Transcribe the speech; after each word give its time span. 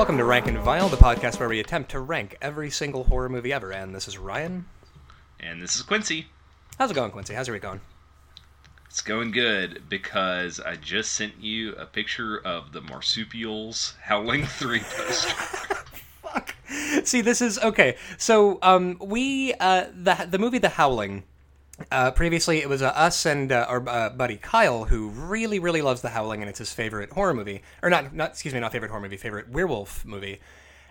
Welcome 0.00 0.16
to 0.16 0.24
Rank 0.24 0.46
and 0.46 0.56
Vile, 0.56 0.88
the 0.88 0.96
podcast 0.96 1.38
where 1.38 1.48
we 1.50 1.60
attempt 1.60 1.90
to 1.90 2.00
rank 2.00 2.34
every 2.40 2.70
single 2.70 3.04
horror 3.04 3.28
movie 3.28 3.52
ever. 3.52 3.70
And 3.70 3.94
this 3.94 4.08
is 4.08 4.16
Ryan. 4.16 4.64
And 5.38 5.60
this 5.60 5.76
is 5.76 5.82
Quincy. 5.82 6.28
How's 6.78 6.90
it 6.90 6.94
going, 6.94 7.10
Quincy? 7.10 7.34
How's 7.34 7.48
your 7.48 7.54
week 7.54 7.64
going? 7.64 7.82
It's 8.86 9.02
going 9.02 9.30
good 9.30 9.82
because 9.90 10.58
I 10.58 10.76
just 10.76 11.12
sent 11.12 11.34
you 11.38 11.74
a 11.74 11.84
picture 11.84 12.38
of 12.38 12.72
the 12.72 12.80
marsupials 12.80 13.92
Howling 14.02 14.46
3 14.46 14.78
poster. 14.78 15.34
Fuck. 16.22 16.54
See, 17.04 17.20
this 17.20 17.42
is 17.42 17.58
okay. 17.58 17.98
So, 18.16 18.58
um, 18.62 18.96
we 19.02 19.52
uh, 19.60 19.84
the 19.92 20.26
the 20.30 20.38
movie 20.38 20.56
The 20.56 20.70
Howling. 20.70 21.24
Uh, 21.90 22.10
previously, 22.10 22.58
it 22.58 22.68
was 22.68 22.82
uh, 22.82 22.88
us 22.88 23.26
and 23.26 23.50
uh, 23.52 23.66
our 23.68 23.88
uh, 23.88 24.10
buddy 24.10 24.36
Kyle, 24.36 24.84
who 24.84 25.08
really, 25.08 25.58
really 25.58 25.82
loves 25.82 26.02
The 26.02 26.10
Howling, 26.10 26.40
and 26.40 26.48
it's 26.48 26.58
his 26.58 26.72
favorite 26.72 27.12
horror 27.12 27.34
movie, 27.34 27.62
or 27.82 27.90
not, 27.90 28.14
not 28.14 28.30
excuse 28.30 28.54
me, 28.54 28.60
not 28.60 28.72
favorite 28.72 28.90
horror 28.90 29.00
movie, 29.00 29.16
favorite 29.16 29.48
werewolf 29.50 30.04
movie. 30.04 30.40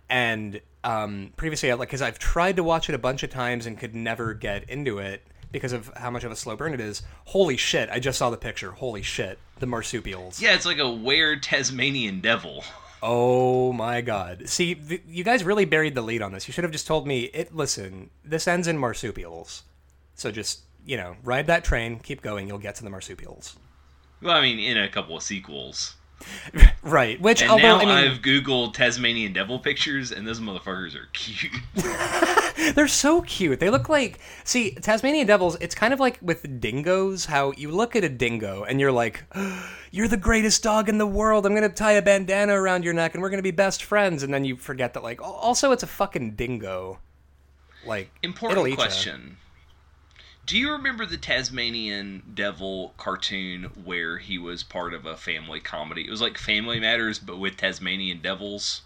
And 0.10 0.60
um, 0.84 1.32
previously, 1.38 1.72
I 1.72 1.76
like 1.76 1.90
because 1.90 2.02
I've 2.02 2.20
tried 2.20 2.56
to 2.56 2.64
watch 2.64 2.90
it 2.90 2.96
a 2.96 3.00
bunch 3.00 3.24
of 3.24 3.30
times 3.30 3.66
and 3.66 3.78
could 3.78 3.94
never 3.96 4.34
get 4.34 4.68
into 4.70 4.98
it 5.00 5.24
because 5.52 5.74
of 5.74 5.92
how 5.96 6.10
much 6.10 6.24
of 6.24 6.32
a 6.32 6.36
slow 6.36 6.56
burn 6.56 6.74
it 6.74 6.80
is. 6.82 7.04
Holy 7.26 7.58
shit! 7.58 7.90
I 7.90 8.00
just 8.00 8.18
saw 8.18 8.30
the 8.30 8.38
picture. 8.38 8.72
Holy 8.72 9.02
shit! 9.04 9.38
The 9.60 9.68
marsupials. 9.68 10.42
yeah, 10.42 10.56
it's 10.56 10.66
like 10.66 10.80
a 10.80 10.90
weird 10.90 11.44
Tasmanian 11.44 12.22
devil. 12.22 12.64
Oh 13.02 13.72
my 13.72 14.02
god. 14.02 14.50
See, 14.50 14.76
th- 14.76 15.04
you 15.08 15.24
guys 15.24 15.44
really 15.44 15.66
buried 15.66 15.96
the 15.96 16.02
lead 16.02 16.22
on 16.22 16.34
this. 16.34 16.48
You 16.48 16.54
should 16.54 16.64
have 16.66 16.74
just 16.74 16.88
told 16.88 17.08
me, 17.08 17.26
it 17.34 17.56
listen, 17.56 18.10
this 18.26 18.48
ends 18.48 18.68
in 18.68 18.78
marsupials. 18.78 19.64
So 20.16 20.32
just, 20.32 20.62
you 20.90 20.98
know, 20.98 21.16
ride 21.24 21.46
that 21.46 21.64
train, 21.64 22.00
keep 22.00 22.24
going, 22.24 22.48
you'll 22.48 22.58
get 22.58 22.74
to 22.74 22.84
the 22.84 22.90
marsupials. 22.90 23.56
Well, 24.24 24.36
I 24.36 24.42
mean, 24.42 24.58
in 24.58 24.76
a 24.76 24.90
couple 24.90 25.16
of 25.16 25.22
sequels. 25.24 25.96
Right. 26.82 27.20
Which 27.22 27.42
And 27.42 27.52
although 27.52 27.64
now 27.64 27.76
I 27.78 27.86
mean 27.86 28.12
I've 28.12 28.22
Googled 28.22 28.74
Tasmanian 28.74 29.34
devil 29.34 29.60
pictures, 29.60 30.12
and 30.12 30.26
those 30.26 30.40
motherfuckers 30.40 30.96
are 30.96 31.08
cute. 31.14 31.52
they're 32.76 32.88
so 32.88 33.22
cute. 33.22 33.60
They 33.60 33.70
look 33.70 33.90
like 33.90 34.20
see, 34.46 34.72
Tasmanian 34.72 35.28
devils, 35.28 35.58
it's 35.60 35.76
kind 35.76 35.94
of 35.94 36.00
like 36.00 36.18
with 36.22 36.62
dingoes, 36.62 37.26
how 37.26 37.52
you 37.58 37.70
look 37.70 37.96
at 37.96 38.04
a 38.06 38.10
dingo 38.10 38.64
and 38.64 38.80
you're 38.80 38.94
like, 38.94 39.24
You're 39.92 40.08
the 40.08 40.18
greatest 40.18 40.64
dog 40.64 40.88
in 40.88 40.98
the 40.98 41.08
world. 41.08 41.46
I'm 41.46 41.54
gonna 41.54 41.70
tie 41.70 41.94
a 41.94 42.02
bandana 42.02 42.60
around 42.60 42.86
your 42.86 42.94
neck 42.94 43.14
and 43.14 43.22
we're 43.22 43.30
gonna 43.30 43.42
be 43.42 43.52
best 43.52 43.84
friends, 43.84 44.24
and 44.24 44.34
then 44.34 44.46
you 44.46 44.56
forget 44.56 44.94
that 44.94 45.04
like 45.04 45.22
also 45.22 45.72
it's 45.74 45.84
a 45.84 45.88
fucking 45.88 46.32
dingo. 46.32 47.00
Like 47.86 48.10
Important 48.24 48.76
question. 48.76 49.38
ya. 49.38 49.49
Do 50.50 50.58
you 50.58 50.72
remember 50.72 51.06
the 51.06 51.16
Tasmanian 51.16 52.24
Devil 52.34 52.96
cartoon 52.98 53.66
where 53.84 54.18
he 54.18 54.40
was 54.40 54.64
part 54.64 54.96
of 54.96 55.06
a 55.06 55.16
family 55.16 55.60
comedy? 55.60 56.08
It 56.08 56.10
was 56.10 56.22
like 56.22 56.40
Family 56.40 56.80
Matters, 56.80 57.20
but 57.20 57.38
with 57.38 57.56
Tasmanian 57.56 58.20
devils. 58.20 58.82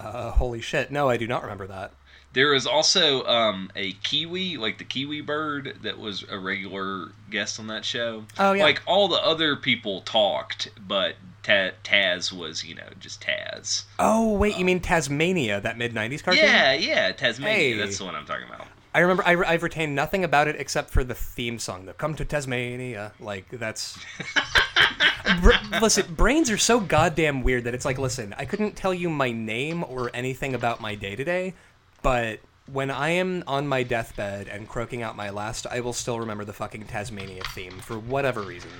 Uh, 0.00 0.30
holy 0.30 0.62
shit. 0.62 0.90
No, 0.90 1.10
I 1.10 1.18
do 1.18 1.26
not 1.26 1.42
remember 1.42 1.66
that. 1.66 1.92
There 2.32 2.52
was 2.52 2.66
also 2.66 3.22
um, 3.26 3.70
a 3.76 3.92
kiwi, 3.92 4.56
like 4.56 4.78
the 4.78 4.84
kiwi 4.84 5.20
bird, 5.20 5.80
that 5.82 5.98
was 5.98 6.24
a 6.30 6.38
regular 6.38 7.12
guest 7.28 7.60
on 7.60 7.66
that 7.66 7.84
show. 7.84 8.24
Oh, 8.38 8.54
yeah. 8.54 8.64
Like 8.64 8.80
all 8.86 9.08
the 9.08 9.22
other 9.22 9.56
people 9.56 10.00
talked, 10.00 10.70
but 10.88 11.16
Ta- 11.42 11.72
Taz 11.84 12.32
was, 12.32 12.64
you 12.64 12.74
know, 12.74 12.88
just 12.98 13.20
Taz. 13.20 13.84
Oh 13.98 14.32
wait, 14.32 14.56
you 14.56 14.64
mean 14.64 14.80
Tasmania, 14.80 15.60
that 15.60 15.76
mid 15.76 15.92
'90s 15.92 16.24
cartoon? 16.24 16.42
Yeah, 16.42 16.72
yeah, 16.72 17.12
Tasmania. 17.12 17.54
Hey. 17.54 17.72
That's 17.74 17.98
the 17.98 18.06
one 18.06 18.14
I'm 18.14 18.24
talking 18.24 18.48
about. 18.48 18.66
I 18.94 19.00
remember. 19.00 19.24
I, 19.26 19.52
have 19.52 19.64
retained 19.64 19.94
nothing 19.94 20.22
about 20.22 20.46
it 20.46 20.56
except 20.56 20.90
for 20.90 21.02
the 21.02 21.14
theme 21.14 21.58
song, 21.58 21.86
the 21.86 21.92
"Come 21.92 22.14
to 22.14 22.24
Tasmania." 22.24 23.12
Like 23.18 23.48
that's. 23.50 23.98
Br- 25.42 25.52
listen, 25.80 26.14
brains 26.14 26.50
are 26.50 26.58
so 26.58 26.78
goddamn 26.78 27.42
weird 27.42 27.64
that 27.64 27.74
it's 27.74 27.86
like, 27.86 27.98
listen, 27.98 28.34
I 28.38 28.44
couldn't 28.44 28.76
tell 28.76 28.92
you 28.92 29.08
my 29.08 29.32
name 29.32 29.82
or 29.82 30.10
anything 30.14 30.54
about 30.54 30.80
my 30.82 30.94
day 30.94 31.16
to 31.16 31.24
day, 31.24 31.54
but 32.02 32.40
when 32.70 32.90
I 32.90 33.10
am 33.10 33.42
on 33.46 33.66
my 33.66 33.82
deathbed 33.82 34.48
and 34.48 34.68
croaking 34.68 35.02
out 35.02 35.16
my 35.16 35.30
last, 35.30 35.66
I 35.66 35.80
will 35.80 35.92
still 35.92 36.20
remember 36.20 36.44
the 36.44 36.52
fucking 36.52 36.84
Tasmania 36.84 37.42
theme 37.54 37.78
for 37.80 37.98
whatever 37.98 38.42
reason. 38.42 38.70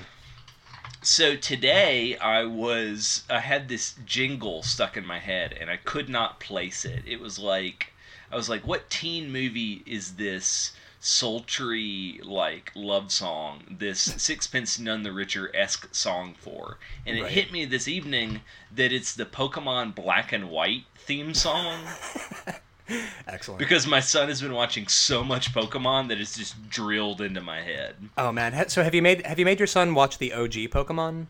So 1.03 1.35
today 1.37 2.17
I 2.19 2.45
was 2.45 3.25
I 3.29 3.41
had 3.41 3.69
this 3.69 3.95
jingle 4.07 4.63
stuck 4.63 4.97
in 4.97 5.05
my 5.05 5.19
head 5.19 5.57
and 5.59 5.71
I 5.71 5.77
could 5.77 6.09
not 6.09 6.41
place 6.41 6.85
it. 6.85 7.03
It 7.07 7.21
was 7.21 7.39
like 7.39 7.94
I 8.35 8.37
was 8.37 8.49
like, 8.49 8.67
what 8.67 8.91
teen 8.91 9.31
movie 9.31 9.85
is 9.87 10.17
this 10.17 10.73
sultry 10.99 12.21
like 12.25 12.73
love 12.75 13.13
song, 13.13 13.63
this 13.79 14.01
Sixpence 14.19 14.77
None 14.79 15.05
the 15.05 15.13
Richer 15.13 15.55
esque 15.55 15.95
song 15.95 16.35
for? 16.41 16.79
And 17.07 17.17
it 17.17 17.23
Right. 17.23 17.31
hit 17.31 17.53
me 17.53 17.65
this 17.65 17.87
evening 17.87 18.41
that 18.75 18.93
it's 18.93 19.15
the 19.15 19.25
Pokemon 19.25 19.95
Black 19.95 20.33
and 20.33 20.51
White 20.51 20.83
theme 20.97 21.33
song 21.33 21.79
Excellent. 23.29 23.61
because 23.61 23.87
my 23.87 24.01
son 24.01 24.29
has 24.29 24.43
been 24.43 24.53
watching 24.53 24.89
so 24.89 25.23
much 25.23 25.55
Pokemon 25.55 26.09
that 26.09 26.19
it's 26.21 26.37
just 26.37 26.69
drilled 26.69 27.21
into 27.21 27.41
my 27.41 27.61
head. 27.63 27.95
oh 28.19 28.33
man, 28.33 28.69
so 28.69 28.83
have 28.83 28.95
you 28.97 29.03
made 29.03 29.25
have 29.25 29.39
you 29.39 29.45
made 29.45 29.61
your 29.61 29.67
son 29.69 29.95
watch 29.95 30.19
the 30.19 30.33
OG 30.33 30.53
Pokemon? 30.71 31.27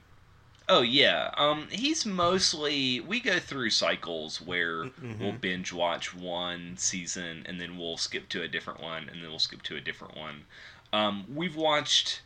Oh 0.69 0.80
yeah, 0.80 1.30
um, 1.36 1.69
he's 1.70 2.06
mostly 2.06 2.98
we 3.00 3.20
go 3.20 3.38
through 3.38 3.70
cycles 3.70 4.41
where 4.41 4.84
Mm-hmm. 4.84 5.22
we'll 5.22 5.32
binge 5.32 5.72
watch 5.72 6.14
one 6.14 6.76
season 6.78 7.44
and 7.47 7.60
then 7.60 7.76
we'll 7.76 7.97
skip 7.98 8.28
to 8.30 8.42
a 8.42 8.48
different 8.48 8.80
one 8.80 9.08
and 9.08 9.22
then 9.22 9.28
we'll 9.30 9.38
skip 9.38 9.62
to 9.62 9.76
a 9.76 9.80
different 9.80 10.16
one. 10.16 10.44
Um, 10.92 11.26
we've 11.34 11.56
watched 11.56 12.22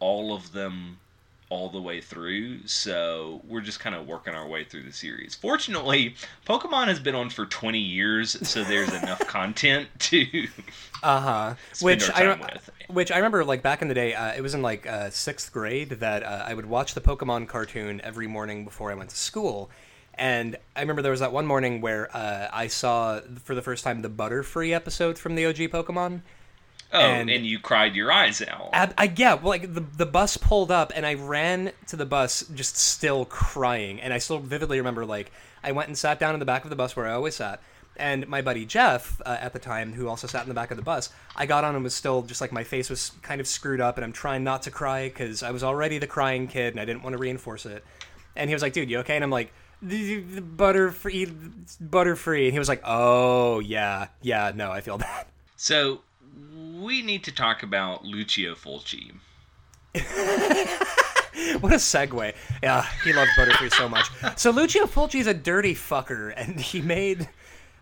all 0.00 0.34
of 0.34 0.52
them 0.52 0.98
all 1.52 1.68
the 1.68 1.80
way 1.80 2.00
through, 2.00 2.66
so 2.66 3.42
we're 3.46 3.60
just 3.60 3.78
kind 3.78 3.94
of 3.94 4.06
working 4.06 4.34
our 4.34 4.46
way 4.48 4.64
through 4.64 4.84
the 4.84 4.92
series. 4.92 5.34
Fortunately, 5.34 6.14
Pokemon 6.46 6.86
has 6.88 6.98
been 6.98 7.14
on 7.14 7.28
for 7.28 7.44
twenty 7.44 7.78
years, 7.78 8.36
so 8.48 8.64
there's 8.64 8.88
enough 8.94 9.20
content 9.26 9.88
to 9.98 10.48
Uh 11.02 11.20
huh. 11.20 11.54
Which 11.80 12.08
I 12.10 12.22
time 12.24 12.40
re- 12.40 12.46
with. 12.54 12.70
which 12.88 13.12
I 13.12 13.16
remember 13.16 13.44
like 13.44 13.62
back 13.62 13.82
in 13.82 13.88
the 13.88 13.94
day. 13.94 14.14
Uh, 14.14 14.32
it 14.34 14.40
was 14.40 14.54
in 14.54 14.62
like 14.62 14.86
uh, 14.86 15.10
sixth 15.10 15.52
grade 15.52 15.90
that 15.90 16.22
uh, 16.22 16.44
I 16.46 16.54
would 16.54 16.66
watch 16.66 16.94
the 16.94 17.00
Pokemon 17.02 17.48
cartoon 17.48 18.00
every 18.02 18.26
morning 18.26 18.64
before 18.64 18.90
I 18.90 18.94
went 18.94 19.10
to 19.10 19.16
school. 19.16 19.70
And 20.14 20.56
I 20.76 20.80
remember 20.80 21.02
there 21.02 21.10
was 21.10 21.20
that 21.20 21.32
one 21.32 21.46
morning 21.46 21.80
where 21.80 22.14
uh, 22.16 22.48
I 22.52 22.66
saw 22.68 23.20
for 23.44 23.54
the 23.54 23.62
first 23.62 23.84
time 23.84 24.02
the 24.02 24.10
Butterfree 24.10 24.72
episode 24.72 25.18
from 25.18 25.34
the 25.34 25.44
OG 25.46 25.56
Pokemon. 25.70 26.22
Oh, 26.92 27.00
and- 27.00 27.30
and, 27.30 27.46
you 27.46 27.58
cried 27.58 27.94
your 27.96 28.12
eyes 28.12 28.42
out. 28.42 28.70
Ab- 28.72 28.94
I 28.98 29.12
yeah, 29.16 29.34
well, 29.34 29.48
like 29.48 29.72
the 29.74 29.80
the 29.80 30.06
bus 30.06 30.36
pulled 30.36 30.70
up 30.70 30.92
and 30.94 31.06
I 31.06 31.14
ran 31.14 31.72
to 31.88 31.96
the 31.96 32.04
bus 32.06 32.44
just 32.54 32.76
still 32.76 33.24
crying, 33.24 34.00
and 34.00 34.12
I 34.12 34.18
still 34.18 34.38
vividly 34.38 34.78
remember 34.78 35.04
like 35.06 35.32
I 35.64 35.72
went 35.72 35.88
and 35.88 35.96
sat 35.96 36.18
down 36.20 36.34
in 36.34 36.40
the 36.40 36.46
back 36.46 36.64
of 36.64 36.70
the 36.70 36.76
bus 36.76 36.94
where 36.94 37.06
I 37.06 37.12
always 37.12 37.36
sat, 37.36 37.60
and 37.96 38.26
my 38.28 38.42
buddy 38.42 38.66
Jeff 38.66 39.20
uh, 39.24 39.38
at 39.40 39.52
the 39.54 39.58
time, 39.58 39.92
who 39.94 40.08
also 40.08 40.26
sat 40.26 40.42
in 40.42 40.48
the 40.48 40.54
back 40.54 40.70
of 40.70 40.76
the 40.76 40.82
bus, 40.82 41.08
I 41.34 41.46
got 41.46 41.64
on 41.64 41.74
and 41.74 41.82
was 41.84 41.94
still 41.94 42.22
just 42.22 42.40
like 42.40 42.52
my 42.52 42.64
face 42.64 42.90
was 42.90 43.12
kind 43.22 43.40
of 43.40 43.46
screwed 43.46 43.80
up, 43.80 43.96
and 43.96 44.04
I'm 44.04 44.12
trying 44.12 44.44
not 44.44 44.62
to 44.62 44.70
cry 44.70 45.08
because 45.08 45.42
I 45.42 45.50
was 45.50 45.62
already 45.64 45.98
the 45.98 46.06
crying 46.06 46.46
kid 46.46 46.74
and 46.74 46.80
I 46.80 46.84
didn't 46.84 47.02
want 47.02 47.14
to 47.14 47.18
reinforce 47.18 47.64
it, 47.64 47.84
and 48.36 48.50
he 48.50 48.54
was 48.54 48.62
like, 48.62 48.72
"Dude, 48.74 48.90
you 48.90 48.98
okay?" 49.00 49.14
And 49.16 49.24
I'm 49.24 49.30
like. 49.30 49.52
"The- 49.84 50.20
the 50.20 50.40
Butterfree, 50.40 51.26
butterfree, 51.82 52.44
and 52.44 52.52
he 52.52 52.58
was 52.58 52.68
like, 52.68 52.82
"Oh 52.84 53.58
yeah, 53.60 54.08
yeah, 54.20 54.52
no, 54.54 54.70
I 54.70 54.80
feel 54.80 54.98
that." 55.06 55.26
So 55.56 56.02
we 56.80 57.02
need 57.02 57.24
to 57.24 57.32
talk 57.32 57.62
about 57.62 58.04
Lucio 58.04 58.54
Fulci. 58.54 59.12
What 61.60 61.72
a 61.72 61.76
segue. 61.76 62.34
Yeah, 62.62 62.86
he 63.04 63.12
loves 63.12 63.30
Butterfree 63.38 63.72
so 63.72 63.88
much. 63.88 64.06
So 64.36 64.50
Lucio 64.50 64.84
Fulci's 64.84 65.26
a 65.26 65.34
dirty 65.34 65.74
fucker, 65.74 66.32
and 66.36 66.60
he 66.60 66.82
made 66.82 67.28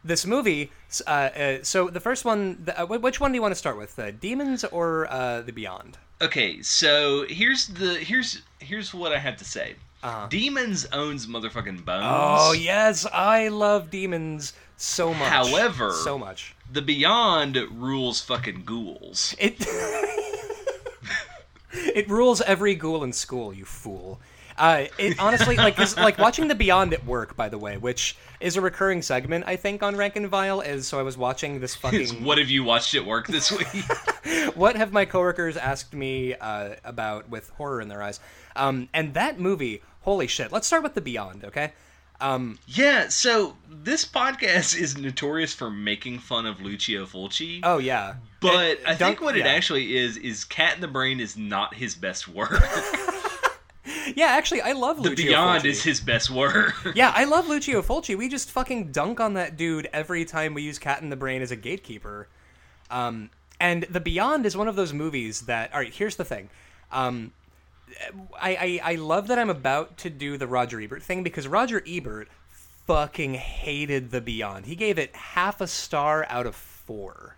this 0.05 0.25
movie. 0.25 0.70
Uh, 1.06 1.11
uh, 1.11 1.58
so 1.62 1.88
the 1.88 2.00
first 2.00 2.25
one, 2.25 2.62
the, 2.64 2.81
uh, 2.81 2.87
which 2.87 3.20
one 3.20 3.32
do 3.32 3.37
you 3.37 3.43
want 3.43 3.52
to 3.52 3.58
start 3.58 3.76
with, 3.76 3.99
uh, 3.99 4.12
Demons 4.12 4.64
or 4.64 5.08
uh, 5.11 5.43
The 5.43 5.53
Beyond? 5.53 5.99
Okay, 6.23 6.62
so 6.62 7.25
here's 7.29 7.67
the 7.67 7.94
here's 7.94 8.43
here's 8.58 8.94
what 8.94 9.12
I 9.12 9.19
have 9.19 9.37
to 9.38 9.44
say. 9.44 9.75
Uh-huh. 10.03 10.29
Demons 10.29 10.87
owns 10.93 11.26
motherfucking 11.26 11.85
bones. 11.85 12.05
Oh 12.05 12.53
yes, 12.53 13.06
I 13.12 13.49
love 13.49 13.91
Demons 13.91 14.53
so 14.81 15.12
much. 15.15 15.29
However- 15.29 15.93
so 15.93 16.19
much. 16.19 16.55
The 16.73 16.82
Beyond 16.82 17.56
rules 17.71 18.21
fucking 18.21 18.62
ghouls. 18.65 19.35
It 21.73 21.94
it 21.94 22.09
rules 22.09 22.41
every 22.41 22.75
ghoul 22.75 23.05
in 23.05 23.12
school. 23.12 23.53
You 23.55 23.65
fool. 23.65 24.21
Uh, 24.59 24.87
it 24.99 25.19
honestly 25.19 25.56
like 25.56 25.77
'cause, 25.77 25.97
like 25.97 26.19
watching 26.19 26.49
the 26.49 26.55
Beyond 26.55 26.93
at 26.93 27.06
work, 27.06 27.35
by 27.37 27.49
the 27.49 27.56
way, 27.59 27.77
which 27.79 28.17
is 28.41 28.56
a 28.56 28.61
recurring 28.61 29.00
segment 29.03 29.44
I 29.47 29.56
think 29.56 29.82
on 29.82 29.97
Rank 29.97 30.17
and 30.17 30.29
Vile. 30.29 30.61
Is 30.61 30.87
so 30.88 30.99
I 30.99 31.03
was 31.03 31.17
watching 31.17 31.61
this 31.61 31.75
fucking 31.82 32.00
Is 32.00 32.12
what 32.15 32.38
have 32.38 32.50
you 32.50 32.65
watched 32.65 32.94
at 32.94 33.06
work 33.06 33.27
this 33.29 33.50
week? 33.50 33.67
what 34.55 34.77
have 34.77 34.93
my 34.93 35.05
coworkers 35.05 35.56
asked 35.56 35.94
me 35.94 36.35
uh, 36.35 36.71
about 36.85 37.29
with 37.31 37.50
horror 37.50 37.81
in 37.81 37.88
their 37.88 38.03
eyes? 38.03 38.21
Um, 38.56 38.88
and 38.93 39.15
that 39.15 39.38
movie, 39.41 39.82
holy 40.03 40.27
shit. 40.27 40.53
Let's 40.53 40.67
start 40.67 40.82
with 40.82 40.94
the 40.94 41.00
Beyond, 41.00 41.44
okay? 41.44 41.73
Um, 42.20 42.58
yeah, 42.67 43.08
so 43.08 43.56
this 43.70 44.05
podcast 44.05 44.78
is 44.78 44.99
notorious 44.99 45.55
for 45.55 45.70
making 45.70 46.19
fun 46.19 46.44
of 46.46 46.61
Lucio 46.61 47.06
Fulci. 47.06 47.61
oh 47.62 47.78
yeah, 47.78 48.14
but 48.40 48.78
Uh, 48.84 48.90
I 48.90 48.94
think 48.94 49.20
what 49.22 49.37
it 49.37 49.46
actually 49.46 49.96
is 49.96 50.17
is 50.19 50.44
Cat 50.44 50.75
in 50.75 50.81
the 50.81 50.88
Brain 50.88 51.19
is 51.20 51.37
not 51.37 51.75
his 51.75 51.94
best 51.94 52.28
work. 52.28 52.61
yeah, 54.14 54.26
actually, 54.26 54.61
I 54.61 54.72
love 54.72 55.02
The 55.02 55.11
Lucio 55.11 55.26
Beyond 55.26 55.62
Fulci. 55.62 55.67
is 55.67 55.82
his 55.82 56.00
best 56.00 56.31
work. 56.31 56.75
Yeah, 56.94 57.12
I 57.14 57.25
love 57.25 57.49
Lucio 57.49 57.82
Fulci. 57.82 58.17
We 58.17 58.28
just 58.28 58.50
fucking 58.50 58.93
dunk 58.93 59.20
on 59.20 59.34
that 59.34 59.56
dude 59.56 59.88
every 59.93 60.25
time 60.25 60.55
we 60.55 60.62
use 60.62 60.78
Cat 60.78 61.02
in 61.02 61.08
the 61.11 61.17
Brain 61.17 61.40
as 61.43 61.50
a 61.50 61.56
gatekeeper. 61.56 62.28
Um, 62.90 63.31
and 63.61 63.84
The 63.84 64.00
Beyond 64.00 64.44
is 64.46 64.56
one 64.56 64.69
of 64.69 64.76
those 64.76 64.93
movies 64.93 65.43
that. 65.43 65.72
All 65.72 65.81
right, 65.81 65.93
here's 65.93 66.17
the 66.17 66.25
thing. 66.25 66.50
Um, 66.93 67.32
I, 68.40 68.81
I 68.84 68.92
I 68.92 68.94
love 68.96 69.28
that 69.28 69.38
I'm 69.38 69.50
about 69.50 69.96
to 69.98 70.10
do 70.10 70.37
the 70.37 70.46
Roger 70.46 70.81
Ebert 70.81 71.02
thing 71.02 71.22
because 71.22 71.46
Roger 71.46 71.82
Ebert 71.87 72.28
fucking 72.87 73.34
hated 73.34 74.10
The 74.10 74.20
Beyond. 74.20 74.66
He 74.66 74.75
gave 74.75 74.98
it 74.98 75.14
half 75.14 75.60
a 75.60 75.66
star 75.66 76.26
out 76.28 76.46
of 76.46 76.54
four. 76.54 77.37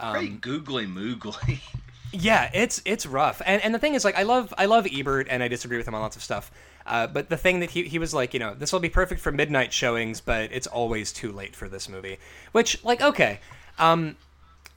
Very 0.00 0.28
googly 0.28 0.86
moogly. 0.86 1.60
Yeah, 2.12 2.50
it's 2.54 2.80
it's 2.84 3.04
rough, 3.04 3.42
and 3.44 3.60
and 3.62 3.74
the 3.74 3.78
thing 3.78 3.94
is, 3.94 4.04
like, 4.04 4.16
I 4.16 4.22
love 4.22 4.54
I 4.56 4.66
love 4.66 4.86
Ebert, 4.90 5.26
and 5.28 5.42
I 5.42 5.48
disagree 5.48 5.76
with 5.76 5.88
him 5.88 5.94
on 5.94 6.00
lots 6.00 6.16
of 6.16 6.22
stuff. 6.22 6.50
Uh, 6.86 7.06
but 7.06 7.28
the 7.28 7.36
thing 7.36 7.60
that 7.60 7.70
he 7.70 7.82
he 7.82 7.98
was 7.98 8.14
like, 8.14 8.32
you 8.32 8.40
know, 8.40 8.54
this 8.54 8.72
will 8.72 8.80
be 8.80 8.88
perfect 8.88 9.20
for 9.20 9.32
midnight 9.32 9.72
showings, 9.72 10.20
but 10.20 10.50
it's 10.52 10.68
always 10.68 11.12
too 11.12 11.32
late 11.32 11.56
for 11.56 11.68
this 11.68 11.88
movie. 11.88 12.18
Which, 12.52 12.82
like, 12.84 13.02
okay, 13.02 13.40
um, 13.78 14.16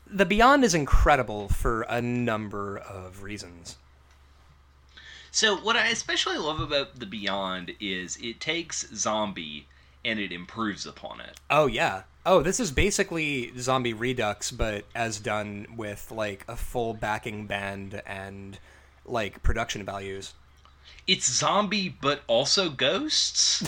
the 0.08 0.26
Beyond 0.26 0.64
is 0.64 0.74
incredible 0.74 1.50
for 1.50 1.84
a 1.84 2.02
number 2.02 2.78
of 2.78 3.22
reasons. 3.24 3.78
So 5.32 5.56
what 5.58 5.76
I 5.76 5.88
especially 5.88 6.38
love 6.38 6.60
about 6.60 7.00
The 7.00 7.06
Beyond 7.06 7.74
is 7.80 8.18
it 8.22 8.40
takes 8.40 8.88
zombie 8.96 9.68
and 10.04 10.20
it 10.20 10.32
improves 10.32 10.86
upon 10.86 11.22
it. 11.22 11.40
Oh 11.50 11.68
yeah. 11.68 12.04
Oh, 12.26 12.42
this 12.42 12.60
is 12.60 12.72
basically 12.72 13.52
Zombie 13.58 13.94
Redux, 13.94 14.52
but 14.52 14.86
as 14.94 15.20
done 15.20 15.68
with 15.76 16.12
like 16.12 16.46
a 16.48 16.56
full 16.56 16.94
backing 16.94 17.48
band 17.48 18.02
and 18.06 18.60
like 19.06 19.42
production 19.42 19.84
values. 19.84 20.34
It's 21.08 21.32
zombie 21.32 21.90
but 21.90 22.22
also 22.28 22.70
ghosts. 22.70 23.68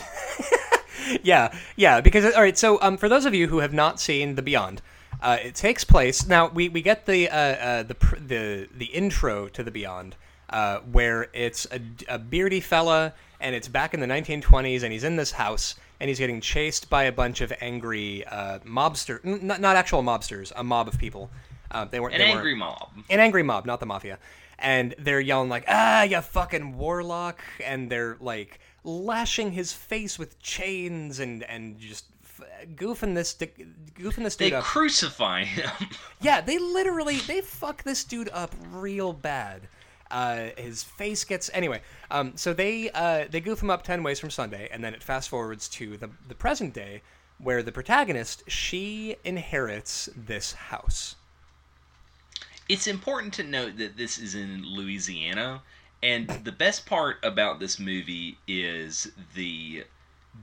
yeah, 1.23 1.55
yeah. 1.75 2.01
Because 2.01 2.33
all 2.33 2.41
right, 2.41 2.57
so 2.57 2.81
um, 2.81 2.97
for 2.97 3.09
those 3.09 3.25
of 3.25 3.33
you 3.33 3.47
who 3.47 3.59
have 3.59 3.73
not 3.73 3.99
seen 3.99 4.35
The 4.35 4.41
Beyond, 4.41 4.81
uh, 5.21 5.37
it 5.43 5.55
takes 5.55 5.83
place 5.83 6.27
now. 6.27 6.47
We, 6.47 6.69
we 6.69 6.81
get 6.81 7.05
the 7.05 7.29
uh, 7.29 7.35
uh, 7.37 7.83
the 7.83 7.95
pr- 7.95 8.15
the 8.15 8.67
the 8.75 8.85
intro 8.85 9.47
to 9.49 9.63
The 9.63 9.71
Beyond, 9.71 10.15
uh, 10.51 10.79
where 10.91 11.27
it's 11.33 11.65
a, 11.71 11.79
a 12.07 12.19
beardy 12.19 12.59
fella, 12.59 13.13
and 13.39 13.55
it's 13.55 13.67
back 13.67 13.93
in 13.93 13.99
the 13.99 14.07
1920s, 14.07 14.83
and 14.83 14.91
he's 14.93 15.03
in 15.03 15.15
this 15.15 15.31
house, 15.31 15.75
and 15.99 16.09
he's 16.09 16.19
getting 16.19 16.41
chased 16.41 16.89
by 16.89 17.03
a 17.03 17.11
bunch 17.11 17.41
of 17.41 17.51
angry 17.61 18.25
uh, 18.27 18.59
mobster, 18.59 19.19
n- 19.25 19.39
not 19.47 19.61
not 19.61 19.75
actual 19.75 20.03
mobsters, 20.03 20.51
a 20.55 20.63
mob 20.63 20.87
of 20.87 20.97
people. 20.97 21.29
Uh, 21.71 21.85
they 21.85 21.99
weren't 21.99 22.13
An 22.15 22.19
they 22.19 22.25
angry 22.31 22.53
weren't- 22.53 22.59
mob. 22.79 22.89
an 23.09 23.19
angry 23.19 23.43
mob, 23.43 23.65
not 23.65 23.79
the 23.79 23.85
mafia. 23.85 24.19
And 24.59 24.93
they're 24.99 25.19
yelling 25.21 25.49
like, 25.49 25.63
"Ah, 25.67 26.03
you 26.03 26.21
fucking 26.21 26.77
warlock!" 26.77 27.41
And 27.65 27.89
they're 27.89 28.17
like 28.19 28.59
lashing 28.83 29.53
his 29.53 29.73
face 29.73 30.19
with 30.19 30.39
chains 30.39 31.19
and 31.19 31.43
and 31.43 31.79
just 31.79 32.05
goofing 32.75 33.15
this 33.15 33.33
goofing 33.35 34.23
this 34.23 34.35
They 34.35 34.45
dude 34.45 34.53
up. 34.59 34.63
crucify 34.63 35.45
him. 35.45 35.69
yeah, 36.21 36.41
they 36.41 36.59
literally 36.59 37.17
they 37.19 37.41
fuck 37.41 37.81
this 37.83 38.03
dude 38.03 38.29
up 38.33 38.53
real 38.71 39.13
bad. 39.13 39.61
Uh, 40.11 40.49
his 40.57 40.83
face 40.83 41.23
gets 41.23 41.49
anyway. 41.53 41.81
Um, 42.11 42.33
so 42.35 42.53
they 42.53 42.91
uh, 42.91 43.25
they 43.31 43.39
goof 43.41 43.63
him 43.63 43.69
up 43.69 43.83
ten 43.83 44.03
ways 44.03 44.19
from 44.19 44.29
Sunday, 44.29 44.69
and 44.71 44.83
then 44.83 44.93
it 44.93 45.01
fast 45.01 45.29
forwards 45.29 45.67
to 45.69 45.97
the 45.97 46.09
the 46.27 46.35
present 46.35 46.73
day, 46.73 47.01
where 47.39 47.63
the 47.63 47.71
protagonist 47.71 48.43
she 48.47 49.15
inherits 49.23 50.09
this 50.15 50.53
house. 50.53 51.15
it's 52.69 52.87
important 52.87 53.33
to 53.33 53.43
note 53.43 53.77
that 53.77 53.97
this 53.97 54.17
is 54.17 54.35
in 54.35 54.63
Louisiana, 54.65 55.61
and 56.01 56.27
the 56.43 56.51
best 56.51 56.85
part 56.85 57.17
about 57.23 57.59
this 57.59 57.79
movie 57.79 58.37
is 58.47 59.11
the 59.35 59.83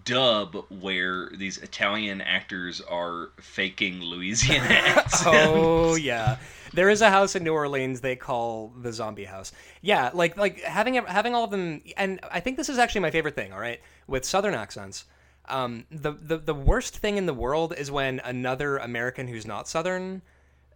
dub 0.04 0.56
where 0.70 1.30
these 1.36 1.58
Italian 1.58 2.20
actors 2.20 2.80
are 2.80 3.30
faking 3.40 4.00
Louisiana 4.00 4.64
accents. 4.68 5.22
Oh 5.26 5.94
yeah, 5.96 6.36
there 6.72 6.90
is 6.90 7.00
a 7.00 7.10
house 7.10 7.34
in 7.34 7.44
New 7.44 7.52
Orleans 7.54 8.00
they 8.00 8.16
call 8.16 8.72
the 8.80 8.92
zombie 8.92 9.24
house. 9.24 9.52
Yeah, 9.82 10.10
like 10.14 10.36
like 10.36 10.60
having 10.60 10.94
having 10.94 11.34
all 11.34 11.44
of 11.44 11.50
them, 11.50 11.82
and 11.96 12.20
I 12.30 12.40
think 12.40 12.56
this 12.56 12.68
is 12.68 12.78
actually 12.78 13.02
my 13.02 13.10
favorite 13.10 13.34
thing. 13.34 13.52
All 13.52 13.60
right, 13.60 13.80
with 14.06 14.24
Southern 14.24 14.54
accents. 14.54 15.04
Um, 15.46 15.86
the, 15.90 16.12
the 16.12 16.38
the 16.38 16.54
worst 16.54 16.98
thing 16.98 17.16
in 17.16 17.26
the 17.26 17.34
world 17.34 17.74
is 17.76 17.90
when 17.90 18.20
another 18.20 18.76
American 18.76 19.28
who's 19.28 19.46
not 19.46 19.66
Southern, 19.66 20.20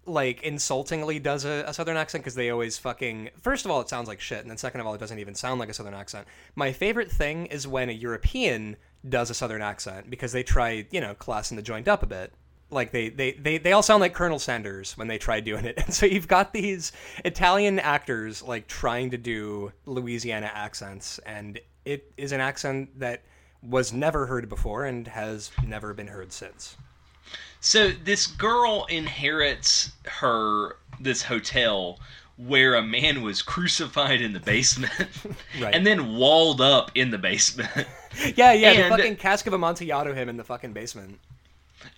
like 0.07 0.43
insultingly 0.43 1.19
does 1.19 1.45
a, 1.45 1.65
a 1.67 1.75
Southern 1.75 1.97
accent 1.97 2.25
because 2.25 2.35
they 2.35 2.51
always 2.51 2.79
fucking. 2.79 3.31
First 3.41 3.67
of 3.67 3.71
all, 3.71 3.81
it 3.83 3.89
sounds 3.89 4.09
like 4.09 4.21
shit, 4.21 4.41
and 4.41 4.51
then 4.51 4.57
second 4.57 4.81
of 4.81 4.87
all, 4.87 4.95
it 4.95 4.99
doesn't 4.99 5.19
even 5.19 5.35
sound 5.35 5.61
like 5.61 5.69
a 5.69 5.75
Southern 5.75 5.95
accent. 5.95 6.27
My 6.55 6.73
favorite 6.73 7.11
thing 7.11 7.47
is 7.47 7.67
when 7.67 7.91
a 7.91 7.93
European 7.93 8.77
does 9.09 9.31
a 9.31 9.35
Southern 9.35 9.63
accent 9.63 10.09
because 10.11 10.33
they 10.33 10.43
try, 10.43 10.87
you 10.91 11.01
know, 11.01 11.15
classing 11.15 11.57
the 11.57 11.63
joint 11.63 11.89
up 11.89 12.03
a 12.03 12.07
bit 12.07 12.33
like 12.73 12.91
they, 12.91 13.11
they 13.11 13.33
they 13.33 13.59
they 13.59 13.73
all 13.73 13.83
sound 13.83 14.01
like 14.01 14.15
Colonel 14.15 14.39
Sanders 14.39 14.97
when 14.97 15.09
they 15.09 15.19
try 15.19 15.41
doing 15.41 15.65
it. 15.65 15.77
And 15.85 15.95
so 15.95 16.07
you've 16.07 16.29
got 16.29 16.53
these 16.53 16.93
Italian 17.25 17.79
actors 17.79 18.43
like 18.43 18.67
trying 18.67 19.11
to 19.11 19.19
do 19.19 19.73
Louisiana 19.85 20.51
accents 20.53 21.19
and 21.27 21.61
it 21.85 22.13
is 22.17 22.33
an 22.33 22.41
accent 22.41 22.99
that 22.99 23.23
was 23.63 23.93
never 23.93 24.27
heard 24.27 24.49
before 24.49 24.85
and 24.87 25.07
has 25.07 25.51
never 25.65 25.95
been 25.95 26.09
heard 26.09 26.33
since. 26.33 26.77
So 27.61 27.91
this 27.91 28.27
girl 28.27 28.87
inherits 28.89 29.93
her 30.07 30.77
this 31.01 31.23
hotel 31.23 32.01
where 32.47 32.75
a 32.75 32.83
man 32.83 33.23
was 33.23 33.43
crucified 33.43 34.21
in 34.21 34.33
the 34.33 34.41
basement 34.41 34.93
Right. 35.61 35.75
and 35.75 35.87
then 35.87 36.15
walled 36.17 36.61
up 36.61 36.91
in 36.95 37.11
the 37.11 37.19
basement. 37.19 37.71
Yeah, 38.37 38.53
yeah, 38.53 38.75
the 38.75 38.83
And- 38.85 38.89
fucking 38.97 39.17
cask 39.17 39.47
of 39.47 39.55
Amontillado 39.55 40.13
him 40.13 40.29
in 40.29 40.37
the 40.37 40.45
fucking 40.45 40.75
basement. 40.75 41.19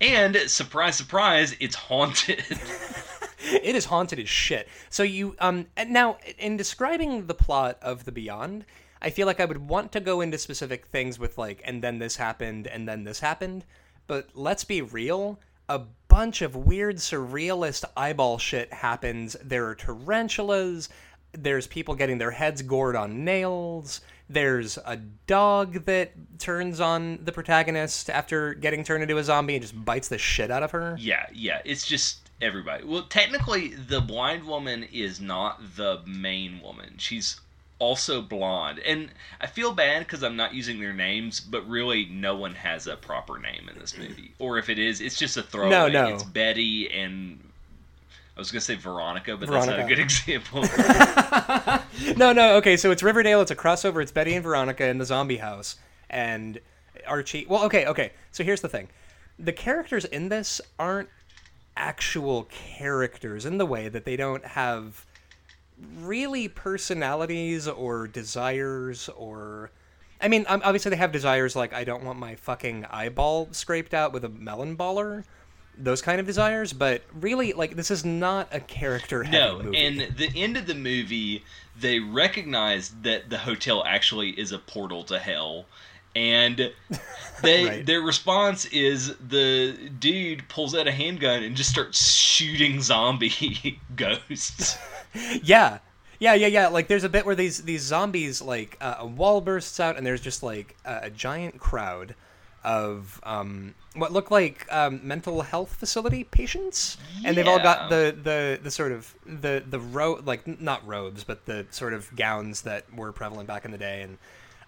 and 0.01 0.37
surprise 0.47 0.95
surprise, 0.97 1.57
it's 1.59 1.75
haunted. 1.75 2.45
it 3.41 3.75
is 3.75 3.85
haunted 3.87 4.21
as 4.21 4.29
shit. 4.29 4.69
So 4.91 5.03
you 5.03 5.35
um 5.41 5.67
and 5.77 5.91
now 5.91 6.19
in 6.39 6.57
describing 6.57 7.27
the 7.27 7.35
plot 7.35 7.79
of 7.83 8.05
the 8.05 8.13
Beyond, 8.13 8.65
I 9.03 9.11
feel 9.11 9.27
like 9.27 9.41
I 9.41 9.45
would 9.45 9.69
want 9.69 9.91
to 9.93 10.01
go 10.01 10.21
into 10.21 10.39
specific 10.39 10.87
things 10.87 11.19
with 11.19 11.37
like 11.37 11.61
and 11.65 11.83
then 11.83 11.99
this 11.99 12.15
happened 12.17 12.69
and 12.69 12.87
then 12.89 13.03
this 13.03 13.19
happened, 13.21 13.65
but 14.07 14.29
let's 14.35 14.63
be 14.65 14.81
real, 14.83 15.41
a 15.69 15.81
bunch 16.09 16.43
of 16.43 16.55
weird 16.55 16.97
surrealist 16.97 17.85
eyeball 17.97 18.39
shit 18.39 18.73
happens. 18.73 19.37
There 19.43 19.67
are 19.67 19.75
tarantulas, 19.75 20.89
there's 21.33 21.67
people 21.67 21.95
getting 21.95 22.19
their 22.19 22.31
heads 22.31 22.63
gored 22.63 22.97
on 22.97 23.25
nails. 23.25 24.01
There's 24.29 24.79
a 24.79 24.97
dog 25.27 25.85
that 25.85 26.13
turns 26.39 26.81
on 26.81 27.19
the 27.23 27.33
protagonist 27.33 28.09
after 28.09 28.55
getting 28.55 28.85
turned 28.85 29.03
into 29.03 29.19
a 29.19 29.25
zombie 29.25 29.55
and 29.55 29.63
just 29.63 29.85
bites 29.85 30.09
the 30.09 30.19
shit 30.19 30.51
out 30.51 30.63
of 30.63 30.71
her. 30.71 30.97
Yeah, 30.99 31.27
yeah, 31.33 31.61
it's 31.65 31.87
just 31.87 32.31
everybody. 32.41 32.85
Well, 32.85 33.03
technically, 33.03 33.69
the 33.69 34.01
blind 34.01 34.45
woman 34.45 34.85
is 34.85 35.21
not 35.21 35.61
the 35.77 36.03
main 36.07 36.61
woman. 36.63 36.95
She's 36.99 37.41
also 37.85 38.23
blonde, 38.23 38.79
and 38.79 39.11
I 39.41 39.47
feel 39.47 39.73
bad 39.73 40.01
because 40.01 40.23
I'm 40.23 40.37
not 40.37 40.55
using 40.55 40.81
their 40.81 40.95
names, 40.95 41.39
but 41.39 41.69
really, 41.69 42.07
no 42.07 42.35
one 42.35 42.55
has 42.55 42.87
a 42.87 42.97
proper 42.97 43.39
name 43.39 43.69
in 43.71 43.79
this 43.79 43.97
movie. 43.99 44.33
Or 44.39 44.57
if 44.57 44.71
it 44.71 44.79
is, 44.79 45.03
it's 45.03 45.19
just 45.19 45.37
a 45.37 45.43
throwaway. 45.43 45.71
No, 45.71 45.89
no. 45.89 46.15
It's 46.15 46.23
Betty 46.23 46.91
and 46.91 47.39
I 48.37 48.41
was 48.41 48.51
gonna 48.51 48.63
say 48.63 48.75
Veronica, 48.75 49.37
but 49.37 49.51
that's 49.51 49.67
not 49.67 49.79
a 49.79 49.85
good 49.85 49.99
example. 49.99 50.65
No, 52.17 52.33
no. 52.33 52.57
Okay, 52.57 52.77
so 52.77 52.91
it's 52.91 53.03
Riverdale. 53.03 53.41
It's 53.41 53.51
a 53.51 53.57
crossover. 53.57 54.03
It's 54.03 54.11
Betty 54.11 54.35
and 54.35 54.43
Veronica 54.43 54.87
in 54.87 54.99
the 54.99 55.05
zombie 55.05 55.37
house, 55.37 55.77
and 56.11 56.59
Archie. 57.07 57.47
Well, 57.49 57.65
okay, 57.67 57.87
okay. 57.87 58.13
So 58.33 58.43
here's 58.43 58.61
the 58.61 58.69
thing: 58.69 58.89
the 59.39 59.53
characters 59.53 60.05
in 60.05 60.29
this 60.29 60.61
aren't 60.79 61.09
actual 61.77 62.49
characters 62.51 63.47
in 63.47 63.59
the 63.59 63.67
way 63.67 63.89
that 63.89 64.05
they 64.05 64.17
don't 64.17 64.45
have 64.45 65.07
really 66.01 66.49
personalities 66.49 67.67
or 67.69 68.07
desires 68.07 69.09
or. 69.11 69.71
I 70.21 70.29
mean, 70.29 70.47
obviously 70.49 70.91
they 70.91 70.97
have 70.97 71.13
desires 71.13 71.55
like 71.55 71.75
I 71.75 71.85
don't 71.85 72.05
want 72.05 72.19
my 72.19 72.35
fucking 72.37 72.87
eyeball 72.91 73.49
scraped 73.53 73.93
out 73.93 74.13
with 74.13 74.25
a 74.25 74.29
melon 74.29 74.77
baller. 74.77 75.25
Those 75.77 76.01
kind 76.01 76.21
of 76.21 76.27
desires, 76.27 76.73
but 76.73 77.03
really, 77.13 77.53
like 77.53 77.75
this 77.75 77.91
is 77.91 78.05
not 78.05 78.49
a 78.53 78.61
character 78.61 79.25
no, 79.25 79.61
movie. 79.61 79.77
and 79.85 80.17
the 80.17 80.31
end 80.37 80.57
of 80.57 80.67
the 80.69 80.75
movie, 80.75 81.45
they 81.79 81.99
recognize 81.99 82.91
that 83.03 83.29
the 83.29 83.39
hotel 83.39 83.83
actually 83.85 84.31
is 84.31 84.53
a 84.53 84.59
portal 84.59 85.03
to 85.05 85.19
hell. 85.19 85.67
And 86.15 86.73
they 87.43 87.65
Right. 87.67 87.85
their 87.85 88.01
response 88.01 88.67
is 88.67 89.17
the 89.17 89.77
dude 89.99 90.49
pulls 90.49 90.77
out 90.77 90.87
a 90.87 90.93
handgun 90.93 91.43
and 91.43 91.57
just 91.57 91.71
starts 91.71 92.09
shooting 92.17 92.81
zombie 92.81 93.81
ghosts. 93.97 94.79
Yeah, 95.43 95.79
yeah, 96.19 96.35
yeah, 96.35 96.47
yeah. 96.47 96.69
Like 96.69 96.89
there's 96.89 97.05
a 97.05 97.09
bit 97.09 97.27
where 97.27 97.35
these 97.35 97.63
these 97.63 97.83
zombies 97.83 98.41
like 98.43 98.77
uh, 98.81 98.97
a 98.99 99.07
wall 99.07 99.41
bursts 99.41 99.79
out 99.81 99.97
and 99.97 100.07
there's 100.07 100.21
just 100.21 100.43
like 100.43 100.77
a, 100.85 101.01
a 101.05 101.11
giant 101.11 101.59
crowd 101.61 102.15
of 102.63 103.21
um, 103.25 103.75
what 103.95 104.11
look 104.11 104.31
like 104.31 104.67
um, 104.73 105.01
mental 105.07 105.43
health 105.43 105.75
facility 105.75 106.25
patients, 106.25 106.97
and 107.25 107.37
they've 107.37 107.47
all 107.47 107.59
got 107.59 107.91
the, 107.91 108.17
the 108.23 108.59
the 108.63 108.71
sort 108.71 108.91
of 108.93 109.15
the 109.27 109.63
the 109.69 109.79
ro- 109.79 110.21
like 110.25 110.61
not 110.61 110.87
robes, 110.87 111.25
but 111.25 111.45
the 111.47 111.67
sort 111.71 111.93
of 111.93 112.15
gowns 112.17 112.63
that 112.63 112.85
were 112.95 113.13
prevalent 113.13 113.47
back 113.47 113.65
in 113.67 113.71
the 113.71 113.79
day. 113.79 114.03
And 114.03 114.19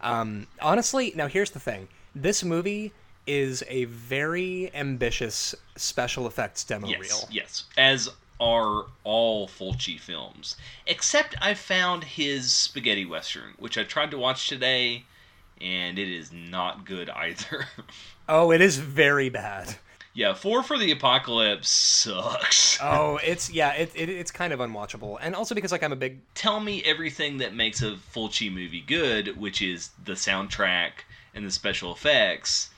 um, 0.02 0.46
honestly, 0.60 1.12
now 1.16 1.26
here's 1.26 1.50
the 1.52 1.60
thing: 1.60 1.88
this 2.14 2.44
movie 2.44 2.92
is 3.26 3.64
a 3.68 3.86
very 3.86 4.70
ambitious 4.74 5.54
special 5.74 6.26
effects 6.26 6.62
demo 6.64 6.86
Yes, 6.86 7.00
reel. 7.00 7.28
yes. 7.30 7.64
As 7.76 8.08
are 8.40 8.86
all 9.04 9.48
Fulci 9.48 9.98
films. 9.98 10.56
Except 10.86 11.34
I 11.40 11.54
found 11.54 12.04
his 12.04 12.52
spaghetti 12.52 13.04
western, 13.04 13.54
which 13.58 13.78
I 13.78 13.84
tried 13.84 14.10
to 14.10 14.18
watch 14.18 14.48
today, 14.48 15.04
and 15.60 15.98
it 15.98 16.08
is 16.08 16.32
not 16.32 16.84
good 16.84 17.10
either. 17.10 17.66
Oh, 18.28 18.50
it 18.50 18.60
is 18.60 18.78
very 18.78 19.28
bad. 19.28 19.76
yeah, 20.12 20.34
Four 20.34 20.64
for 20.64 20.76
the 20.78 20.90
Apocalypse 20.90 21.68
sucks. 21.68 22.76
Oh, 22.82 23.18
it's 23.24 23.48
yeah, 23.50 23.72
it, 23.74 23.92
it 23.94 24.08
it's 24.08 24.32
kind 24.32 24.52
of 24.52 24.58
unwatchable, 24.58 25.16
and 25.20 25.34
also 25.34 25.54
because 25.54 25.70
like 25.72 25.82
I'm 25.84 25.92
a 25.92 25.96
big 25.96 26.18
Tell 26.34 26.58
me 26.58 26.82
everything 26.84 27.38
that 27.38 27.54
makes 27.54 27.82
a 27.82 27.92
Fulci 28.14 28.52
movie 28.52 28.80
good, 28.80 29.38
which 29.38 29.62
is 29.62 29.90
the 30.04 30.12
soundtrack 30.14 30.90
and 31.34 31.46
the 31.46 31.50
special 31.52 31.92
effects. 31.92 32.70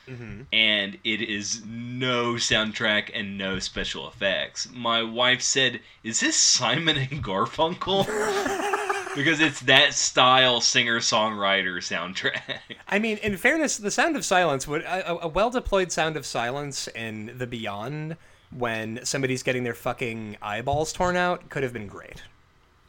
And 0.53 0.99
it 1.05 1.21
is 1.23 1.62
no 1.67 2.35
soundtrack 2.35 3.11
and 3.15 3.37
no 3.38 3.59
special 3.59 4.09
effects. 4.09 4.69
My 4.73 5.03
wife 5.03 5.43
said, 5.43 5.81
"Is 6.03 6.21
this 6.21 6.37
Simon 6.37 6.97
and 6.97 7.23
Garfunkel?" 7.23 8.07
because 9.17 9.41
it's 9.41 9.61
that 9.61 9.95
style 9.95 10.61
singer-songwriter 10.61 11.79
soundtrack. 11.79 12.61
I 12.88 12.99
mean, 12.99 13.19
in 13.19 13.37
fairness, 13.37 13.77
the 13.77 13.91
sound 13.91 14.17
of 14.17 14.25
silence 14.25 14.69
would 14.69 14.83
a, 14.83 15.25
a 15.25 15.29
well 15.29 15.50
deployed 15.50 15.91
sound 15.93 16.17
of 16.17 16.25
silence 16.25 16.88
in 16.88 17.35
the 17.37 17.47
Beyond 17.47 18.17
when 18.57 19.00
somebody's 19.05 19.43
getting 19.43 19.65
their 19.65 19.75
fucking 19.75 20.37
eyeballs 20.41 20.93
torn 20.93 21.17
out 21.17 21.49
could 21.50 21.62
have 21.62 21.73
been 21.73 21.87
great. 21.87 22.23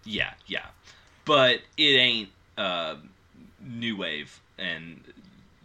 yeah, 0.05 0.33
yeah, 0.47 0.67
but 1.25 1.59
it 1.77 1.97
ain't 1.97 2.29
uh, 2.57 2.95
new 3.61 3.97
wave 3.97 4.39
and 4.57 5.01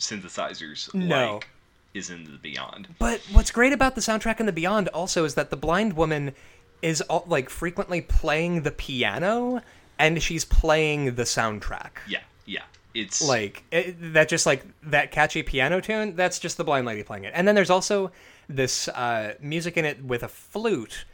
synthesizers. 0.08 0.92
No. 0.94 1.34
like 1.34 1.49
is 1.94 2.11
in 2.11 2.25
the 2.25 2.38
Beyond. 2.38 2.88
But 2.99 3.20
what's 3.32 3.50
great 3.50 3.73
about 3.73 3.94
the 3.94 4.00
soundtrack 4.00 4.40
in 4.40 4.46
the 4.46 4.52
Beyond 4.52 4.88
also 4.88 5.25
is 5.25 5.34
that 5.37 5.50
the 5.50 5.56
blind 5.56 5.92
woman 5.92 6.34
is 6.82 7.00
all, 7.02 7.25
like 7.28 7.49
frequently 7.49 8.00
playing 8.00 8.62
the 8.62 8.73
piano 8.73 9.62
and 9.99 10.20
she's 10.23 10.44
playing 10.44 11.14
the 11.14 11.23
soundtrack. 11.23 11.90
Yeah, 12.08 12.20
yeah. 12.46 12.62
It's 12.94 13.20
Like 13.20 13.64
it, 13.73 13.96
that, 14.12 14.28
just 14.28 14.46
like 14.46 14.64
that 14.84 15.11
catchy 15.11 15.42
piano 15.42 15.80
tune. 15.80 16.14
That's 16.14 16.38
just 16.38 16.56
the 16.56 16.64
blind 16.64 16.87
lady 16.87 17.02
playing 17.02 17.25
it. 17.25 17.32
And 17.34 17.46
then 17.46 17.54
there's 17.54 17.70
also 17.70 18.12
this 18.49 18.88
uh, 18.88 19.34
music 19.40 19.76
in 19.76 19.84
it 19.84 20.04
with 20.04 20.23
a 20.23 20.28
flute, 20.28 21.04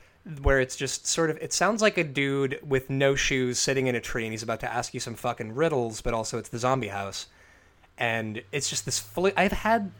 where 0.43 0.61
it's 0.61 0.77
just 0.77 1.07
sort 1.07 1.31
of. 1.31 1.39
It 1.39 1.55
sounds 1.55 1.81
like 1.81 1.97
a 1.97 2.05
dude 2.05 2.61
with 2.63 2.91
no 2.91 3.15
shoes 3.15 3.59
sitting 3.59 3.87
in 3.87 3.95
a 3.95 4.01
tree, 4.01 4.25
and 4.25 4.33
he's 4.33 4.43
about 4.43 4.61
to 4.61 4.73
ask 4.73 4.93
you 4.93 5.01
some 5.01 5.15
fucking 5.15 5.55
riddles. 5.55 6.03
But 6.03 6.13
also, 6.13 6.37
it's 6.37 6.51
the 6.51 6.59
zombie 6.59 6.89
house, 6.89 7.29
and 7.99 8.43
it's 8.53 8.69
just 8.71 8.85
this 8.85 8.99
flute. 8.99 9.35
I've 9.37 9.53
had 9.53 9.93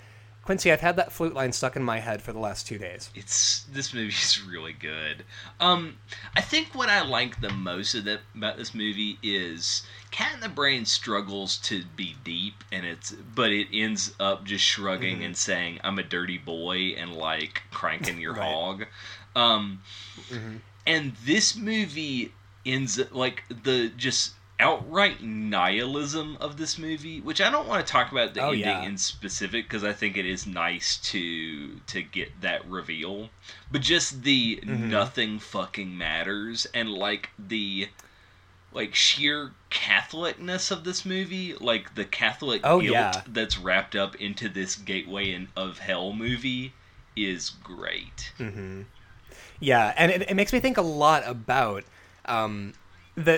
Quincy. 0.45 0.73
I've 0.73 0.81
had 0.81 0.97
that 0.97 1.13
flute 1.13 1.35
line 1.35 1.53
stuck 1.53 1.77
in 1.77 1.83
my 1.83 2.01
head 2.01 2.23
for 2.23 2.33
the 2.33 2.39
last 2.39 2.67
two 2.67 2.79
days. 2.79 3.11
it's 3.15 3.65
this 3.73 3.93
movie 3.95 4.09
is 4.09 4.43
really 4.43 4.73
good. 4.73 5.25
Um, 5.61 5.99
I 6.35 6.41
think 6.41 6.75
what 6.75 6.89
I 6.89 7.05
like 7.07 7.41
the 7.41 7.51
most 7.53 7.95
of 7.95 8.05
that 8.05 8.21
about 8.35 8.57
this 8.57 8.75
movie 8.75 9.19
is 9.23 9.83
Cat 10.11 10.33
in 10.35 10.41
the 10.41 10.49
Brain 10.49 10.85
struggles 10.87 11.59
to 11.59 11.85
be 11.95 12.17
deep, 12.25 12.65
and 12.73 12.85
it's 12.87 13.13
but 13.13 13.51
it 13.53 13.69
ends 13.73 14.15
up 14.19 14.45
just 14.45 14.65
shrugging 14.65 15.17
Mm-hmm. 15.17 15.25
and 15.27 15.37
saying, 15.37 15.81
"I'm 15.85 15.99
a 15.99 16.03
dirty 16.03 16.39
boy," 16.39 16.95
and 16.97 17.13
like 17.15 17.63
cranking 17.71 18.19
your 18.19 18.33
Right. 18.35 18.53
hog. 18.55 18.87
Um, 19.37 19.83
Mm-hmm. 20.31 20.57
and 20.87 21.13
this 21.25 21.55
movie 21.57 22.33
ends 22.67 22.99
like 23.13 23.45
the 23.63 23.91
just 23.97 24.33
outright 24.61 25.23
nihilism 25.23 26.37
of 26.41 26.57
this 26.57 26.79
movie 26.79 27.21
which 27.21 27.41
i 27.41 27.51
don't 27.51 27.67
want 27.67 27.85
to 27.85 27.91
talk 27.93 28.13
about 28.13 28.35
the 28.35 28.41
Oh, 28.41 28.49
ending 28.51 28.61
yeah. 28.63 28.83
in 28.83 28.97
specific 28.99 29.65
because 29.67 29.83
i 29.85 29.93
think 29.93 30.17
it 30.17 30.27
is 30.27 30.47
nice 30.47 30.97
to 31.11 31.77
to 31.87 32.03
get 32.03 32.41
that 32.43 32.65
reveal 32.69 33.31
but 33.73 33.81
just 33.81 34.23
the 34.23 34.57
Mm-hmm. 34.63 34.91
nothing 34.91 35.39
fucking 35.39 35.97
matters 35.97 36.67
and 36.75 36.91
like 36.93 37.31
the 37.39 37.89
like 38.73 38.95
sheer 38.95 39.53
catholicness 39.71 40.71
of 40.71 40.85
this 40.85 41.05
movie 41.05 41.55
like 41.61 41.95
the 41.95 42.05
catholic 42.05 42.61
Oh, 42.63 42.81
guilt 42.81 42.93
yeah. 42.93 43.23
that's 43.27 43.59
wrapped 43.59 43.97
up 43.97 44.15
into 44.17 44.49
this 44.49 44.77
gateway 44.77 45.33
in, 45.33 45.49
of 45.57 45.79
hell 45.79 46.13
movie 46.13 46.73
is 47.17 47.51
great 47.51 48.33
Yeah, 49.59 49.93
and 49.97 50.11
it, 50.11 50.31
it 50.31 50.35
makes 50.35 50.53
me 50.53 50.61
think 50.61 50.79
a 50.79 50.83
lot 50.83 51.23
about 51.27 51.85
um, 52.25 52.73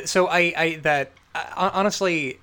So 0.05 0.27
I, 0.29 0.53
I 0.57 0.79
that 0.83 1.13
uh, 1.35 1.71
honestly, 1.75 2.39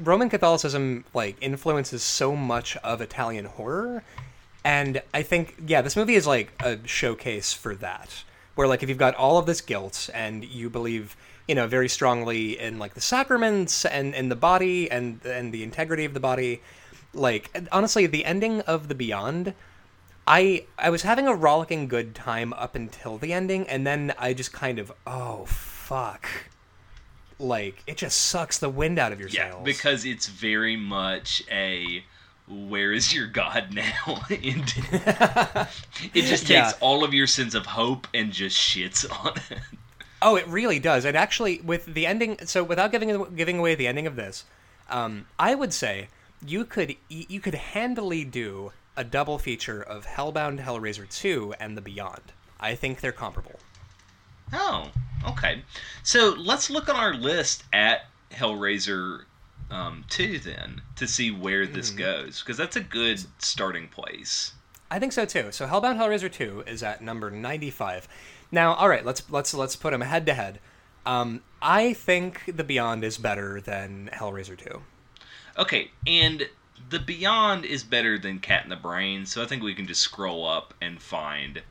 Roman 0.00 0.30
Catholicism 0.30 1.04
like 1.14 1.36
influences 1.40 2.02
so 2.02 2.36
much 2.36 2.76
of 2.78 3.00
Italian 3.00 3.46
horror, 3.46 4.02
and 4.64 5.02
I 5.12 5.22
think 5.22 5.56
yeah, 5.66 5.82
this 5.82 5.96
movie 5.96 6.14
is 6.14 6.26
like 6.26 6.52
a 6.60 6.78
showcase 6.86 7.52
for 7.52 7.74
that. 7.76 8.24
Where 8.54 8.68
like 8.68 8.82
if 8.82 8.88
you've 8.88 8.98
got 8.98 9.14
all 9.14 9.38
of 9.38 9.46
this 9.46 9.60
guilt 9.60 10.10
and 10.12 10.44
you 10.44 10.68
believe 10.68 11.16
you 11.48 11.54
know 11.54 11.66
very 11.66 11.88
strongly 11.88 12.58
in 12.58 12.78
like 12.78 12.94
the 12.94 13.00
sacraments 13.00 13.84
and 13.84 14.14
and 14.14 14.30
the 14.30 14.36
body 14.36 14.90
and 14.90 15.24
and 15.24 15.52
the 15.52 15.62
integrity 15.62 16.04
of 16.04 16.14
the 16.14 16.20
body, 16.20 16.62
like 17.12 17.50
honestly, 17.72 18.06
the 18.06 18.24
ending 18.24 18.60
of 18.62 18.88
the 18.88 18.94
Beyond. 18.94 19.54
I 20.26 20.66
I 20.78 20.90
was 20.90 21.02
having 21.02 21.26
a 21.26 21.34
rollicking 21.34 21.88
good 21.88 22.14
time 22.14 22.52
up 22.52 22.74
until 22.74 23.18
the 23.18 23.32
ending, 23.32 23.68
and 23.68 23.86
then 23.86 24.14
I 24.18 24.34
just 24.34 24.52
kind 24.52 24.78
of 24.78 24.92
oh 25.06 25.46
fuck, 25.46 26.28
like 27.42 27.82
it 27.86 27.96
just 27.96 28.18
sucks 28.20 28.58
the 28.58 28.68
wind 28.70 28.98
out 28.98 29.12
of 29.12 29.20
your 29.20 29.28
Yeah, 29.28 29.50
sails. 29.50 29.64
because 29.64 30.04
it's 30.04 30.28
very 30.28 30.76
much 30.76 31.42
a 31.50 32.04
where 32.48 32.92
is 32.92 33.14
your 33.14 33.26
God 33.28 33.72
now? 33.72 34.22
It 34.30 35.66
just 36.26 36.46
takes 36.46 36.50
Yeah. 36.50 36.72
all 36.80 37.04
of 37.04 37.14
your 37.14 37.26
sense 37.26 37.54
of 37.54 37.66
hope 37.66 38.06
and 38.14 38.32
just 38.32 38.56
shits 38.58 39.06
on 39.24 39.34
it. 39.36 39.58
oh, 40.20 40.36
it 40.36 40.46
really 40.48 40.78
does. 40.78 41.04
And 41.04 41.16
actually, 41.16 41.60
with 41.60 41.86
the 41.86 42.06
ending, 42.06 42.38
so 42.46 42.62
without 42.64 42.92
giving 42.92 43.34
giving 43.34 43.58
away 43.58 43.74
the 43.74 43.86
ending 43.86 44.06
of 44.06 44.16
this, 44.16 44.44
um, 44.90 45.26
I 45.38 45.54
would 45.54 45.72
say 45.72 46.08
you 46.44 46.64
could 46.64 46.96
you 47.08 47.40
could 47.40 47.54
handily 47.54 48.24
do 48.24 48.72
a 48.96 49.04
double 49.04 49.38
feature 49.38 49.80
of 49.82 50.04
Hellbound, 50.06 50.60
Hellraiser 50.64 51.08
two, 51.08 51.54
and 51.58 51.76
The 51.76 51.80
Beyond. 51.80 52.32
I 52.60 52.74
think 52.74 53.00
they're 53.00 53.12
comparable. 53.12 53.58
Oh, 54.52 54.90
okay. 55.28 55.62
So 56.02 56.34
let's 56.38 56.70
look 56.70 56.88
on 56.88 56.96
our 56.96 57.14
list 57.14 57.64
at 57.72 58.06
Hellraiser 58.30 59.24
um, 59.70 60.04
2 60.10 60.38
then 60.40 60.82
to 60.96 61.06
see 61.06 61.30
where 61.30 61.66
this 61.66 61.90
Mm-hmm. 61.90 61.98
goes 61.98 62.40
because 62.40 62.56
that's 62.56 62.76
a 62.76 62.80
good 62.82 63.20
starting 63.38 63.88
place. 63.88 64.52
I 64.90 64.98
think 64.98 65.12
so 65.12 65.24
too. 65.24 65.52
So 65.52 65.66
Hellbound 65.66 65.96
Hellraiser 65.96 66.30
2 66.30 66.64
is 66.66 66.82
at 66.82 67.00
number 67.00 67.30
95. 67.30 68.06
Now, 68.50 68.74
all 68.74 68.88
right, 68.88 69.04
let's 69.04 69.22
let's 69.30 69.54
let's 69.54 69.76
put 69.76 69.92
them 69.92 70.02
head 70.02 70.26
to 70.26 70.34
head. 70.34 70.60
Um, 71.06 71.42
I 71.62 71.94
think 71.94 72.54
The 72.56 72.62
Beyond 72.64 73.02
is 73.02 73.16
better 73.18 73.60
than 73.60 74.10
Hellraiser 74.12 74.56
2. 74.58 74.82
Okay, 75.58 75.90
and 76.06 76.48
the 76.90 76.98
Beyond 76.98 77.64
is 77.64 77.82
better 77.82 78.18
than 78.18 78.38
Cat 78.38 78.64
in 78.64 78.70
the 78.70 78.76
Brain, 78.76 79.24
so 79.26 79.42
I 79.42 79.46
think 79.46 79.62
we 79.62 79.74
can 79.74 79.86
just 79.86 80.02
scroll 80.02 80.46
up 80.46 80.74
and 80.82 81.00
find 81.00 81.62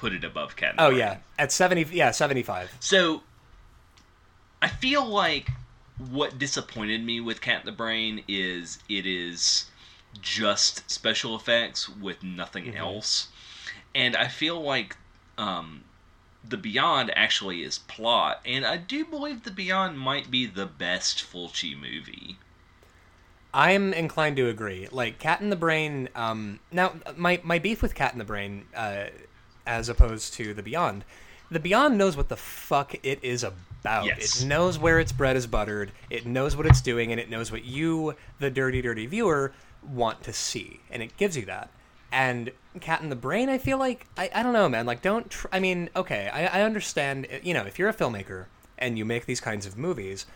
put 0.00 0.14
it 0.14 0.24
above 0.24 0.56
Cat 0.56 0.70
in 0.70 0.76
the 0.76 0.82
Oh 0.82 0.88
yeah, 0.88 1.18
at 1.38 1.52
70 1.52 1.94
yeah, 1.94 2.10
75. 2.10 2.74
So 2.80 3.22
I 4.62 4.68
feel 4.68 5.06
like 5.06 5.50
what 6.10 6.38
disappointed 6.38 7.04
me 7.04 7.20
with 7.20 7.42
Cat 7.42 7.60
in 7.60 7.66
the 7.66 7.72
Brain 7.72 8.24
is 8.26 8.78
it 8.88 9.04
is 9.04 9.66
just 10.22 10.90
special 10.90 11.36
effects 11.36 11.86
with 11.86 12.22
nothing 12.22 12.74
else. 12.74 13.28
And 13.94 14.16
I 14.16 14.28
feel 14.28 14.58
like 14.62 14.96
um, 15.36 15.84
the 16.48 16.56
Beyond 16.56 17.12
actually 17.14 17.62
is 17.62 17.80
plot, 17.80 18.40
and 18.46 18.64
I 18.64 18.78
do 18.78 19.04
believe 19.04 19.42
the 19.42 19.50
Beyond 19.50 19.98
might 19.98 20.30
be 20.30 20.46
the 20.46 20.66
best 20.66 21.22
Fulci 21.22 21.78
movie. 21.78 22.38
I'm 23.52 23.92
inclined 23.92 24.36
to 24.36 24.48
agree. 24.48 24.88
Like 24.90 25.18
Cat 25.18 25.42
in 25.42 25.50
the 25.50 25.56
Brain. 25.56 26.08
Um, 26.14 26.60
now, 26.72 26.94
my 27.16 27.40
my 27.42 27.58
beef 27.58 27.82
with 27.82 27.94
Cat 27.94 28.12
in 28.12 28.18
the 28.18 28.24
Brain, 28.24 28.64
uh, 28.74 29.06
as 29.66 29.88
opposed 29.88 30.34
to 30.34 30.54
the 30.54 30.62
Beyond, 30.62 31.04
the 31.50 31.60
Beyond 31.60 31.98
knows 31.98 32.16
what 32.16 32.28
the 32.28 32.36
fuck 32.36 32.94
it 33.02 33.18
is 33.22 33.42
about. 33.42 34.04
Yes. 34.04 34.42
It 34.42 34.46
knows 34.46 34.78
where 34.78 35.00
its 35.00 35.12
bread 35.12 35.36
is 35.36 35.46
buttered. 35.46 35.90
It 36.10 36.26
knows 36.26 36.56
what 36.56 36.66
it's 36.66 36.80
doing, 36.80 37.10
and 37.10 37.20
it 37.20 37.30
knows 37.30 37.50
what 37.50 37.64
you, 37.64 38.14
the 38.38 38.50
dirty, 38.50 38.82
dirty 38.82 39.06
viewer, 39.06 39.52
want 39.82 40.22
to 40.24 40.32
see, 40.32 40.80
and 40.90 41.02
it 41.02 41.16
gives 41.16 41.36
you 41.36 41.46
that. 41.46 41.70
And 42.12 42.52
Cat 42.80 43.02
in 43.02 43.08
the 43.08 43.16
Brain, 43.16 43.48
I 43.48 43.58
feel 43.58 43.78
like 43.78 44.06
I, 44.16 44.30
I 44.34 44.42
don't 44.42 44.52
know, 44.52 44.68
man. 44.68 44.84
Like, 44.86 45.00
don't. 45.02 45.30
Tr- 45.30 45.46
I 45.52 45.60
mean, 45.60 45.90
okay, 45.94 46.28
I, 46.32 46.60
I 46.60 46.62
understand. 46.62 47.26
You 47.42 47.54
know, 47.54 47.62
if 47.62 47.78
you're 47.78 47.88
a 47.88 47.94
filmmaker 47.94 48.46
and 48.78 48.98
you 48.98 49.04
make 49.04 49.26
these 49.26 49.40
kinds 49.40 49.66
of 49.66 49.78
movies, 49.78 50.26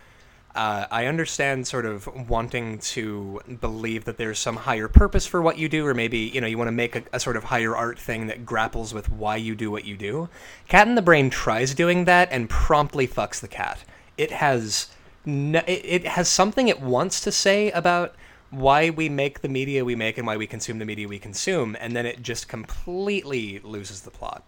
Uh, 0.54 0.86
I 0.88 1.06
understand 1.06 1.66
sort 1.66 1.84
of 1.84 2.06
wanting 2.28 2.78
to 2.78 3.40
believe 3.60 4.04
that 4.04 4.18
there's 4.18 4.38
some 4.38 4.54
higher 4.54 4.86
purpose 4.86 5.26
for 5.26 5.42
what 5.42 5.58
you 5.58 5.68
do, 5.68 5.84
or 5.84 5.94
maybe 5.94 6.18
you 6.18 6.40
know 6.40 6.46
you 6.46 6.56
want 6.56 6.68
to 6.68 6.72
make 6.72 6.94
a, 6.94 7.02
a 7.12 7.18
sort 7.18 7.36
of 7.36 7.44
higher 7.44 7.74
art 7.74 7.98
thing 7.98 8.28
that 8.28 8.46
grapples 8.46 8.94
with 8.94 9.10
why 9.10 9.34
you 9.34 9.56
do 9.56 9.70
what 9.70 9.84
you 9.84 9.96
do. 9.96 10.28
Cat 10.68 10.86
in 10.86 10.94
the 10.94 11.02
Brain 11.02 11.28
tries 11.28 11.74
doing 11.74 12.04
that 12.04 12.28
and 12.30 12.48
promptly 12.48 13.08
fucks 13.08 13.40
the 13.40 13.48
cat. 13.48 13.82
It 14.16 14.30
has 14.30 14.90
no, 15.26 15.58
it, 15.66 15.84
it 15.84 16.06
has 16.06 16.28
something 16.28 16.68
it 16.68 16.80
wants 16.80 17.20
to 17.22 17.32
say 17.32 17.72
about 17.72 18.14
why 18.50 18.90
we 18.90 19.08
make 19.08 19.40
the 19.40 19.48
media 19.48 19.84
we 19.84 19.96
make 19.96 20.18
and 20.18 20.26
why 20.26 20.36
we 20.36 20.46
consume 20.46 20.78
the 20.78 20.84
media 20.84 21.08
we 21.08 21.18
consume, 21.18 21.76
and 21.80 21.96
then 21.96 22.06
it 22.06 22.22
just 22.22 22.46
completely 22.46 23.58
loses 23.64 24.02
the 24.02 24.10
plot. 24.12 24.44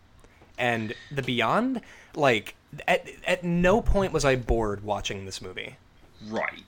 And 0.57 0.95
the 1.11 1.23
Beyond, 1.23 1.81
like 2.15 2.55
at 2.87 3.09
at 3.27 3.43
no 3.43 3.83
point 3.83 4.13
was 4.13 4.25
I 4.25 4.37
bored 4.37 4.85
watching 4.85 5.25
this 5.25 5.43
movie. 5.43 5.77
Right. 6.29 6.65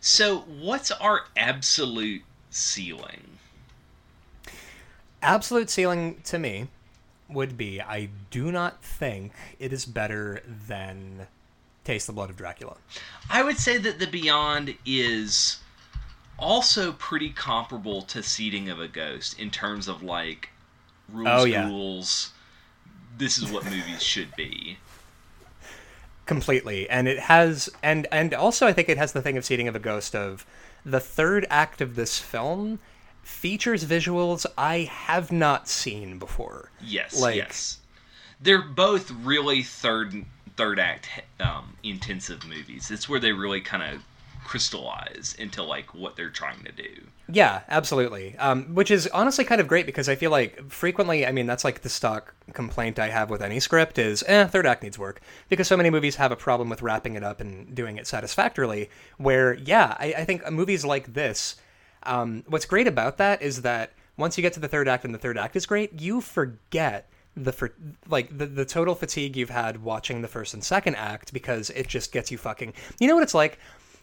So, 0.00 0.38
what's 0.40 0.90
our 0.90 1.24
absolute 1.36 2.22
ceiling? 2.50 3.38
Absolute 5.22 5.68
ceiling 5.68 6.20
to 6.24 6.38
me 6.38 6.68
would 7.28 7.56
be 7.56 7.80
I 7.80 8.08
do 8.30 8.50
not 8.50 8.82
think 8.82 9.32
it 9.58 9.72
is 9.72 9.84
better 9.84 10.42
than 10.66 11.26
Taste 11.84 12.06
the 12.06 12.12
Blood 12.12 12.30
of 12.30 12.36
Dracula. 12.36 12.76
I 13.28 13.42
would 13.42 13.58
say 13.58 13.76
that 13.78 13.98
The 13.98 14.06
Beyond 14.06 14.74
is 14.86 15.58
also 16.38 16.92
pretty 16.92 17.30
comparable 17.30 18.02
to 18.02 18.22
Seeding 18.22 18.70
of 18.70 18.80
a 18.80 18.88
Ghost 18.88 19.38
in 19.38 19.50
terms 19.50 19.86
of 19.88 20.02
like 20.02 20.48
rules, 21.12 21.28
Oh, 21.42 21.44
yeah. 21.44 21.68
rules. 21.68 22.32
This 23.18 23.36
is 23.36 23.50
what 23.52 23.64
movies 23.64 24.02
should 24.02 24.34
be. 24.36 24.78
Completely 26.30 26.88
and 26.88 27.08
it 27.08 27.18
has 27.18 27.68
and 27.82 28.06
and 28.12 28.32
also 28.32 28.64
i 28.68 28.72
think 28.72 28.88
it 28.88 28.96
has 28.96 29.12
the 29.12 29.20
thing 29.20 29.36
of 29.36 29.44
seeding 29.44 29.66
of 29.66 29.74
a 29.74 29.80
ghost 29.80 30.14
of 30.14 30.46
the 30.86 31.00
third 31.00 31.44
act 31.50 31.80
of 31.80 31.96
this 31.96 32.20
film 32.20 32.78
features 33.24 33.84
visuals 33.84 34.46
i 34.56 34.88
have 35.08 35.32
not 35.32 35.66
seen 35.66 36.20
before 36.20 36.70
Yes, 36.80 37.20
Like- 37.20 37.34
yes. 37.34 37.78
They're 38.40 38.62
both 38.62 39.10
really 39.10 39.64
third 39.64 40.24
third 40.56 40.78
act 40.78 41.08
um, 41.40 41.74
intensive 41.82 42.46
movies. 42.46 42.92
It's 42.92 43.08
where 43.08 43.18
they 43.18 43.32
really 43.32 43.60
kind 43.60 43.82
of 43.82 44.02
crystallize 44.44 45.34
into 45.38 45.62
like 45.62 45.94
what 45.94 46.16
they're 46.16 46.30
trying 46.30 46.62
to 46.64 46.72
do. 46.72 47.06
yeah 47.30 47.60
absolutely 47.68 48.36
um, 48.38 48.74
which 48.74 48.90
is 48.90 49.06
honestly 49.08 49.44
kind 49.44 49.60
of 49.60 49.68
great 49.68 49.86
because 49.86 50.08
i 50.08 50.14
feel 50.14 50.30
like 50.30 50.70
frequently 50.70 51.26
i 51.26 51.32
mean 51.32 51.46
that's 51.46 51.64
like 51.64 51.82
the 51.82 51.88
stock 51.88 52.34
complaint 52.52 52.98
i 52.98 53.08
have 53.08 53.30
with 53.30 53.42
any 53.42 53.60
script 53.60 53.98
is 53.98 54.24
eh 54.26 54.44
third 54.46 54.66
act 54.66 54.82
needs 54.82 54.98
work 54.98 55.20
because 55.48 55.68
so 55.68 55.76
many 55.76 55.90
movies 55.90 56.16
have 56.16 56.32
a 56.32 56.36
problem 56.36 56.68
with 56.68 56.82
wrapping 56.82 57.14
it 57.14 57.22
up 57.22 57.40
and 57.40 57.74
doing 57.74 57.96
it 57.96 58.06
satisfactorily 58.06 58.90
where 59.18 59.54
yeah 59.54 59.96
i, 60.00 60.14
I 60.18 60.24
think 60.24 60.50
movies 60.50 60.84
like 60.84 61.14
this 61.14 61.56
um, 62.02 62.44
what's 62.46 62.64
great 62.64 62.86
about 62.86 63.18
that 63.18 63.42
is 63.42 63.62
that 63.62 63.92
once 64.16 64.36
you 64.36 64.42
get 64.42 64.52
to 64.54 64.60
the 64.60 64.68
third 64.68 64.88
act 64.88 65.04
and 65.04 65.14
the 65.14 65.18
third 65.18 65.38
act 65.38 65.56
is 65.56 65.66
great, 65.66 66.00
you 66.00 66.20
forget 66.20 67.08
the 67.36 67.52
for 67.52 67.72
like 68.08 68.36
the, 68.36 68.46
the 68.46 68.64
total 68.64 68.94
fatigue 68.94 69.36
you've 69.36 69.50
had 69.50 69.82
watching 69.82 70.20
the 70.20 70.28
first 70.28 70.52
and 70.52 70.64
second 70.64 70.96
act 70.96 71.32
because 71.32 71.70
it 71.70 71.88
just 71.88 72.12
gets 72.12 72.30
you 72.30 72.38
fucking. 72.38 72.72
You 72.98 73.08
know 73.08 73.14
what 73.14 73.22
it's 73.22 73.34
like? 73.34 73.58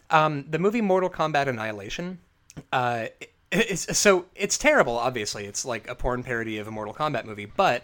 Um, 0.09 0.45
the 0.49 0.59
movie 0.59 0.81
Mortal 0.81 1.09
Kombat 1.09 1.47
Annihilation. 1.47 2.19
Uh, 2.71 3.07
it- 3.19 3.31
it's 3.49 3.97
so 3.97 4.25
it's 4.35 4.57
terrible. 4.57 4.97
Obviously, 4.97 5.45
it's 5.45 5.63
like 5.63 5.87
a 5.87 5.95
porn 5.95 6.21
parody 6.21 6.57
of 6.57 6.67
a 6.67 6.71
Mortal 6.71 6.93
Kombat 6.93 7.23
movie, 7.23 7.45
but 7.45 7.81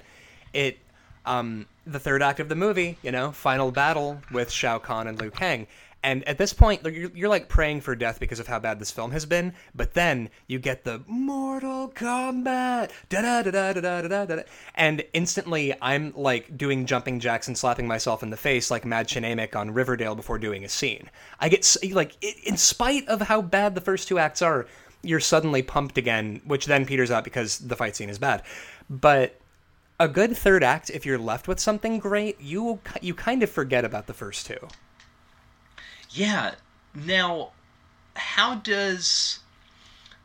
it 0.52 0.78
um, 1.26 1.68
the 1.88 2.00
third 2.00 2.22
act 2.22 2.42
of 2.42 2.50
the 2.50 2.56
movie, 2.56 2.98
you 3.02 3.12
know, 3.14 3.32
final 3.32 3.72
battle 3.72 4.22
with 4.30 4.52
Shao 4.52 4.78
Kahn 4.78 5.08
and 5.08 5.18
Liu 5.22 5.32
Kang. 5.32 5.68
And 6.04 6.28
at 6.28 6.38
this 6.38 6.54
point, 6.54 6.84
you're, 6.84 7.12
you're 7.16 7.30
like 7.30 7.48
praying 7.48 7.82
for 7.82 7.96
death 7.96 8.20
because 8.20 8.40
of 8.40 8.48
how 8.48 8.60
bad 8.60 8.80
this 8.80 8.92
film 8.92 9.12
has 9.12 9.26
been. 9.26 9.54
But 9.74 9.94
then 9.94 10.30
you 10.48 10.60
get 10.60 10.84
the 10.84 11.02
Mortal 11.08 11.90
Kombat, 11.90 12.92
da 13.10 13.22
da 13.22 13.42
da 13.42 13.52
da 13.52 13.74
da 13.74 14.02
da 14.02 14.08
da 14.08 14.26
da, 14.26 14.44
and 14.76 15.04
instantly 15.14 15.74
I'm 15.82 16.14
like 16.16 16.58
doing 16.58 16.86
jumping 16.86 17.22
jacks 17.22 17.48
and 17.48 17.58
slapping 17.58 17.88
myself 17.88 18.22
in 18.22 18.30
the 18.30 18.38
face 18.38 18.70
like 18.70 18.84
Madchen 18.84 19.24
Amick 19.24 19.56
on 19.56 19.72
Riverdale 19.72 20.16
before 20.16 20.38
doing 20.38 20.66
a 20.66 20.70
scene. 20.70 21.10
I 21.40 21.48
get 21.48 21.76
like, 21.92 22.22
in 22.46 22.58
spite 22.58 23.08
of 23.08 23.22
how 23.22 23.42
bad 23.42 23.74
the 23.74 23.82
first 23.82 24.08
two 24.10 24.20
acts 24.20 24.42
are, 24.42 24.68
you're 25.04 25.20
suddenly 25.20 25.62
pumped 25.62 25.98
again, 25.98 26.42
which 26.46 26.66
then 26.66 26.86
peters 26.86 27.12
out 27.12 27.24
because 27.24 27.60
the 27.60 27.76
fight 27.76 27.96
scene 27.96 28.10
is 28.10 28.18
bad. 28.18 28.44
But 28.90 29.40
a 30.00 30.08
good 30.08 30.36
third 30.36 30.64
act, 30.64 30.90
if 30.90 31.06
you're 31.06 31.18
left 31.18 31.48
with 31.48 31.60
something 31.60 32.00
great, 32.00 32.42
you 32.42 32.80
you 33.02 33.14
kind 33.14 33.44
of 33.44 33.50
forget 33.50 33.86
about 33.86 34.08
the 34.08 34.14
first 34.14 34.46
two. 34.46 34.68
Yeah. 36.14 36.56
Now, 36.94 37.52
how 38.16 38.56
does 38.56 39.40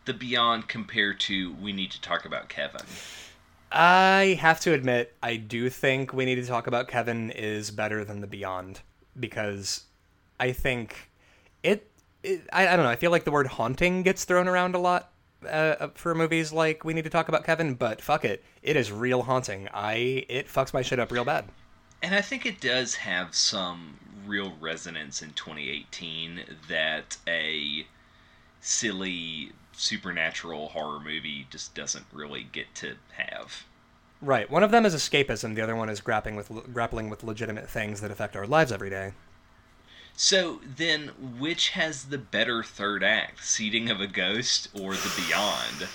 the 0.04 0.14
Beyond 0.14 0.68
compare 0.68 1.14
to 1.14 1.54
We 1.54 1.72
Need 1.72 1.90
to 1.92 2.00
Talk 2.00 2.24
About 2.24 2.48
Kevin? 2.48 2.82
I 3.72 4.38
have 4.40 4.60
to 4.60 4.72
admit, 4.72 5.14
I 5.22 5.36
do 5.36 5.68
think 5.68 6.12
we 6.12 6.24
need 6.24 6.36
to 6.36 6.46
talk 6.46 6.66
about 6.66 6.88
Kevin 6.88 7.30
is 7.30 7.70
better 7.70 8.04
than 8.04 8.20
the 8.20 8.26
Beyond 8.26 8.80
because 9.18 9.84
I 10.40 10.52
think 10.52 11.10
it. 11.62 11.90
it 12.22 12.46
I, 12.52 12.68
I 12.68 12.76
don't 12.76 12.84
know. 12.84 12.90
I 12.90 12.96
feel 12.96 13.10
like 13.10 13.24
the 13.24 13.30
word 13.30 13.46
haunting 13.46 14.02
gets 14.02 14.24
thrown 14.24 14.48
around 14.48 14.74
a 14.74 14.78
lot 14.78 15.10
uh, 15.48 15.88
for 15.94 16.14
movies 16.14 16.52
like 16.52 16.84
we 16.84 16.94
need 16.94 17.04
to 17.04 17.10
talk 17.10 17.28
about 17.28 17.44
Kevin, 17.44 17.74
but 17.74 18.00
fuck 18.00 18.24
it, 18.24 18.42
it 18.62 18.76
is 18.76 18.90
real 18.90 19.22
haunting. 19.22 19.68
I 19.72 20.24
it 20.28 20.48
fucks 20.48 20.72
my 20.72 20.82
shit 20.82 20.98
up 20.98 21.12
real 21.12 21.24
bad. 21.24 21.44
And 22.02 22.14
I 22.14 22.20
think 22.20 22.46
it 22.46 22.60
does 22.60 22.94
have 22.94 23.34
some 23.34 23.98
real 24.28 24.52
resonance 24.60 25.22
in 25.22 25.30
2018 25.30 26.42
that 26.68 27.16
a 27.26 27.86
silly 28.60 29.52
supernatural 29.72 30.68
horror 30.68 31.00
movie 31.00 31.46
just 31.50 31.74
doesn't 31.74 32.04
really 32.12 32.46
get 32.52 32.74
to 32.74 32.96
have. 33.12 33.64
Right. 34.20 34.50
One 34.50 34.64
of 34.64 34.70
them 34.70 34.84
is 34.84 34.94
escapism. 34.94 35.54
The 35.54 35.62
other 35.62 35.76
one 35.76 35.88
is 35.88 36.00
grappling 36.00 36.36
with 36.36 36.50
grappling 36.72 37.08
with 37.08 37.22
legitimate 37.22 37.70
things 37.70 38.00
that 38.00 38.10
affect 38.10 38.34
our 38.36 38.46
lives 38.46 38.72
every 38.72 38.90
day. 38.90 39.12
So 40.16 40.60
then, 40.76 41.12
which 41.38 41.70
has 41.70 42.06
the 42.06 42.18
better 42.18 42.64
third 42.64 43.04
act, 43.04 43.44
Seeding 43.44 43.88
of 43.88 44.00
a 44.00 44.08
Ghost 44.08 44.68
or 44.74 44.94
The 44.94 45.12
Beyond? 45.16 45.88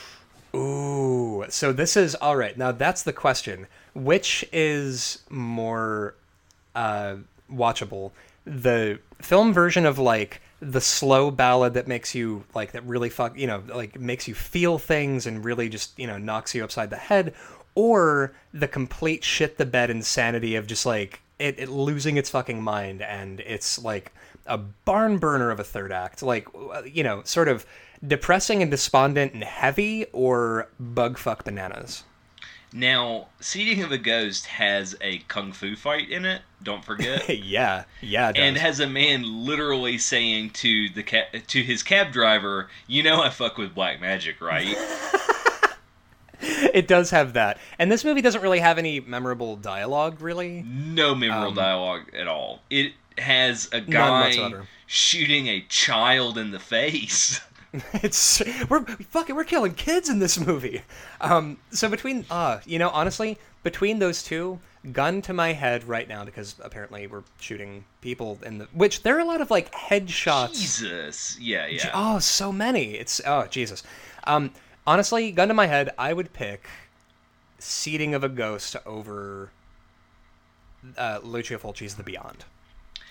Ooh, 0.55 1.43
so 1.49 1.73
this 1.73 1.97
is 1.97 2.15
all 2.15 2.37
right. 2.37 2.57
Now 2.57 2.71
that's 2.71 3.03
the 3.03 3.11
question. 3.11 3.67
Which 3.93 4.45
is 4.53 5.23
more 5.29 6.15
uh, 6.73 7.17
watchable? 7.51 8.11
The 8.45 8.99
film 9.21 9.53
version 9.53 9.85
of 9.85 9.97
like 9.97 10.41
the 10.59 10.81
slow 10.81 11.29
ballad 11.29 11.73
that 11.73 11.87
makes 11.87 12.15
you 12.15 12.43
like 12.55 12.71
that 12.71 12.85
really 12.85 13.09
fuck 13.09 13.37
you 13.37 13.47
know 13.47 13.61
like 13.73 13.99
makes 13.99 14.27
you 14.27 14.33
feel 14.33 14.79
things 14.79 15.25
and 15.25 15.43
really 15.43 15.67
just 15.67 15.97
you 15.99 16.07
know 16.07 16.17
knocks 16.17 16.55
you 16.55 16.63
upside 16.63 16.89
the 16.89 16.95
head, 16.95 17.33
or 17.75 18.33
the 18.53 18.67
complete 18.67 19.23
shit 19.23 19.57
the 19.57 19.65
bed 19.65 19.89
insanity 19.89 20.55
of 20.55 20.67
just 20.67 20.85
like 20.85 21.21
it, 21.39 21.59
it 21.59 21.69
losing 21.69 22.17
its 22.17 22.29
fucking 22.29 22.61
mind 22.61 23.01
and 23.01 23.39
it's 23.41 23.83
like 23.83 24.13
a 24.45 24.57
barn 24.57 25.17
burner 25.17 25.51
of 25.51 25.59
a 25.59 25.63
third 25.63 25.91
act 25.91 26.21
like 26.21 26.47
uh, 26.55 26.81
you 26.83 27.03
know 27.03 27.21
sort 27.23 27.47
of 27.47 27.65
depressing 28.05 28.61
and 28.61 28.69
despondent 28.69 29.33
and 29.33 29.43
heavy 29.43 30.05
or 30.13 30.69
bug 30.79 31.17
fuck 31.17 31.43
bananas 31.43 32.03
Now, 32.73 33.27
Seeding 33.39 33.83
of 33.83 33.91
a 33.91 33.99
Ghost 33.99 34.47
has 34.47 34.95
a 34.99 35.19
kung 35.27 35.51
fu 35.51 35.75
fight 35.75 36.09
in 36.09 36.25
it, 36.25 36.41
don't 36.63 36.83
forget. 36.83 37.29
yeah 37.45 37.83
yeah 38.01 38.29
it 38.29 38.37
and 38.37 38.57
has 38.57 38.79
a 38.79 38.87
man 38.87 39.45
literally 39.45 39.97
saying 39.99 40.49
to 40.51 40.89
the 40.89 41.03
ca- 41.03 41.29
to 41.47 41.61
his 41.61 41.83
cab 41.83 42.11
driver, 42.11 42.69
"You 42.87 43.03
know 43.03 43.21
I 43.21 43.29
fuck 43.29 43.57
with 43.57 43.75
black 43.75 44.01
magic, 44.01 44.41
right?" 44.41 44.75
it 46.73 46.87
does 46.87 47.11
have 47.11 47.33
that 47.33 47.57
and 47.79 47.89
this 47.89 48.03
movie 48.03 48.21
doesn't 48.21 48.41
really 48.41 48.59
have 48.59 48.77
any 48.77 48.99
memorable 48.99 49.55
dialogue 49.55 50.19
really 50.19 50.61
no 50.67 51.15
memorable 51.15 51.49
Um, 51.49 51.55
dialogue 51.55 52.13
at 52.13 52.27
all. 52.27 52.61
It 52.69 52.93
has 53.17 53.69
a 53.71 53.79
guy 53.79 54.51
shooting 54.85 55.47
a 55.47 55.61
child 55.69 56.37
in 56.37 56.51
the 56.51 56.59
face. 56.59 57.39
it's 57.93 58.41
we're 58.69 58.85
fucking 58.85 59.35
we're 59.35 59.43
killing 59.43 59.73
kids 59.73 60.07
in 60.07 60.19
this 60.19 60.39
movie 60.39 60.83
um 61.21 61.57
so 61.71 61.89
between 61.89 62.25
uh 62.29 62.59
you 62.65 62.77
know 62.77 62.89
honestly 62.89 63.37
between 63.63 63.97
those 63.99 64.21
two 64.21 64.59
gun 64.91 65.21
to 65.21 65.33
my 65.33 65.53
head 65.53 65.83
right 65.85 66.07
now 66.07 66.23
because 66.25 66.55
apparently 66.61 67.07
we're 67.07 67.23
shooting 67.39 67.83
people 68.01 68.37
in 68.45 68.57
the 68.59 68.65
which 68.73 69.01
there 69.03 69.15
are 69.15 69.21
a 69.21 69.25
lot 69.25 69.41
of 69.41 69.49
like 69.49 69.71
headshots 69.71 70.53
Jesus, 70.53 71.39
yeah, 71.39 71.65
yeah. 71.67 71.89
Oh, 71.93 72.19
so 72.19 72.51
many. 72.51 72.95
It's 72.95 73.21
oh 73.25 73.47
Jesus. 73.49 73.81
Um, 74.25 74.51
honestly, 74.85 75.31
gun 75.31 75.47
to 75.47 75.53
my 75.53 75.67
head, 75.67 75.89
I 75.97 76.13
would 76.13 76.33
pick 76.33 76.67
Seeding 77.59 78.13
of 78.13 78.23
a 78.23 78.29
Ghost 78.29 78.75
over 78.85 79.49
uh, 80.97 81.19
Lucio 81.23 81.57
Fulci's 81.57 81.95
The 81.95 82.03
Beyond. 82.03 82.43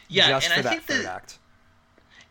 yeah, 0.09 0.29
just 0.29 0.51
and 0.51 0.55
for 0.55 0.61
I 0.61 0.63
that 0.63 0.71
think 0.71 0.83
third 0.83 1.07
that 1.07 1.15
act. 1.17 1.39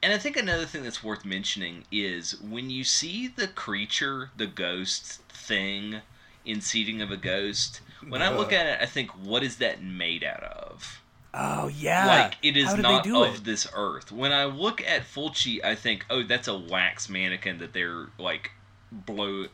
And 0.03 0.11
I 0.13 0.17
think 0.17 0.35
another 0.35 0.65
thing 0.65 0.83
that's 0.83 1.03
worth 1.03 1.25
mentioning 1.25 1.83
is 1.91 2.39
when 2.41 2.69
you 2.69 2.83
see 2.83 3.27
the 3.27 3.47
creature, 3.47 4.31
the 4.35 4.47
ghost 4.47 5.21
thing 5.29 6.01
in 6.45 6.61
Seeding 6.61 7.01
of 7.01 7.11
a 7.11 7.17
Ghost, 7.17 7.81
when 8.07 8.21
I 8.21 8.35
look 8.35 8.51
at 8.51 8.65
it, 8.65 8.79
I 8.81 8.85
think, 8.85 9.11
what 9.11 9.43
is 9.43 9.57
that 9.57 9.83
made 9.83 10.23
out 10.23 10.43
of? 10.43 11.01
Oh 11.33 11.67
yeah. 11.69 12.07
Like 12.07 12.37
it 12.41 12.57
is 12.57 12.73
not 12.75 13.07
of 13.07 13.35
it? 13.35 13.43
this 13.43 13.67
earth. 13.73 14.11
When 14.11 14.31
I 14.33 14.45
look 14.45 14.81
at 14.81 15.03
Fulci, 15.03 15.63
I 15.63 15.75
think, 15.75 16.05
oh, 16.09 16.23
that's 16.23 16.47
a 16.47 16.57
wax 16.57 17.09
mannequin 17.09 17.59
that 17.59 17.73
they're 17.73 18.07
like 18.17 18.51
blow 18.91 19.45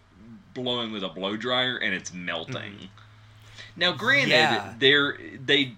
blowing 0.53 0.91
with 0.91 1.03
a 1.03 1.09
blow 1.09 1.37
dryer 1.37 1.77
and 1.77 1.93
it's 1.93 2.11
melting. 2.11 2.89
Now, 3.75 3.91
granted, 3.91 4.33
Mm-hmm. 4.33 4.67
Yeah. 4.67 4.73
they're 4.79 5.17
they 5.45 5.73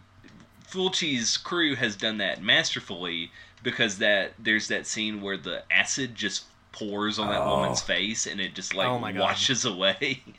Fulci's 0.69 1.35
crew 1.35 1.75
has 1.75 1.95
done 1.95 2.19
that 2.19 2.41
masterfully 2.43 3.31
because 3.63 3.97
that 3.99 4.33
there's 4.39 4.67
that 4.69 4.87
scene 4.87 5.21
where 5.21 5.37
the 5.37 5.63
acid 5.71 6.15
just 6.15 6.45
pours 6.71 7.19
on 7.19 7.27
that 7.29 7.41
Oh. 7.41 7.57
woman's 7.57 7.81
face 7.81 8.25
and 8.27 8.39
it 8.39 8.53
just 8.53 8.73
like 8.73 8.87
Oh 8.87 8.99
my 8.99 9.11
washes 9.11 9.65
away. 9.65 10.23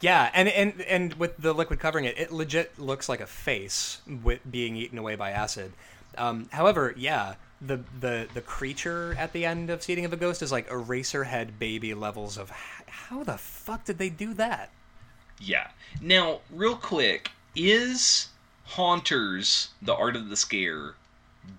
Yeah, 0.00 0.30
and, 0.32 0.48
and 0.48 0.80
and 0.82 1.14
with 1.14 1.36
the 1.38 1.52
liquid 1.52 1.80
covering 1.80 2.04
it, 2.04 2.16
it 2.16 2.30
legit 2.30 2.78
looks 2.78 3.08
like 3.08 3.20
a 3.20 3.26
face 3.26 4.00
with 4.22 4.38
being 4.48 4.76
eaten 4.76 4.96
away 4.96 5.16
by 5.16 5.30
acid. 5.32 5.72
Um, 6.16 6.48
however, 6.52 6.94
yeah, 6.96 7.34
the 7.60 7.80
the 7.98 8.28
the 8.32 8.40
creature 8.40 9.16
at 9.18 9.32
the 9.32 9.44
end 9.44 9.70
of 9.70 9.82
Seeding 9.82 10.04
of 10.04 10.12
a 10.12 10.16
Ghost 10.16 10.40
is 10.40 10.52
like 10.52 10.68
Eraserhead 10.68 11.58
baby 11.58 11.94
levels 11.94 12.38
of 12.38 12.50
how 12.86 13.24
the 13.24 13.38
fuck 13.38 13.84
did 13.86 13.98
they 13.98 14.08
do 14.08 14.34
that? 14.34 14.70
Yeah. 15.40 15.66
Now, 16.00 16.42
real 16.52 16.76
quick, 16.76 17.32
is 17.56 18.28
Haunters, 18.66 19.70
the 19.82 19.96
art 19.96 20.14
of 20.14 20.28
the 20.28 20.36
scare, 20.36 20.94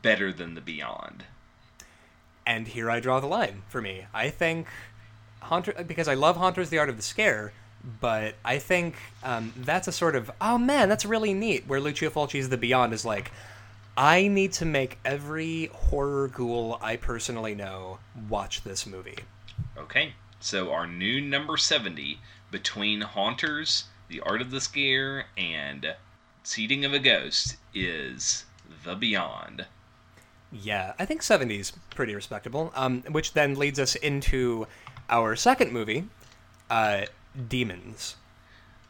better 0.02 0.32
than 0.32 0.56
the 0.56 0.62
Beyond? 0.62 1.26
And 2.46 2.68
here 2.68 2.90
I 2.90 3.00
draw 3.00 3.20
the 3.20 3.28
line 3.28 3.64
for 3.68 3.82
me. 3.82 4.06
I 4.14 4.30
think 4.30 4.68
Haunter 5.42 5.74
because 5.86 6.08
I 6.08 6.16
love 6.16 6.38
Haunters 6.38 6.70
the 6.70 6.80
Art 6.80 6.90
of 6.90 6.98
the 6.98 7.04
Scare, 7.04 7.54
but 8.02 8.36
I 8.44 8.58
think 8.58 8.96
um, 9.24 9.54
that's 9.56 9.88
a 9.88 9.92
sort 9.92 10.16
of 10.16 10.32
oh 10.42 10.58
man, 10.58 10.90
that's 10.90 11.06
really 11.06 11.34
neat. 11.34 11.68
Where 11.68 11.80
Lucio 11.80 12.10
Fulci's 12.10 12.50
The 12.50 12.58
Beyond 12.58 12.94
is 12.94 13.06
like, 13.06 13.32
I 13.98 14.28
need 14.28 14.54
to 14.54 14.66
make 14.66 14.98
every 15.04 15.68
horror 15.74 16.30
ghoul 16.30 16.80
I 16.82 16.96
personally 16.96 17.54
know 17.54 18.00
watch 18.30 18.64
this 18.64 18.86
movie. 18.86 19.20
Okay. 19.78 20.14
So 20.40 20.72
our 20.72 20.88
new 20.88 21.20
number 21.20 21.58
70 21.58 22.18
between 22.50 23.02
Haunters, 23.02 23.86
the 24.08 24.22
art 24.22 24.42
of 24.42 24.52
the 24.52 24.62
scare, 24.62 25.26
and 25.38 25.96
Seeding 26.44 26.86
of 26.86 26.94
a 26.94 27.00
Ghost 27.00 27.58
is 27.74 28.46
The 28.86 28.96
Beyond. 28.96 29.66
Yeah, 30.52 30.94
I 30.98 31.06
think 31.06 31.22
70s 31.22 31.74
pretty 31.96 32.16
respectable. 32.16 32.72
Um, 32.76 33.04
which 33.10 33.34
then 33.34 33.56
leads 33.56 33.80
us 33.80 33.96
into 33.96 34.68
our 35.10 35.36
second 35.36 35.72
movie, 35.72 36.06
uh, 36.70 37.04
Demons. 37.48 38.16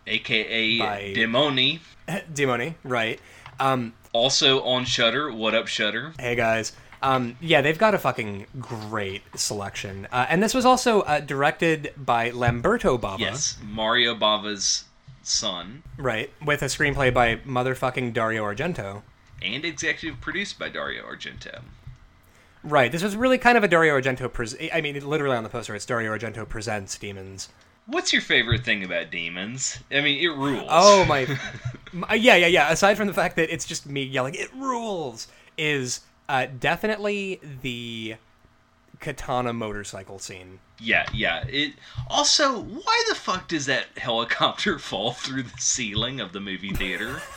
AKA 0.07 0.79
By- 0.79 1.13
Demoni. 1.15 1.79
Demoni, 2.33 2.75
right? 2.83 3.19
Um, 3.59 3.93
Also 4.13 4.61
on 4.63 4.85
Shudder. 4.85 5.31
What 5.31 5.53
up, 5.53 5.67
Shudder? 5.67 6.13
Hey 6.19 6.35
guys. 6.35 6.71
Um, 7.01 7.37
yeah, 7.39 7.61
they've 7.61 7.77
got 7.77 7.93
a 7.93 7.97
fucking 7.97 8.47
great 8.59 9.21
selection. 9.35 10.07
Uh, 10.11 10.25
and 10.29 10.43
this 10.43 10.53
was 10.53 10.65
also 10.65 11.01
uh, 11.01 11.19
directed 11.21 11.93
by 11.95 12.31
Lamberto 12.31 12.97
Bava. 12.97 13.19
Yes, 13.19 13.57
Mario 13.63 14.15
Bava's 14.15 14.83
son, 15.23 15.83
Right. 15.97 16.31
With 16.43 16.61
a 16.61 16.65
screenplay 16.65 17.13
by 17.13 17.35
motherfucking 17.37 18.13
Dario 18.13 18.43
Argento. 18.43 19.03
And 19.41 19.65
executive 19.65 20.19
produced 20.21 20.57
by 20.59 20.69
Dario 20.69 21.03
Argento. 21.03 21.61
Right. 22.63 22.91
This 22.91 23.01
was 23.03 23.15
really 23.15 23.37
kind 23.37 23.57
of 23.57 23.63
a 23.63 23.67
Dario 23.67 23.99
Argento. 23.99 24.31
Pres- 24.31 24.55
I 24.73 24.81
mean, 24.81 24.99
literally 25.07 25.35
on 25.37 25.43
the 25.43 25.49
poster, 25.49 25.75
it's 25.75 25.85
Dario 25.85 26.15
Argento 26.15 26.47
presents 26.47 26.97
Demons. 26.97 27.49
What's 27.85 28.13
your 28.13 28.21
favorite 28.21 28.63
thing 28.63 28.83
about 28.83 29.09
demons? 29.09 29.79
I 29.91 30.01
mean, 30.01 30.23
it 30.23 30.27
rules. 30.27 30.67
Oh 30.69 31.05
my, 31.09 31.25
my- 31.91 32.13
yeah, 32.13 32.35
yeah, 32.35 32.47
yeah. 32.47 32.71
Aside 32.71 32.97
from 32.97 33.07
the 33.07 33.13
fact 33.13 33.35
that 33.37 33.51
it's 33.51 33.65
just 33.65 33.87
me 33.87 34.03
yelling, 34.03 34.35
"It 34.35 34.53
rules!" 34.53 35.27
is 35.57 36.01
uh, 36.27 36.45
definitely 36.59 37.39
the 37.63 38.17
katana 38.99 39.53
motorcycle 39.53 40.19
scene. 40.19 40.59
Yeah, 40.79 41.07
yeah. 41.13 41.43
It 41.47 41.73
also, 42.09 42.59
why 42.61 43.03
the 43.09 43.15
fuck 43.15 43.47
does 43.47 43.65
that 43.65 43.85
helicopter 43.97 44.77
fall 44.79 45.13
through 45.13 45.43
the 45.43 45.57
ceiling 45.57 46.19
of 46.19 46.31
the 46.31 46.39
movie 46.41 46.71
theater? 46.73 47.21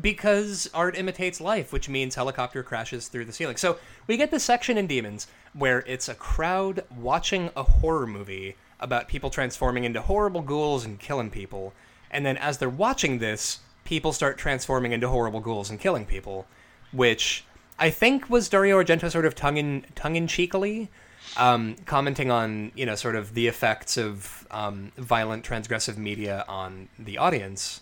because 0.00 0.70
art 0.72 0.96
imitates 0.96 1.40
life, 1.40 1.72
which 1.72 1.88
means 1.88 2.14
helicopter 2.14 2.62
crashes 2.62 3.08
through 3.08 3.24
the 3.24 3.32
ceiling. 3.32 3.56
So 3.56 3.78
we 4.06 4.16
get 4.16 4.30
this 4.30 4.44
section 4.44 4.78
in 4.78 4.86
Demons 4.86 5.26
where 5.52 5.80
it's 5.86 6.08
a 6.08 6.14
crowd 6.14 6.84
watching 6.96 7.50
a 7.54 7.62
horror 7.62 8.06
movie 8.06 8.56
about 8.80 9.08
people 9.08 9.30
transforming 9.30 9.84
into 9.84 10.00
horrible 10.00 10.40
ghouls 10.40 10.84
and 10.84 10.98
killing 10.98 11.30
people. 11.30 11.72
And 12.10 12.24
then 12.24 12.36
as 12.36 12.58
they're 12.58 12.68
watching 12.68 13.18
this, 13.18 13.60
people 13.84 14.12
start 14.12 14.38
transforming 14.38 14.92
into 14.92 15.08
horrible 15.08 15.40
ghouls 15.40 15.70
and 15.70 15.78
killing 15.78 16.06
people, 16.06 16.46
which 16.92 17.44
I 17.78 17.90
think 17.90 18.30
was 18.30 18.48
Dario 18.48 18.82
Argento 18.82 19.10
sort 19.10 19.26
of 19.26 19.34
tongue 19.34 19.56
in 19.56 19.84
tongue 19.94 20.16
in 20.16 20.26
cheekily. 20.26 20.90
Um, 21.36 21.76
commenting 21.86 22.32
on 22.32 22.72
you 22.74 22.84
know 22.84 22.96
sort 22.96 23.14
of 23.14 23.34
the 23.34 23.46
effects 23.46 23.96
of 23.96 24.46
um, 24.50 24.90
violent 24.96 25.44
transgressive 25.44 25.96
media 25.96 26.44
on 26.48 26.88
the 26.98 27.16
audience 27.16 27.80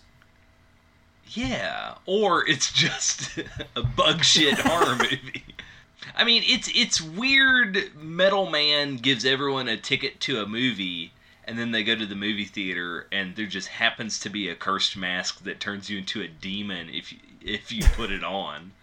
yeah, 1.33 1.95
or 2.05 2.47
it's 2.47 2.71
just 2.71 3.39
a 3.75 3.83
bug 3.83 4.23
shit 4.23 4.59
horror 4.59 4.95
movie. 4.95 5.43
I 6.15 6.23
mean, 6.23 6.43
it's 6.45 6.69
it's 6.73 7.01
weird. 7.01 7.91
Metal 7.95 8.49
Man 8.49 8.97
gives 8.97 9.25
everyone 9.25 9.67
a 9.67 9.77
ticket 9.77 10.19
to 10.21 10.41
a 10.41 10.45
movie, 10.45 11.13
and 11.45 11.57
then 11.57 11.71
they 11.71 11.83
go 11.83 11.95
to 11.95 12.05
the 12.05 12.15
movie 12.15 12.45
theater, 12.45 13.07
and 13.11 13.35
there 13.35 13.45
just 13.45 13.69
happens 13.69 14.19
to 14.19 14.29
be 14.29 14.49
a 14.49 14.55
cursed 14.55 14.97
mask 14.97 15.43
that 15.43 15.59
turns 15.59 15.89
you 15.89 15.99
into 15.99 16.21
a 16.21 16.27
demon 16.27 16.89
if 16.89 17.11
you, 17.11 17.19
if 17.41 17.71
you 17.71 17.83
put 17.95 18.11
it 18.11 18.23
on. 18.23 18.73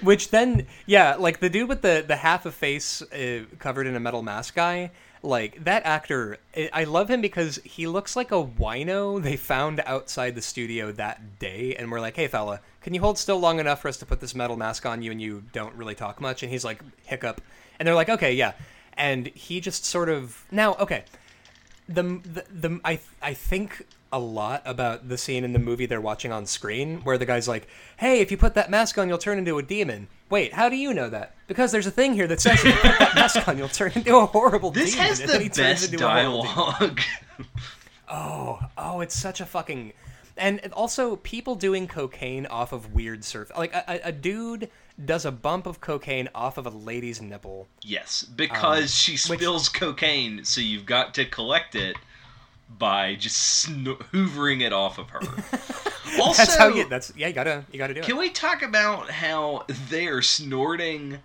Which 0.00 0.30
then, 0.30 0.66
yeah, 0.86 1.16
like 1.16 1.40
the 1.40 1.50
dude 1.50 1.68
with 1.68 1.82
the 1.82 2.02
the 2.06 2.16
half 2.16 2.46
a 2.46 2.52
face 2.52 3.02
uh, 3.02 3.44
covered 3.58 3.86
in 3.86 3.94
a 3.94 4.00
metal 4.00 4.22
mask 4.22 4.54
guy, 4.54 4.90
like 5.22 5.64
that 5.64 5.84
actor, 5.84 6.38
I 6.72 6.84
love 6.84 7.10
him 7.10 7.20
because 7.20 7.56
he 7.64 7.86
looks 7.86 8.14
like 8.16 8.30
a 8.30 8.42
wino 8.42 9.22
they 9.22 9.36
found 9.36 9.80
outside 9.84 10.34
the 10.34 10.42
studio 10.42 10.92
that 10.92 11.38
day, 11.38 11.74
and 11.76 11.90
we're 11.90 12.00
like, 12.00 12.16
hey 12.16 12.28
fella, 12.28 12.60
can 12.82 12.94
you 12.94 13.00
hold 13.00 13.18
still 13.18 13.38
long 13.38 13.58
enough 13.58 13.82
for 13.82 13.88
us 13.88 13.96
to 13.98 14.06
put 14.06 14.20
this 14.20 14.34
metal 14.34 14.56
mask 14.56 14.86
on 14.86 15.02
you 15.02 15.10
and 15.10 15.20
you 15.20 15.44
don't 15.52 15.74
really 15.74 15.94
talk 15.94 16.20
much? 16.20 16.42
And 16.42 16.52
he's 16.52 16.64
like, 16.64 16.80
hiccup, 17.04 17.40
and 17.78 17.86
they're 17.86 17.94
like, 17.94 18.08
okay, 18.08 18.32
yeah, 18.32 18.52
and 18.94 19.26
he 19.28 19.60
just 19.60 19.84
sort 19.84 20.08
of 20.08 20.44
now, 20.50 20.74
okay, 20.74 21.04
the 21.88 22.02
the, 22.02 22.44
the 22.50 22.80
I 22.84 23.00
I 23.20 23.34
think 23.34 23.86
a 24.12 24.18
lot 24.18 24.62
about 24.64 25.08
the 25.08 25.18
scene 25.18 25.44
in 25.44 25.52
the 25.52 25.58
movie 25.58 25.86
they're 25.86 26.00
watching 26.00 26.32
on 26.32 26.46
screen 26.46 27.00
where 27.04 27.18
the 27.18 27.26
guy's 27.26 27.46
like, 27.48 27.66
"Hey, 27.98 28.20
if 28.20 28.30
you 28.30 28.36
put 28.36 28.54
that 28.54 28.70
mask 28.70 28.96
on, 28.98 29.08
you'll 29.08 29.18
turn 29.18 29.38
into 29.38 29.58
a 29.58 29.62
demon." 29.62 30.08
Wait, 30.30 30.52
how 30.54 30.68
do 30.68 30.76
you 30.76 30.92
know 30.94 31.08
that? 31.10 31.34
Because 31.46 31.72
there's 31.72 31.86
a 31.86 31.90
thing 31.90 32.14
here 32.14 32.26
that 32.26 32.40
says 32.40 32.58
if 32.62 32.64
you 32.66 32.72
put 32.72 32.98
that 32.98 33.14
mask 33.16 33.48
on, 33.48 33.56
you'll 33.58 33.68
turn 33.68 33.92
into 33.94 34.16
a 34.16 34.26
horrible 34.26 34.70
This 34.70 34.92
demon. 34.92 35.06
has 35.06 35.20
and 35.20 35.28
then 35.30 35.40
he 35.42 35.48
the 35.48 35.54
turns 35.54 35.80
best 35.82 35.92
into 35.92 36.06
a 36.06 36.10
horrible 36.10 36.42
demon. 36.42 36.54
dialogue. 36.56 37.00
Oh, 38.10 38.60
oh, 38.78 39.00
it's 39.00 39.14
such 39.18 39.40
a 39.40 39.46
fucking. 39.46 39.92
And 40.36 40.60
also, 40.72 41.16
people 41.16 41.56
doing 41.56 41.88
cocaine 41.88 42.46
off 42.46 42.72
of 42.72 42.94
weird 42.94 43.24
surf. 43.24 43.50
Like 43.56 43.74
a, 43.74 43.84
a, 43.88 44.08
a 44.08 44.12
dude 44.12 44.70
does 45.04 45.24
a 45.26 45.32
bump 45.32 45.66
of 45.66 45.80
cocaine 45.80 46.28
off 46.34 46.58
of 46.58 46.64
a 46.66 46.70
lady's 46.70 47.20
nipple. 47.20 47.66
yes, 47.82 48.22
because 48.22 48.82
Um, 48.84 48.86
she 48.88 49.16
spills 49.16 49.68
cocaine, 49.68 50.44
so 50.44 50.60
you've 50.60 50.86
got 50.86 51.12
to 51.14 51.24
collect 51.24 51.74
it 51.74 51.96
by 52.68 53.14
just 53.14 53.36
sno- 53.36 53.96
hoovering 54.12 54.60
it 54.62 54.72
off 54.72 54.98
of 54.98 55.10
her. 55.10 55.20
also, 56.20 56.36
That's 56.42 56.56
how 56.56 56.68
you. 56.68 56.88
That's 56.88 57.12
yeah. 57.16 57.28
You 57.28 57.32
gotta. 57.34 57.64
You 57.72 57.78
gotta 57.78 57.94
do 57.94 58.02
Can 58.02 58.16
it. 58.16 58.20
we 58.20 58.30
talk 58.30 58.62
about 58.62 59.10
how 59.10 59.64
they 59.90 60.06
are 60.06 60.22
snorting 60.22 61.18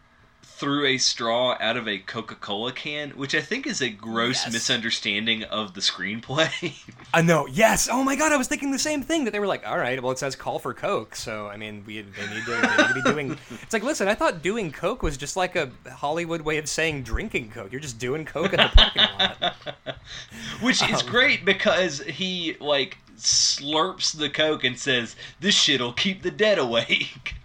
through 0.55 0.85
a 0.85 0.97
straw 0.97 1.57
out 1.59 1.75
of 1.77 1.87
a 1.87 1.97
Coca-Cola 1.97 2.71
can, 2.71 3.09
which 3.11 3.33
I 3.35 3.41
think 3.41 3.65
is 3.67 3.81
a 3.81 3.89
gross 3.89 4.43
Yes. 4.45 4.53
misunderstanding 4.53 5.43
of 5.43 5.73
the 5.73 5.81
screenplay. 5.81 6.73
I 7.13 7.21
know. 7.21 7.47
Yes. 7.47 7.89
Oh 7.91 8.03
my 8.03 8.15
god, 8.15 8.31
I 8.31 8.37
was 8.37 8.47
thinking 8.47 8.71
the 8.71 8.79
same 8.79 9.01
thing. 9.01 9.25
That 9.25 9.31
they 9.31 9.39
were 9.39 9.47
like, 9.47 9.67
all 9.67 9.77
right, 9.77 10.01
well, 10.01 10.11
it 10.11 10.19
says 10.19 10.35
call 10.35 10.59
for 10.59 10.73
coke, 10.73 11.15
so 11.15 11.47
I 11.47 11.57
mean, 11.57 11.83
we 11.85 12.01
they 12.01 12.27
need 12.27 12.45
to, 12.45 12.51
they 12.51 12.61
need 12.61 12.87
to 12.87 12.93
be 12.93 13.01
doing. 13.11 13.37
It's 13.63 13.73
like, 13.73 13.83
listen, 13.83 14.07
I 14.07 14.15
thought 14.15 14.41
doing 14.41 14.71
coke 14.71 15.03
was 15.03 15.17
just 15.17 15.35
like 15.35 15.55
a 15.55 15.69
Hollywood 15.91 16.41
way 16.41 16.57
of 16.57 16.69
saying 16.69 17.03
drinking 17.03 17.49
coke. 17.51 17.71
You're 17.71 17.81
just 17.81 17.97
doing 17.99 18.23
coke 18.25 18.53
in 18.53 18.57
the 18.59 18.69
parking 18.73 19.01
lot. 19.19 19.55
which 20.61 20.81
is 20.89 21.01
Um. 21.01 21.07
great 21.09 21.43
because 21.45 21.99
he 22.01 22.55
like 22.59 22.97
slurps 23.17 24.15
the 24.17 24.29
Coke 24.29 24.63
and 24.63 24.77
says, 24.77 25.15
"This 25.39 25.55
shit'll 25.55 25.93
keep 25.93 26.21
the 26.23 26.31
dead 26.31 26.57
awake." 26.59 27.35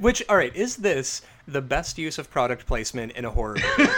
Which, 0.00 0.22
all 0.28 0.36
right, 0.36 0.54
is 0.54 0.76
this 0.76 1.22
the 1.46 1.62
best 1.62 1.98
use 1.98 2.18
of 2.18 2.30
product 2.30 2.66
placement 2.66 3.12
in 3.12 3.24
a 3.24 3.30
horror 3.30 3.56
movie? 3.78 3.92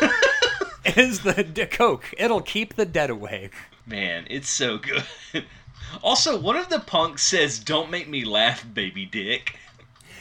is 0.97 1.21
the 1.21 1.45
d- 1.45 1.67
coke? 1.67 2.13
It'll 2.17 2.41
keep 2.41 2.75
the 2.75 2.87
dead 2.87 3.11
awake. 3.11 3.55
Man, 3.87 4.27
it's 4.31 4.49
so 4.49 4.79
good. 4.79 5.05
Also, 6.03 6.39
one 6.39 6.57
of 6.57 6.69
the 6.69 6.81
punks 6.81 7.23
says, 7.27 7.59
"Don't 7.59 7.91
make 7.91 8.09
me 8.09 8.25
laugh, 8.25 8.65
baby 8.73 9.05
dick." 9.05 9.57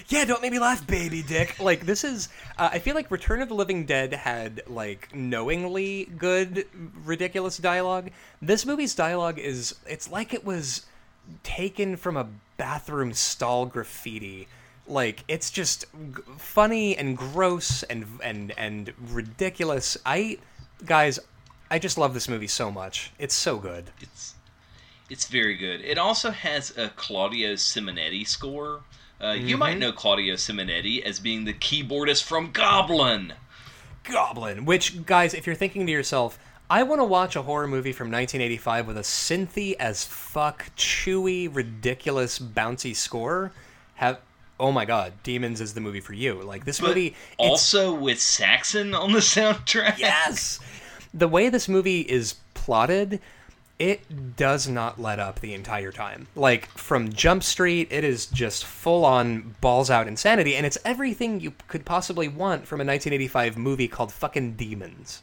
Yeah, 0.09 0.25
don't 0.25 0.41
make 0.41 0.51
me 0.51 0.57
laugh, 0.57 0.85
baby 0.87 1.21
dick. 1.21 1.59
Like 1.59 1.85
this 1.85 2.03
is, 2.03 2.29
uh, 2.57 2.69
I 2.71 2.79
feel 2.79 2.95
like 2.95 3.11
Return 3.11 3.43
of 3.43 3.49
the 3.49 3.53
Living 3.53 3.85
Dead 3.85 4.11
had 4.11 4.63
like 4.65 5.13
knowingly 5.13 6.05
good, 6.17 6.65
ridiculous 7.05 7.57
dialogue. 7.57 8.09
This 8.41 8.65
movie's 8.65 8.95
dialogue 8.95 9.37
is, 9.37 9.75
it's 9.85 10.09
like 10.09 10.33
it 10.33 10.43
was 10.43 10.87
taken 11.43 11.95
from 11.95 12.17
a 12.17 12.27
bathroom 12.57 13.13
stall 13.13 13.67
graffiti. 13.67 14.47
Like 14.89 15.23
it's 15.27 15.51
just 15.51 15.85
g- 15.93 16.21
funny 16.37 16.97
and 16.97 17.15
gross 17.17 17.83
and 17.83 18.05
and 18.23 18.51
and 18.57 18.91
ridiculous. 19.11 19.97
I 20.05 20.39
guys, 20.85 21.19
I 21.69 21.79
just 21.79 21.97
love 21.97 22.13
this 22.13 22.27
movie 22.27 22.47
so 22.47 22.71
much. 22.71 23.11
It's 23.19 23.35
so 23.35 23.57
good. 23.57 23.91
It's 24.01 24.33
it's 25.09 25.27
very 25.27 25.55
good. 25.55 25.81
It 25.81 25.97
also 25.97 26.31
has 26.31 26.75
a 26.77 26.89
Claudio 26.89 27.53
Simonetti 27.53 28.27
score. 28.27 28.81
Uh, 29.21 29.31
You 29.31 29.57
might 29.57 29.71
Mm-hmm. 29.71 29.79
know 29.79 29.91
Claudio 29.91 30.35
Simonetti 30.35 31.01
as 31.03 31.19
being 31.19 31.45
the 31.45 31.53
keyboardist 31.53 32.23
from 32.23 32.51
Goblin. 32.51 33.33
Goblin. 34.03 34.65
Which, 34.65 35.05
guys, 35.05 35.33
if 35.33 35.45
you're 35.45 35.55
thinking 35.55 35.85
to 35.85 35.91
yourself, 35.91 36.39
I 36.69 36.83
want 36.83 36.99
to 37.01 37.05
watch 37.05 37.35
a 37.35 37.41
horror 37.41 37.67
movie 37.67 37.91
from 37.91 38.07
1985 38.11 38.87
with 38.87 38.97
a 38.97 39.01
synthy 39.01 39.75
as 39.79 40.03
fuck, 40.05 40.65
chewy, 40.77 41.53
ridiculous, 41.53 42.39
bouncy 42.39 42.95
score, 42.95 43.51
have 43.95 44.19
oh 44.59 44.71
my 44.71 44.85
god, 44.85 45.13
Demons 45.23 45.61
is 45.61 45.73
the 45.73 45.81
movie 45.81 45.99
for 46.01 46.13
you. 46.13 46.35
Like 46.41 46.65
this 46.65 46.79
But 46.79 46.89
movie, 46.89 47.07
it's 47.07 47.15
also 47.39 47.93
with 47.93 48.19
Saxon 48.19 48.93
on 48.93 49.11
the 49.13 49.19
soundtrack. 49.19 49.97
yes. 49.97 50.59
The 51.13 51.27
way 51.27 51.49
this 51.49 51.67
movie 51.67 52.01
is 52.01 52.35
plotted, 52.53 53.19
it 53.79 54.35
does 54.35 54.67
not 54.67 54.99
let 54.99 55.19
up 55.19 55.39
the 55.39 55.53
entire 55.53 55.91
time. 55.91 56.27
Like 56.35 56.67
from 56.69 57.11
Jump 57.13 57.43
Street, 57.43 57.87
it 57.91 58.03
is 58.03 58.25
just 58.27 58.65
full 58.65 59.05
on 59.05 59.55
balls 59.61 59.89
out 59.89 60.07
insanity, 60.07 60.55
and 60.55 60.65
it's 60.65 60.77
everything 60.83 61.39
you 61.39 61.53
could 61.67 61.85
possibly 61.85 62.27
want 62.27 62.67
from 62.67 62.79
a 62.81 62.85
1985 62.85 63.57
movie 63.57 63.87
called 63.87 64.11
fucking 64.11 64.53
Demons. 64.53 65.21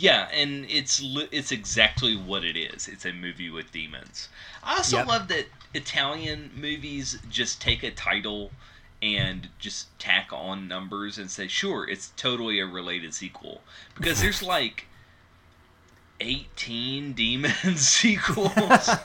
Yeah, 0.00 0.28
and 0.32 0.64
it's 0.70 1.02
it's 1.32 1.50
exactly 1.50 2.14
what 2.16 2.44
it 2.44 2.56
is. 2.56 2.86
It's 2.86 3.04
a 3.04 3.12
movie 3.12 3.50
with 3.50 3.72
demons. 3.72 4.28
I 4.62 4.76
also 4.76 4.98
Yep. 4.98 5.06
love 5.08 5.28
that 5.28 5.46
Italian 5.74 6.52
movies 6.54 7.18
just 7.28 7.60
take 7.60 7.82
a 7.82 7.90
title 7.90 8.52
and 9.02 9.48
just 9.58 9.96
tack 9.98 10.28
on 10.32 10.68
numbers 10.68 11.18
and 11.18 11.28
say, 11.28 11.48
"Sure, 11.48 11.88
it's 11.88 12.12
totally 12.16 12.60
a 12.60 12.66
related 12.66 13.12
sequel." 13.12 13.62
Because 13.96 14.20
there's 14.20 14.40
like 14.56 14.86
18 16.20 17.12
Demons 17.14 17.80
sequels. 17.88 18.90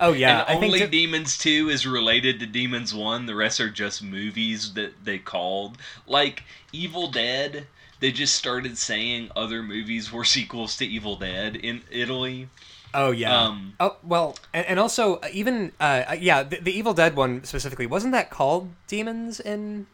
Oh 0.00 0.14
yeah, 0.14 0.40
and 0.40 0.48
I 0.48 0.52
think 0.52 0.64
only 0.64 0.78
to- 0.78 0.86
Demons 0.86 1.36
2 1.36 1.68
is 1.68 1.86
related 1.86 2.40
to 2.40 2.46
Demons 2.46 2.94
1. 2.94 3.26
The 3.26 3.34
rest 3.34 3.60
are 3.60 3.68
just 3.68 4.02
movies 4.02 4.72
that 4.72 5.04
they 5.04 5.18
called. 5.18 5.76
Like 6.06 6.44
Evil 6.72 7.08
Dead, 7.10 7.66
they 8.02 8.10
just 8.10 8.34
started 8.34 8.76
saying 8.76 9.30
other 9.36 9.62
movies 9.62 10.12
were 10.12 10.24
sequels 10.36 10.76
to 10.78 10.86
Evil 10.86 11.16
Dead 11.16 11.56
in 11.56 11.82
Italy. 11.90 12.48
Oh 12.92 13.12
yeah. 13.12 13.44
Um, 13.44 13.74
oh 13.80 13.96
well, 14.02 14.36
and, 14.52 14.66
and 14.66 14.80
also 14.80 15.16
uh, 15.16 15.28
even 15.32 15.72
uh, 15.80 16.16
yeah, 16.18 16.42
the, 16.42 16.56
the 16.56 16.76
Evil 16.76 16.92
Dead 16.92 17.16
one 17.16 17.44
specifically 17.44 17.86
wasn't 17.86 18.12
that 18.12 18.28
called 18.28 18.70
Demons 18.88 19.40
in 19.40 19.86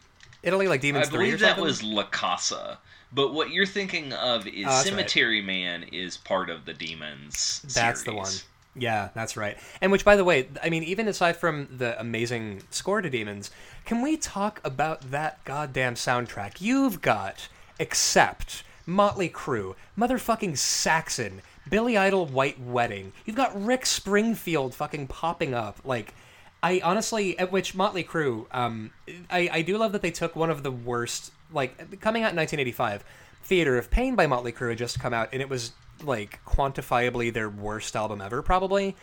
Italy, 0.43 0.67
like 0.67 0.81
Demons 0.81 1.07
or 1.07 1.11
believe 1.11 1.39
that 1.39 1.59
was 1.59 1.83
La 1.83 2.03
Casa. 2.03 2.79
But 3.11 3.33
what 3.33 3.51
you're 3.51 3.65
thinking 3.65 4.11
of 4.11 4.45
is 4.47 4.65
Oh, 4.65 4.69
that's 4.69 4.85
right. 4.85 4.85
Cemetery 4.85 5.41
Man 5.41 5.83
is 5.83 6.17
part 6.17 6.49
of 6.49 6.65
the 6.65 6.73
Demons 6.73 7.61
That's 7.73 8.03
the 8.03 8.13
one. 8.13 8.31
Yeah, 8.75 9.09
that's 9.15 9.35
right. 9.35 9.57
And 9.81 9.91
which, 9.91 10.05
by 10.05 10.15
the 10.15 10.23
way, 10.23 10.47
I 10.63 10.69
mean, 10.69 10.83
even 10.83 11.07
aside 11.07 11.35
from 11.35 11.67
the 11.75 11.99
amazing 11.99 12.63
score 12.69 13.01
to 13.01 13.09
Demons, 13.09 13.51
can 13.85 14.01
we 14.01 14.15
talk 14.15 14.61
about 14.63 15.11
that 15.11 15.43
goddamn 15.43 15.95
soundtrack? 15.95 16.61
You've 16.61 17.01
got 17.01 17.49
Accept, 17.79 18.63
Motley 18.85 19.29
Crue, 19.29 19.75
motherfucking 19.97 20.57
Saxon, 20.57 21.41
Billy 21.69 21.97
Idol, 21.97 22.25
White 22.25 22.59
Wedding. 22.59 23.13
You've 23.25 23.35
got 23.35 23.59
Rick 23.61 23.85
Springfield 23.85 24.73
fucking 24.73 25.07
popping 25.07 25.53
up. 25.53 25.79
Like, 25.85 26.13
I 26.61 26.81
honestly, 26.83 27.37
at 27.39 27.51
which 27.51 27.75
Motley 27.75 28.03
Crue, 28.03 28.45
um, 28.51 28.91
I, 29.29 29.49
I 29.51 29.61
do 29.61 29.77
love 29.77 29.91
that 29.93 30.01
they 30.01 30.11
took 30.11 30.35
one 30.35 30.49
of 30.49 30.63
the 30.63 30.71
worst, 30.71 31.31
like, 31.53 31.99
coming 32.01 32.23
out 32.23 32.31
in 32.31 32.37
1985. 32.37 33.03
Theater 33.43 33.77
of 33.77 33.89
Pain 33.89 34.15
by 34.15 34.27
Motley 34.27 34.51
Crue 34.51 34.69
had 34.69 34.77
just 34.77 34.99
come 34.99 35.13
out, 35.13 35.29
and 35.31 35.41
it 35.41 35.49
was 35.49 35.71
like 36.03 36.39
quantifiably 36.45 37.33
their 37.33 37.49
worst 37.49 37.95
album 37.95 38.21
ever, 38.21 38.41
probably. 38.41 38.95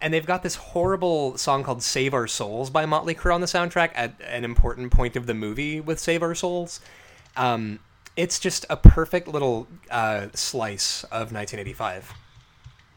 And 0.00 0.12
they've 0.12 0.26
got 0.26 0.42
this 0.42 0.56
horrible 0.56 1.38
song 1.38 1.62
called 1.62 1.82
"Save 1.82 2.12
Our 2.12 2.26
Souls" 2.26 2.70
by 2.70 2.84
Motley 2.86 3.14
Crue 3.14 3.34
on 3.34 3.40
the 3.40 3.46
soundtrack 3.46 3.92
at 3.94 4.14
an 4.26 4.44
important 4.44 4.92
point 4.92 5.16
of 5.16 5.26
the 5.26 5.34
movie 5.34 5.80
with 5.80 5.98
"Save 5.98 6.22
Our 6.22 6.34
Souls." 6.34 6.80
Um, 7.36 7.78
it's 8.16 8.38
just 8.38 8.64
a 8.70 8.76
perfect 8.76 9.28
little 9.28 9.66
uh, 9.90 10.28
slice 10.34 11.04
of 11.04 11.32
1985. 11.32 12.12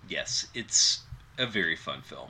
Yes, 0.09 0.47
it's 0.53 1.01
a 1.37 1.45
very 1.45 1.75
fun 1.75 2.01
film. 2.01 2.29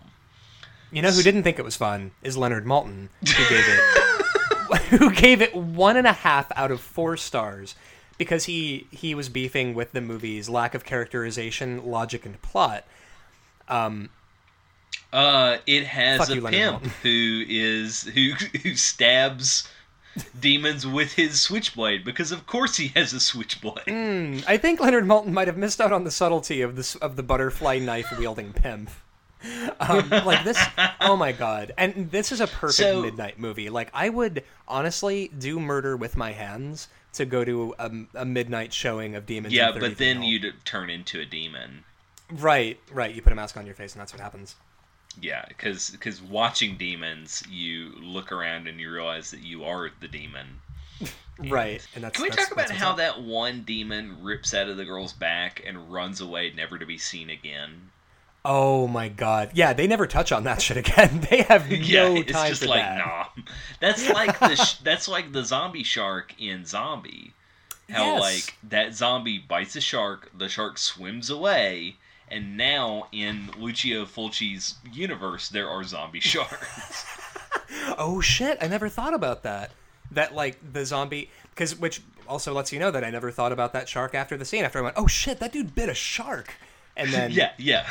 You 0.91 1.02
know 1.02 1.12
who 1.12 1.21
didn't 1.21 1.43
think 1.43 1.60
it 1.60 1.65
was 1.65 1.76
fun 1.76 2.12
is 2.23 2.38
Leonard 2.38 2.65
Maltin, 2.65 3.10
who 3.19 3.50
gave 3.50 3.65
it 3.67 4.23
who 4.89 5.12
gave 5.12 5.41
it 5.41 5.56
one 5.56 5.97
and 5.97 6.08
a 6.08 6.13
half 6.13 6.52
out 6.56 6.71
of 6.71 6.82
four 6.82 7.17
stars 7.17 7.76
because 8.17 8.45
he 8.45 8.88
he 8.91 9.13
was 9.15 9.30
beefing 9.30 9.73
with 9.73 9.91
the 9.91 10.02
movie's 10.02 10.50
lack 10.50 10.73
of 10.73 10.84
characterization, 10.84 11.86
logic, 11.86 12.26
and 12.26 12.41
plot. 12.41 12.86
Um, 13.67 14.10
uh, 15.13 15.58
it 15.65 15.86
has 15.86 16.30
a 16.30 16.36
you, 16.36 16.41
pimp 16.41 16.84
who 17.04 17.43
is 17.47 18.04
who 18.04 18.32
who 18.63 18.76
stabs 18.76 19.69
demons 20.39 20.86
with 20.88 21.13
his 21.13 21.39
switchblade 21.41 22.04
because 22.04 22.32
of 22.32 22.46
course 22.48 22.78
he 22.78 22.89
has 22.89 23.13
a 23.13 23.20
switchblade. 23.20 23.88
Hmm, 23.88 24.39
I 24.48 24.58
think 24.58 24.80
Leonard 24.80 25.06
Maltin 25.06 25.32
might 25.32 25.48
have 25.48 25.58
missed 25.58 25.80
out 25.82 25.91
on 25.93 26.04
the 26.04 26.12
subtlety 26.12 26.62
of 26.62 26.76
this 26.76 26.96
of 26.96 27.15
the 27.15 27.24
butterfly 27.24 27.80
knife 27.80 28.12
wielding 28.17 28.54
pimp. 28.54 28.89
Um, 29.80 30.10
like 30.10 30.43
this, 30.43 30.58
oh 31.00 31.15
my 31.15 31.32
god! 31.32 31.72
And 31.78 32.10
this 32.10 32.32
is 32.32 32.41
a 32.41 32.48
perfect 32.48 32.78
So- 32.78 33.04
midnight 33.04 33.38
movie. 33.38 33.70
Like 33.70 33.89
I 33.93 34.10
would 34.10 34.43
honestly 34.67 35.28
do 35.38 35.60
murder 35.60 35.96
with 35.96 36.17
my 36.17 36.32
hands 36.32 36.88
to 37.13 37.26
go 37.26 37.46
to 37.46 37.76
a, 37.78 37.91
a 38.15 38.26
midnight 38.26 38.74
showing 38.74 39.15
of 39.15 39.26
Demons. 39.28 39.54
Yeah, 39.54 39.72
but 39.78 39.98
then 39.98 40.24
you'd 40.24 40.54
turn 40.65 40.89
into 40.89 41.20
a 41.20 41.26
demon. 41.26 41.84
Right, 42.32 42.80
right. 42.91 43.13
You 43.13 43.22
put 43.22 43.32
a 43.32 43.36
mask 43.36 43.56
on 43.58 43.65
your 43.65 43.76
face, 43.76 43.93
and 43.93 44.02
that's 44.02 44.12
what 44.12 44.22
happens. 44.22 44.56
Yeah, 45.22 45.44
because 45.48 45.90
because 45.90 46.22
watching 46.22 46.78
demons, 46.78 47.44
you 47.50 47.92
look 48.02 48.32
around 48.32 48.68
and 48.68 48.80
you 48.80 48.92
realize 48.92 49.32
that 49.32 49.42
you 49.42 49.64
are 49.66 49.90
the 50.00 50.08
demon. 50.08 50.48
Right, 51.40 51.86
and 51.94 52.04
that's. 52.04 52.16
Can 52.16 52.24
we 52.24 52.30
that's- 52.30 52.48
talk 52.50 52.58
about 52.58 52.72
how 52.72 52.92
up. 52.92 52.98
that 52.98 53.22
one 53.22 53.62
demon 53.62 54.18
rips 54.24 54.56
out 54.56 54.70
of 54.70 54.78
the 54.78 54.86
girl's 54.86 55.14
back 55.14 55.62
and 55.68 55.94
runs 55.94 56.20
away, 56.20 56.52
never 56.56 56.80
to 56.80 56.86
be 56.88 56.98
seen 56.98 57.30
again? 57.30 57.92
Oh 58.44 58.88
my 58.88 59.08
god! 59.08 59.52
Yeah, 59.54 59.74
they 59.74 59.86
never 59.86 60.08
touch 60.08 60.32
on 60.32 60.46
that 60.46 60.62
shit 60.64 60.78
again. 60.78 61.20
They 61.30 61.44
have 61.44 61.70
no 61.70 61.76
yeah, 61.78 62.08
it's 62.10 62.32
time 62.32 62.50
just 62.50 62.64
for 62.64 62.70
like 62.70 62.82
that. 62.82 62.98
nah. 62.98 63.26
That's 63.80 64.10
like 64.10 64.40
the 64.40 64.56
sh- 64.56 64.78
that's 64.84 65.08
like 65.08 65.32
the 65.32 65.44
zombie 65.46 65.84
shark 65.84 66.34
in 66.40 66.66
Zombie. 66.66 67.34
How 67.88 68.16
Yes. 68.16 68.22
like 68.22 68.56
that 68.72 68.96
zombie 68.96 69.38
bites 69.38 69.76
a 69.76 69.82
shark, 69.82 70.32
the 70.36 70.50
shark 70.50 70.80
swims 70.80 71.30
away, 71.30 71.98
and 72.30 72.58
now 72.58 73.08
in 73.12 73.50
Lucio 73.58 74.06
Fulci's 74.06 74.76
universe 74.92 75.50
there 75.50 75.70
are 75.70 75.84
zombie 75.84 76.20
sharks. 76.22 77.06
Oh 77.98 78.22
shit! 78.22 78.58
I 78.62 78.68
never 78.68 78.88
thought 78.88 79.13
about 79.13 79.44
that. 79.44 79.72
That 80.12 80.34
like 80.34 80.58
the 80.72 80.86
zombie, 80.86 81.30
because 81.54 81.76
which 81.76 82.02
also 82.28 82.54
lets 82.54 82.72
you 82.72 82.80
know 82.80 82.92
that 82.92 83.04
I 83.04 83.10
never 83.10 83.30
thought 83.30 83.52
about 83.52 83.74
that 83.74 83.90
shark 83.90 84.16
after 84.16 84.38
the 84.38 84.46
scene. 84.46 84.63
After 84.63 84.80
I 84.80 84.84
went, 84.84 84.96
oh 84.98 85.08
shit, 85.08 85.40
that 85.40 85.52
dude 85.52 85.76
bit 85.76 85.90
a 85.90 85.94
shark, 85.94 86.56
and 86.96 87.12
then 87.12 87.32
yeah, 87.34 87.52
yeah. 87.58 87.86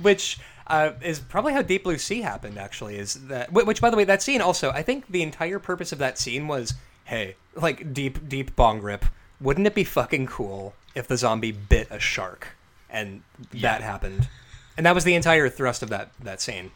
which 0.00 0.38
uh, 0.66 0.92
is 1.02 1.20
probably 1.20 1.52
how 1.52 1.62
Deep 1.62 1.84
Blue 1.84 1.98
Sea 1.98 2.22
happened. 2.22 2.58
Actually, 2.58 2.96
is 2.96 3.26
that 3.28 3.52
which 3.52 3.80
by 3.80 3.90
the 3.90 3.96
way, 3.96 4.04
that 4.04 4.22
scene 4.22 4.40
also. 4.40 4.70
I 4.70 4.82
think 4.82 5.08
the 5.08 5.22
entire 5.22 5.58
purpose 5.58 5.92
of 5.92 5.98
that 5.98 6.18
scene 6.18 6.48
was, 6.48 6.74
hey, 7.04 7.36
like 7.54 7.92
deep 7.92 8.28
deep 8.28 8.56
bong 8.56 8.80
rip. 8.80 9.04
Wouldn't 9.40 9.66
it 9.66 9.74
be 9.74 9.84
fucking 9.84 10.26
cool 10.26 10.74
if 10.98 11.08
the 11.08 11.16
zombie 11.16 11.52
bit 11.52 11.86
a 11.90 11.98
shark, 11.98 12.48
and 12.90 13.22
that 13.52 13.80
happened, 13.80 14.28
and 14.76 14.84
that 14.84 14.94
was 14.94 15.04
the 15.04 15.14
entire 15.14 15.48
thrust 15.48 15.82
of 15.82 15.88
that 15.90 16.10
that 16.20 16.40
scene. 16.40 16.72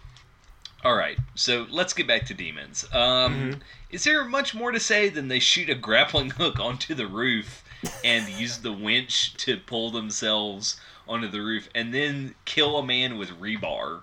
All 0.85 0.97
right, 0.97 1.19
so 1.35 1.67
let's 1.71 1.93
get 1.93 2.07
back 2.07 2.27
to 2.27 2.35
demons. 2.35 2.85
Um, 2.93 3.01
Mm-hmm. 3.35 3.61
Is 3.91 4.05
there 4.05 4.25
much 4.25 4.55
more 4.55 4.73
to 4.73 4.81
say 4.81 5.11
than 5.11 5.29
they 5.29 5.39
shoot 5.39 5.69
a 5.69 5.75
grappling 5.75 6.31
hook 6.41 6.59
onto 6.59 6.95
the 6.95 7.07
roof 7.07 7.63
and 8.03 8.27
use 8.29 8.59
the 8.59 8.73
winch 8.73 9.35
to 9.35 9.59
pull 9.59 9.91
themselves 9.91 10.81
onto 11.07 11.29
the 11.29 11.41
roof, 11.43 11.69
and 11.75 11.93
then 11.93 12.35
kill 12.47 12.79
a 12.79 12.83
man 12.87 13.19
with 13.19 13.31
rebar? 13.39 14.01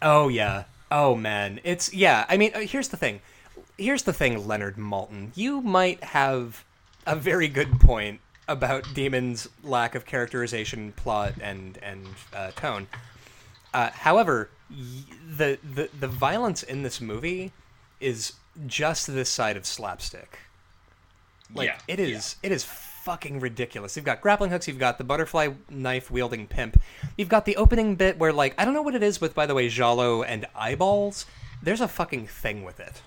Oh 0.00 0.28
yeah. 0.28 0.64
Oh 0.90 1.14
man. 1.16 1.60
It's 1.64 1.92
yeah. 1.92 2.24
I 2.28 2.36
mean, 2.36 2.52
uh, 2.54 2.60
here's 2.60 2.88
the 2.88 2.96
thing. 2.96 3.20
Here's 3.76 4.04
the 4.04 4.12
thing, 4.12 4.46
Leonard 4.46 4.76
Maltin. 4.76 5.32
You 5.34 5.60
might 5.60 6.02
have 6.02 6.64
a 7.06 7.14
very 7.14 7.48
good 7.48 7.78
point 7.78 8.20
about 8.48 8.84
Demon's 8.94 9.48
lack 9.62 9.94
of 9.94 10.06
characterization, 10.06 10.92
plot, 10.92 11.34
and 11.40 11.78
and 11.82 12.06
uh, 12.34 12.50
tone. 12.52 12.86
Uh, 13.74 13.90
however, 13.90 14.50
y- 14.70 14.76
the, 15.36 15.58
the 15.74 15.88
the 15.98 16.08
violence 16.08 16.62
in 16.62 16.82
this 16.82 17.00
movie 17.00 17.52
is 18.00 18.34
just 18.66 19.06
this 19.06 19.28
side 19.28 19.56
of 19.56 19.66
slapstick. 19.66 20.38
Like 21.54 21.68
Yeah, 21.68 21.78
it 21.88 22.00
is 22.00 22.36
it 22.42 22.52
is 22.52 22.64
fucking 22.64 23.38
ridiculous. 23.40 23.94
You've 23.96 24.04
got 24.04 24.20
grappling 24.20 24.50
hooks, 24.50 24.66
you've 24.66 24.78
got 24.78 24.98
the 24.98 25.04
butterfly 25.04 25.50
knife 25.70 26.10
wielding 26.10 26.46
pimp. 26.46 26.80
You've 27.16 27.28
got 27.28 27.44
the 27.44 27.56
opening 27.56 27.94
bit 27.94 28.18
where 28.18 28.32
like 28.32 28.54
I 28.58 28.64
don't 28.64 28.74
know 28.74 28.82
what 28.82 28.94
it 28.94 29.02
is 29.02 29.20
with 29.20 29.34
by 29.34 29.46
the 29.46 29.54
way 29.54 29.68
giallo 29.68 30.22
and 30.22 30.46
eyeballs. 30.54 31.26
There's 31.62 31.80
a 31.80 31.88
fucking 31.88 32.26
thing 32.26 32.64
with 32.64 32.80
it. 32.80 33.02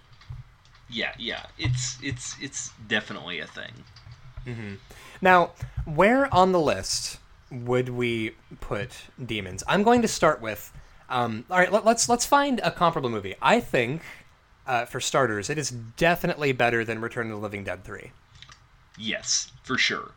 Yeah, 0.89 1.13
yeah. 1.17 1.45
It's 1.57 1.97
it's 2.01 2.35
it's 2.41 2.71
definitely 2.87 3.39
a 3.39 3.47
thing. 3.47 3.73
Now, 5.21 5.51
where 5.85 6.33
on 6.33 6.51
the 6.51 6.59
list 6.59 7.19
would 7.51 7.89
we 7.89 8.35
put 8.61 8.91
demons? 9.23 9.63
I'm 9.67 9.83
going 9.83 10.01
to 10.01 10.07
start 10.07 10.41
with. 10.41 10.71
Um, 11.09 11.45
all 11.49 11.57
right, 11.57 11.71
let, 11.71 11.85
let's 11.85 12.07
let's 12.07 12.25
find 12.25 12.59
a 12.63 12.71
comparable 12.71 13.09
movie. 13.09 13.35
I 13.41 13.59
think, 13.59 14.03
uh, 14.67 14.85
for 14.85 14.99
starters, 14.99 15.49
it 15.49 15.57
is 15.57 15.71
definitely 15.71 16.51
better 16.51 16.85
than 16.85 17.01
Return 17.01 17.27
of 17.27 17.31
the 17.31 17.41
Living 17.41 17.63
Dead 17.63 17.83
three. 17.83 18.11
Yes, 18.97 19.51
for 19.63 19.77
sure. 19.77 20.11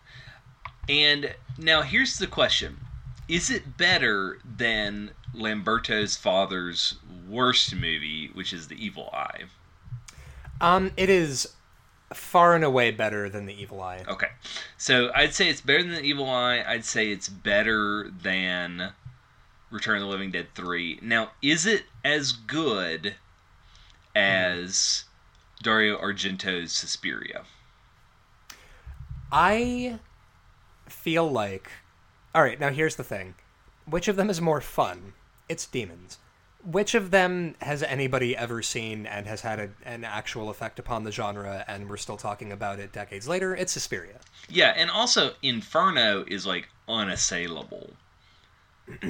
And 0.89 1.35
now 1.59 1.83
here's 1.83 2.19
the 2.19 2.27
question. 2.27 2.77
Is 3.29 3.49
it 3.49 3.79
better 3.79 4.39
than 4.45 5.13
Lamberto's 5.33 6.17
father's 6.17 6.97
worst 7.29 7.75
movie, 7.75 8.31
which 8.35 8.53
is 8.53 8.69
The 8.69 8.85
Evil 8.85 9.09
Eye? 9.13 9.45
Um, 10.61 10.91
it 10.97 11.09
is 11.09 11.49
far 12.15 12.55
and 12.55 12.65
away 12.65 12.91
better 12.91 13.29
than 13.29 13.47
the 13.47 13.61
Evil 13.61 13.81
Eye. 13.81 14.05
Okay. 14.09 14.29
So 14.77 15.11
I'd 15.15 15.35
say 15.35 15.49
it's 15.49 15.61
better 15.61 15.83
than 15.83 15.93
The 15.93 16.03
Evil 16.03 16.29
Eye. 16.29 16.65
I'd 16.67 16.85
say 16.85 17.11
it's 17.11 17.29
better 17.29 18.11
than 18.11 18.93
Return 19.71 19.97
of 19.97 20.03
the 20.03 20.09
Living 20.09 20.31
Dead 20.31 20.49
3. 20.55 21.01
Now, 21.03 21.33
is 21.41 21.67
it 21.67 21.85
as 22.05 22.33
good 22.33 23.15
as 24.15 25.05
Dario 25.63 25.99
Argento's 25.99 26.73
Suspiria? 26.73 27.43
I 29.31 29.99
feel 30.89 31.31
like. 31.31 31.71
All 32.35 32.43
right, 32.43 32.61
now 32.61 32.71
here's 32.71 32.97
the 32.97 33.05
thing. 33.05 33.35
Which 33.87 34.09
of 34.09 34.17
them 34.17 34.31
is 34.31 34.41
more 34.41 34.61
fun? 34.61 35.15
It's 35.49 35.67
demons. 35.67 36.19
Which 36.65 36.95
of 36.95 37.11
them 37.11 37.57
has 37.61 37.83
anybody 37.83 38.37
ever 38.37 38.63
seen 38.63 39.05
and 39.07 39.27
has 39.27 39.41
had 39.41 39.59
a, 39.59 39.71
an 39.85 40.05
actual 40.05 40.49
effect 40.49 40.79
upon 40.79 41.03
the 41.03 41.11
genre 41.11 41.65
and 41.67 41.89
we're 41.91 41.97
still 41.97 42.17
talking 42.17 42.53
about 42.53 42.79
it 42.79 42.93
decades 42.93 43.27
later? 43.27 43.55
It's 43.57 43.73
Suspiria. 43.73 44.21
Yeah, 44.49 44.73
and 44.77 44.89
also 44.91 45.33
Inferno 45.43 46.25
is 46.29 46.47
like 46.47 46.69
unassailable. 46.89 47.91
so 49.03 49.09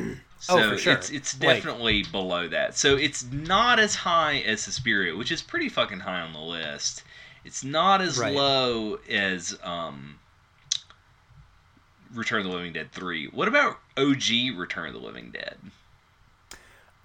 Oh, 0.49 0.71
for 0.71 0.79
sure. 0.79 0.95
it's 0.95 1.11
it's 1.11 1.39
Like- 1.43 1.57
definitely 1.63 2.05
below 2.05 2.49
that. 2.49 2.77
So 2.79 2.97
it's 2.97 3.23
not 3.25 3.79
as 3.79 3.95
high 3.97 4.39
as 4.39 4.63
Suspiria, 4.63 5.15
which 5.15 5.31
is 5.31 5.43
pretty 5.43 5.69
fucking 5.69 6.01
high 6.01 6.21
on 6.21 6.33
the 6.33 6.41
list. 6.41 7.03
It's 7.45 7.63
not 7.63 8.01
as 8.01 8.19
Right. 8.19 8.35
low 8.35 8.95
as 9.11 9.59
um 9.63 10.19
Return 12.15 12.41
of 12.41 12.47
the 12.47 12.53
Living 12.53 12.73
Dead 12.73 12.93
3. 12.93 13.27
What 13.29 13.49
about 13.49 13.79
OG 13.97 14.51
Return 14.57 14.89
of 14.89 14.93
the 14.95 15.01
Living 15.01 15.31
Dead? 15.31 15.59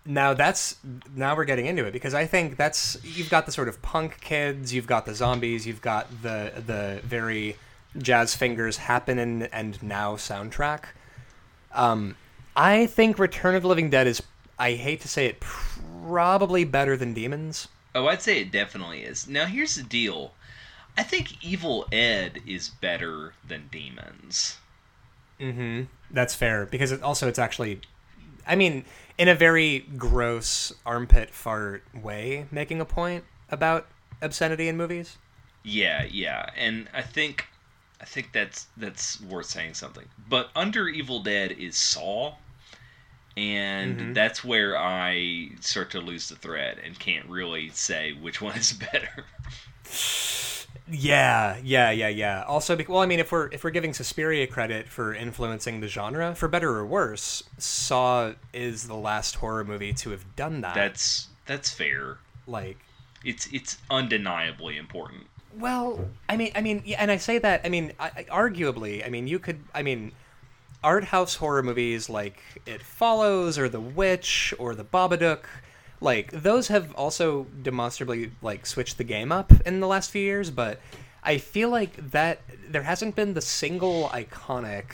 Now 0.08 0.34
that's 0.34 0.78
now 1.15 1.36
we're 1.36 1.46
getting 1.46 1.65
into 1.65 1.86
it 1.86 1.91
because 1.91 2.13
I 2.13 2.26
think 2.26 2.56
that's 2.56 2.98
you've 3.04 3.30
got 3.30 3.46
the 3.46 3.52
sort 3.52 3.67
of 3.67 3.82
punk 3.82 4.22
kids, 4.22 4.74
you've 4.74 4.88
got 4.88 5.06
the 5.06 5.13
zombies, 5.13 5.67
you've 5.67 5.82
got 5.82 6.08
the 6.24 6.63
the 6.65 7.02
very 7.04 7.58
jazz 7.98 8.34
fingers 8.34 8.78
happen 8.78 9.20
and 9.20 9.84
now 9.84 10.15
soundtrack. 10.15 10.86
Um, 11.74 12.15
I 12.56 12.86
think 12.86 13.20
Return 13.20 13.56
of 13.56 13.63
the 13.63 13.67
Living 13.67 13.89
Dead 13.89 14.08
is 14.08 14.24
I 14.58 14.74
hate 14.74 15.02
to 15.02 15.08
say 15.08 15.26
it 15.28 15.41
probably 15.41 16.63
better 16.63 16.96
than 16.96 17.13
Demons. 17.13 17.67
Oh, 17.93 18.08
I'd 18.08 18.22
say 18.22 18.41
it 18.41 18.52
definitely 18.52 19.04
is. 19.04 19.28
Now 19.28 19.46
here's 19.46 19.76
the 19.76 19.84
deal. 19.84 20.34
I 20.98 21.04
think 21.04 21.43
Evil 21.43 21.86
Dead 21.91 22.41
is 22.48 22.70
better 22.70 23.34
than 23.48 23.70
Demons. 23.72 24.58
Mm-hmm. 25.39 25.84
That's 26.10 26.34
fair 26.34 26.65
because 26.65 26.91
it 26.91 27.04
also 27.04 27.28
it's 27.28 27.38
actually, 27.38 27.82
I 28.48 28.56
mean, 28.56 28.86
in 29.18 29.28
a 29.28 29.36
very 29.36 29.80
gross 29.98 30.74
armpit 30.86 31.32
fart 31.32 31.84
way, 31.94 32.46
making 32.52 32.82
a 32.82 32.86
point 32.86 33.24
about 33.50 33.88
obscenity 34.22 34.68
in 34.68 34.78
movies. 34.78 35.18
Yeah, 35.64 36.04
yeah, 36.10 36.50
and 36.56 36.88
I 36.94 37.02
think 37.02 37.46
I 38.00 38.06
think 38.06 38.32
that's 38.32 38.68
that's 38.78 39.20
worth 39.22 39.48
saying 39.48 39.74
something. 39.74 40.06
But 40.30 40.50
under 40.56 40.88
Evil 40.88 41.22
Dead 41.22 41.52
is 41.52 41.78
Saw, 41.78 42.36
and 43.36 44.00
Mhm. 44.00 44.14
that's 44.14 44.44
where 44.44 44.78
I 44.78 45.50
start 45.62 45.92
to 45.92 46.00
lose 46.00 46.30
the 46.30 46.36
thread 46.36 46.80
and 46.84 46.98
can't 46.98 47.26
really 47.28 47.70
say 47.70 48.14
which 48.14 48.42
one 48.48 48.56
is 48.56 48.72
better. 48.74 49.26
Yeah, 50.89 51.58
yeah, 51.63 51.91
yeah, 51.91 52.08
yeah. 52.08 52.43
Also, 52.47 52.77
well, 52.88 53.01
I 53.01 53.06
mean, 53.06 53.19
if 53.19 53.32
we're 53.32 53.49
if 53.51 53.63
we're 53.63 53.71
giving 53.71 53.93
Suspiria 53.93 54.47
credit 54.47 54.88
for 54.88 55.13
influencing 55.13 55.82
the 55.82 55.88
genre, 55.89 56.34
for 56.34 56.47
better 56.47 56.71
or 56.77 56.86
worse, 56.86 57.43
Saw 57.58 58.34
is 58.53 58.88
the 58.88 58.95
last 58.95 59.36
horror 59.36 59.65
movie 59.65 59.91
to 59.93 60.12
have 60.12 60.36
done 60.38 60.62
that. 60.62 60.75
That's 60.75 61.27
that's 61.45 61.69
fair. 61.71 62.19
like, 62.47 62.77
It's 63.23 63.47
it's 63.51 63.77
undeniably 63.89 64.77
important. 64.77 65.27
well, 65.58 66.08
I 66.30 66.38
mean, 66.38 66.51
I 66.56 66.62
mean, 66.62 66.84
yeah, 66.86 67.01
and 67.01 67.12
I 67.12 67.17
say 67.17 67.38
that, 67.39 67.62
I 67.65 67.69
mean, 67.69 67.91
I, 67.99 68.12
I- 68.15 68.23
arguably, 68.25 69.06
I 69.06 69.10
mean, 69.10 69.27
you 69.27 69.39
could, 69.39 69.60
I 69.73 69.82
mean, 69.84 70.12
art 70.84 71.06
house 71.06 71.36
horror 71.36 71.63
movies 71.63 72.10
like 72.10 72.41
It 72.65 72.82
Follows 72.82 73.58
or 73.58 73.67
The 73.67 73.80
Witch 73.82 74.53
or 74.60 74.75
The 74.75 74.86
Babadook, 74.86 75.43
like 76.00 76.32
those 76.32 76.68
have 76.68 76.94
also 76.96 77.48
demonstrably 77.62 78.32
like 78.42 78.66
switched 78.66 78.98
the 78.98 79.04
game 79.04 79.32
up 79.32 79.52
in 79.66 79.80
the 79.80 79.88
last 79.88 80.12
few 80.12 80.22
years, 80.22 80.52
but 80.52 80.80
I 81.24 81.38
feel 81.38 81.70
like 81.70 82.12
that 82.12 82.42
there 82.70 82.84
hasn't 82.84 83.16
been 83.16 83.34
the 83.34 83.42
single 83.42 84.10
iconic 84.10 84.86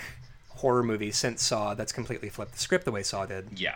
horror 0.50 0.84
movie 0.84 1.12
since 1.12 1.44
Saw 1.44 1.74
that's 1.74 1.92
completely 1.92 2.30
flipped 2.30 2.54
the 2.54 2.60
script 2.60 2.86
the 2.86 2.92
way 2.92 3.04
Saw 3.04 3.26
did. 3.26 3.60
Yeah. 3.60 3.76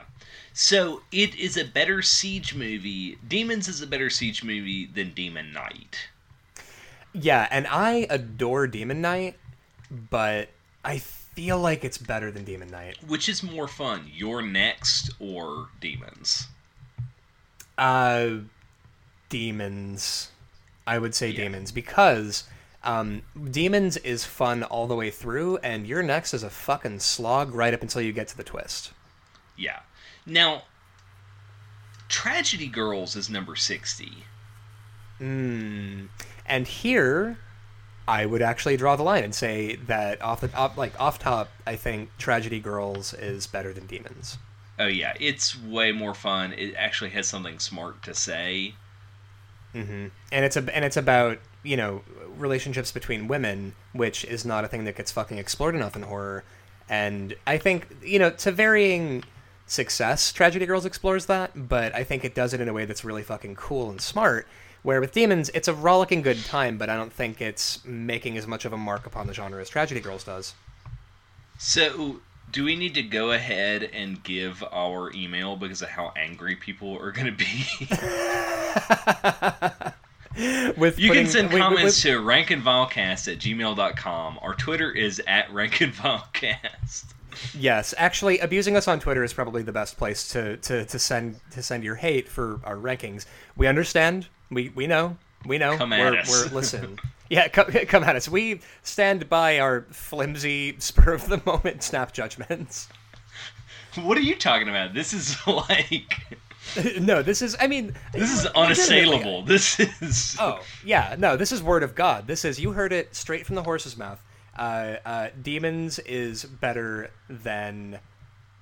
So 0.54 1.02
it 1.12 1.36
is 1.36 1.58
a 1.58 1.66
better 1.66 2.02
siege 2.02 2.56
movie. 2.56 3.18
Demons 3.28 3.68
is 3.68 3.82
a 3.82 3.88
better 3.88 4.10
siege 4.10 4.44
movie 4.44 4.86
than 4.86 5.12
Demon 5.14 5.52
Knight. 5.52 6.10
Yeah, 7.14 7.48
and 7.52 7.68
I 7.68 8.08
adore 8.10 8.68
Demon 8.68 9.02
Knight, 9.02 9.36
but 9.92 10.50
I 10.84 11.00
feel 11.00 11.60
like 11.60 11.84
it's 11.84 11.98
better 11.98 12.32
than 12.32 12.46
Demon 12.46 12.70
Knight. 12.70 12.98
Which 13.06 13.28
is 13.28 13.44
more 13.44 13.68
fun, 13.68 14.10
You're 14.12 14.42
Next 14.42 15.12
or 15.20 15.68
Demons? 15.82 16.48
Uh, 17.78 18.38
demons. 19.30 20.30
I 20.86 21.00
would 21.00 21.14
say 21.14 21.30
Yeah. 21.30 21.44
demons 21.44 21.72
because 21.72 22.46
um, 22.84 23.24
demons 23.52 23.98
is 23.98 24.24
fun 24.24 24.64
all 24.64 24.88
the 24.88 24.96
way 24.96 25.12
through, 25.12 25.58
and 25.58 25.86
you're 25.86 26.04
next 26.04 26.34
is 26.34 26.44
a 26.44 26.50
fucking 26.50 27.00
slog 27.00 27.54
right 27.54 27.74
up 27.74 27.82
until 27.82 28.02
you 28.02 28.14
get 28.14 28.28
to 28.30 28.38
the 28.38 28.44
twist. 28.44 28.92
Yeah. 29.58 29.80
Now, 30.26 30.64
Tragedy 32.08 32.68
Girls 32.68 33.16
is 33.16 33.30
number 33.30 33.56
60. 33.56 34.24
Mm. 35.20 36.08
And 36.46 36.68
here, 36.68 37.38
I 38.08 38.26
would 38.26 38.42
actually 38.42 38.78
draw 38.78 38.96
the 38.96 39.04
line 39.04 39.24
and 39.26 39.36
say 39.36 39.76
that 39.76 40.22
off 40.22 40.40
the 40.40 40.48
top, 40.48 40.78
like 40.78 40.98
off 41.00 41.20
top, 41.20 41.50
I 41.66 41.76
think 41.76 42.10
Tragedy 42.18 42.60
Girls 42.62 43.14
is 43.14 43.48
better 43.48 43.74
than 43.74 43.88
Demons. 43.88 44.38
Oh, 44.80 44.88
yeah. 44.88 45.14
It's 45.20 45.56
way 45.56 45.92
more 45.92 46.16
fun. 46.16 46.52
It 46.54 46.74
actually 46.76 47.12
has 47.12 47.28
something 47.28 47.60
smart 47.60 48.02
to 48.04 48.16
say. 48.16 48.76
hmm 49.74 50.08
And 50.32 50.46
it's 50.46 50.56
a 50.56 50.76
and 50.76 50.84
it's 50.86 50.98
about 50.98 51.40
you 51.64 51.78
know 51.78 52.04
relationships 52.38 52.92
between 52.92 53.28
women, 53.28 53.76
which 53.94 54.24
is 54.26 54.46
not 54.46 54.64
a 54.64 54.68
thing 54.68 54.84
that 54.86 54.96
gets 54.96 55.12
fucking 55.12 55.38
explored 55.38 55.76
enough 55.76 55.96
in 55.96 56.04
horror. 56.04 56.44
And 56.90 57.36
I 57.46 57.58
think 57.58 57.88
you 58.04 58.20
know 58.20 58.30
to 58.32 58.52
varying 58.52 59.24
success, 59.66 60.32
Tragedy 60.32 60.66
Girls 60.66 60.86
explores 60.86 61.26
that, 61.28 61.68
but 61.68 61.94
I 61.94 62.04
think 62.04 62.24
it 62.24 62.34
does 62.36 62.54
it 62.54 62.62
in 62.62 62.70
a 62.70 62.74
way 62.74 62.86
that's 62.86 63.04
really 63.04 63.24
fucking 63.24 63.56
cool 63.56 63.90
and 63.90 64.00
smart. 64.02 64.48
Where 64.84 65.02
with 65.02 65.12
Demons, 65.12 65.50
it's 65.54 65.68
a 65.68 65.74
rollicking 65.74 66.22
good 66.22 66.46
time, 66.46 66.78
but 66.78 66.90
I 66.90 66.96
don't 66.96 67.12
think 67.12 67.42
it's 67.42 67.84
making 67.84 68.38
as 68.38 68.48
much 68.48 68.64
of 68.64 68.72
a 68.72 68.78
mark 68.78 69.06
upon 69.06 69.28
the 69.28 69.34
genre 69.34 69.60
as 69.62 69.70
Tragedy 69.70 70.00
Girls 70.00 70.24
does. 70.24 70.56
So, 71.60 72.22
do 72.52 72.64
we 72.64 72.76
need 72.76 72.94
to 72.96 73.04
go 73.04 73.32
ahead 73.32 73.84
and 73.84 74.22
give 74.24 74.64
our 74.72 75.12
email 75.14 75.56
because 75.56 75.82
of 75.82 75.90
how 75.90 76.14
angry 76.16 76.56
people 76.56 76.98
are 77.00 77.12
going 77.12 77.28
to 77.28 77.32
be? 77.32 77.66
with 80.78 81.00
You 81.00 81.10
putting- 81.10 81.24
can 81.24 81.32
send 81.32 81.50
with- 81.52 81.62
comments 81.62 82.02
to 82.04 82.20
rankandvilecast 82.20 83.32
at 83.32 83.40
gmail.com. 83.40 84.40
Our 84.42 84.54
Twitter 84.56 84.92
is 84.92 85.22
at 85.28 85.50
rankandvilecast. 85.50 87.06
Yes, 87.54 87.94
actually, 87.98 88.40
abusing 88.40 88.76
us 88.76 88.88
on 88.88 89.00
Twitter 89.00 89.24
is 89.24 89.32
probably 89.34 89.62
the 89.62 89.72
best 89.72 89.98
place 89.98 90.28
to, 90.30 90.58
to, 90.58 90.86
to 90.86 90.98
send 91.00 91.40
to 91.52 91.62
send 91.62 91.84
your 91.84 91.94
hate 91.96 92.28
for 92.28 92.60
our 92.64 92.76
rankings. 92.78 93.26
We 93.56 93.68
understand. 93.68 94.28
We 94.50 94.70
we 94.70 94.88
know. 94.88 95.18
We 95.46 95.60
know. 95.60 95.78
Come 95.78 95.94
at 95.94 96.00
we're, 96.14 96.20
us. 96.20 96.30
We're 96.50 96.56
listen. 96.56 96.98
Yeah, 97.30 97.48
come, 97.48 97.66
come 97.88 98.04
at 98.04 98.16
us. 98.16 98.30
We 98.30 98.62
stand 98.84 99.30
by 99.30 99.60
our 99.60 99.86
flimsy, 99.92 100.76
spur 100.80 101.14
of 101.14 101.28
the 101.28 101.42
moment 101.46 101.84
snap 101.84 102.14
judgments. 102.14 102.88
What 103.96 104.18
are 104.18 104.22
you 104.22 104.36
talking 104.36 104.70
about? 104.70 104.94
This 104.94 105.14
is 105.14 105.36
like 105.48 106.38
no, 107.00 107.22
this 107.22 107.42
is. 107.42 107.56
I 107.60 107.68
mean, 107.68 107.94
This 108.14 108.32
is 108.32 108.46
unassailable. 108.48 109.44
This 109.44 109.80
is. 109.80 110.36
Oh 110.40 110.60
yeah, 110.86 111.16
no, 111.18 111.38
this 111.38 111.52
is 111.52 111.64
word 111.64 111.84
of 111.84 111.96
God. 111.96 112.28
This 112.28 112.46
is 112.46 112.60
you 112.60 112.72
heard 112.72 112.94
it 112.94 113.16
straight 113.16 113.46
from 113.46 113.56
the 113.56 113.64
horse's 113.64 113.98
mouth. 113.98 114.22
Uh, 114.58 114.96
uh, 115.06 115.30
Demons 115.42 116.00
is 116.00 116.44
better 116.44 117.12
than 117.30 118.00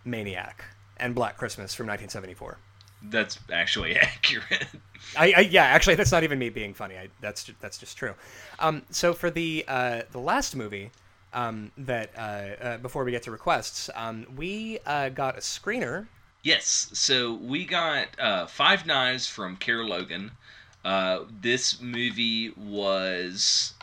Maniac 0.03 0.66
and 0.97 1.16
Black 1.16 1.38
Christmas 1.38 1.74
from 1.74 1.88
1974. 1.88 2.57
That's 3.10 3.39
actually 3.51 3.95
accurate. 3.99 4.68
I, 5.18 5.34
I 5.38 5.39
yeah, 5.41 5.66
actually, 5.66 5.95
that's 5.95 6.12
not 6.12 6.24
even 6.24 6.39
me 6.39 6.49
being 6.49 6.74
funny. 6.74 6.97
I, 6.97 7.10
that's 7.22 7.43
ju- 7.43 7.56
that's 7.60 7.78
just 7.78 7.97
true. 7.97 8.14
Um, 8.60 8.84
so 8.89 9.14
for 9.14 9.30
the 9.30 9.66
uh, 9.68 10.01
the 10.12 10.20
last 10.20 10.56
movie 10.56 10.91
um, 11.34 11.72
that 11.78 12.12
uh, 12.18 12.22
uh, 12.64 12.78
before 12.78 13.03
we 13.03 13.12
get 13.12 13.24
to 13.24 13.32
requests, 13.32 13.89
um, 13.95 14.26
we 14.36 14.80
uh, 14.86 15.10
got 15.10 15.36
a 15.38 15.41
screener. 15.41 16.08
Yes, 16.43 16.89
so 16.93 17.34
we 17.34 17.66
got 17.66 18.08
uh, 18.20 18.45
Five 18.45 18.86
Knives 18.86 19.28
from 19.28 19.58
Kara 19.58 19.86
Logan. 19.86 20.32
Uh, 20.84 21.22
this 21.41 21.82
movie 21.82 22.51
was 22.56 23.74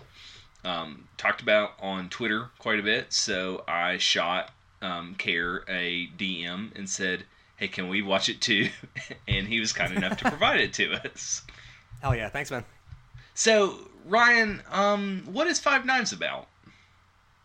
um, 0.65 1.09
talked 1.17 1.43
about 1.43 1.73
on 1.81 2.09
Twitter 2.09 2.51
quite 2.59 2.79
a 2.79 2.83
bit, 2.83 3.13
so 3.13 3.65
I 3.67 3.99
shot 3.99 4.53
um, 4.81 5.15
Care 5.17 5.65
a 5.69 6.09
DM 6.17 6.77
and 6.77 6.89
said, 6.89 7.25
"Hey, 7.57 7.69
can 7.69 7.89
we 7.89 8.03
watch 8.03 8.29
it 8.29 8.41
too?" 8.41 8.69
and 9.29 9.47
he 9.47 9.61
was 9.61 9.73
kind 9.73 9.95
enough 9.95 10.17
to 10.19 10.29
provide 10.29 10.61
it 10.61 10.73
to 10.75 10.93
us. 10.93 11.43
Hell 12.01 12.15
yeah, 12.15 12.29
thanks, 12.29 12.51
man. 12.51 12.65
So 13.35 13.79
Ryan, 14.05 14.63
um, 14.71 15.23
what 15.27 15.47
is 15.47 15.61
Five 15.61 15.87
Knives 15.87 16.13
about? 16.13 16.49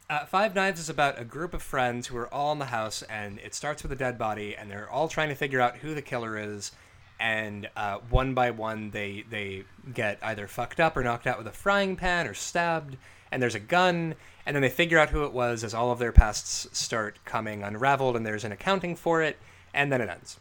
Uh, 0.09 0.25
Five 0.25 0.55
Knives 0.55 0.79
is 0.79 0.89
about 0.89 1.19
a 1.19 1.25
group 1.25 1.53
of 1.53 1.61
friends 1.61 2.07
who 2.07 2.17
are 2.17 2.33
all 2.33 2.53
in 2.53 2.59
the 2.59 2.65
house, 2.65 3.01
and 3.03 3.39
it 3.39 3.53
starts 3.53 3.83
with 3.83 3.91
a 3.91 3.95
dead 3.95 4.17
body, 4.17 4.55
and 4.55 4.71
they're 4.71 4.89
all 4.89 5.09
trying 5.09 5.29
to 5.29 5.35
figure 5.35 5.59
out 5.59 5.77
who 5.77 5.93
the 5.93 6.01
killer 6.01 6.37
is. 6.37 6.71
And 7.19 7.67
uh, 7.75 7.97
one 8.09 8.33
by 8.33 8.51
one, 8.51 8.91
they 8.91 9.25
they 9.29 9.65
get 9.93 10.19
either 10.21 10.47
fucked 10.47 10.79
up 10.79 10.95
or 10.95 11.03
knocked 11.03 11.27
out 11.27 11.37
with 11.37 11.47
a 11.47 11.51
frying 11.51 11.95
pan 11.95 12.27
or 12.27 12.33
stabbed. 12.33 12.95
And 13.31 13.41
there's 13.41 13.55
a 13.55 13.59
gun, 13.59 14.15
and 14.45 14.55
then 14.55 14.61
they 14.61 14.69
figure 14.69 14.97
out 14.97 15.09
who 15.09 15.25
it 15.25 15.33
was 15.33 15.63
as 15.63 15.73
all 15.73 15.91
of 15.91 15.99
their 15.99 16.13
pasts 16.13 16.67
start 16.71 17.19
coming 17.25 17.61
unraveled, 17.61 18.15
and 18.15 18.25
there's 18.25 18.45
an 18.45 18.53
accounting 18.53 18.95
for 18.95 19.21
it, 19.21 19.37
and 19.73 19.91
then 19.91 20.01
it 20.01 20.09
ends. 20.09 20.39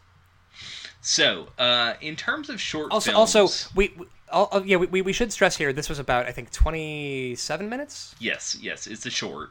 So, 1.00 1.48
uh, 1.58 1.94
in 2.00 2.16
terms 2.16 2.48
of 2.50 2.60
short 2.60 2.90
Also, 2.90 3.12
films, 3.12 3.36
also 3.36 3.70
we, 3.76 3.94
we 3.96 4.06
all, 4.32 4.48
oh, 4.50 4.62
yeah, 4.64 4.76
we, 4.76 5.02
we 5.02 5.12
should 5.12 5.32
stress 5.32 5.56
here. 5.56 5.72
This 5.72 5.88
was 5.88 5.98
about 5.98 6.26
I 6.26 6.32
think 6.32 6.50
27 6.50 7.68
minutes. 7.68 8.14
Yes, 8.18 8.56
yes, 8.60 8.86
it's 8.86 9.06
a 9.06 9.10
short. 9.10 9.50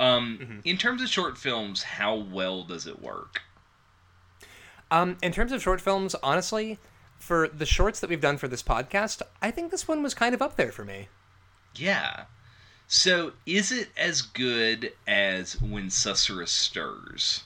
Um, 0.00 0.38
Mm-hmm. 0.40 0.58
In 0.64 0.76
terms 0.78 1.02
of 1.02 1.08
short 1.08 1.36
films, 1.38 1.82
how 1.82 2.14
well 2.14 2.62
does 2.62 2.86
it 2.86 3.00
work? 3.02 3.42
Um, 4.90 5.16
in 5.22 5.32
terms 5.32 5.52
of 5.52 5.62
short 5.62 5.80
films, 5.80 6.14
honestly, 6.22 6.78
for 7.18 7.48
the 7.48 7.66
shorts 7.66 8.00
that 8.00 8.10
we've 8.10 8.20
done 8.20 8.36
for 8.36 8.46
this 8.48 8.62
podcast, 8.62 9.22
I 9.42 9.50
think 9.50 9.70
this 9.70 9.88
one 9.88 10.02
was 10.02 10.14
kind 10.14 10.34
of 10.34 10.40
up 10.42 10.56
there 10.56 10.70
for 10.70 10.84
me. 10.84 11.08
Yeah. 11.74 12.24
So, 12.86 13.32
is 13.46 13.72
it 13.72 13.88
as 13.96 14.22
good 14.22 14.92
as 15.06 15.60
When 15.60 15.88
Susurrus 15.88 16.48
Stirs? 16.50 17.42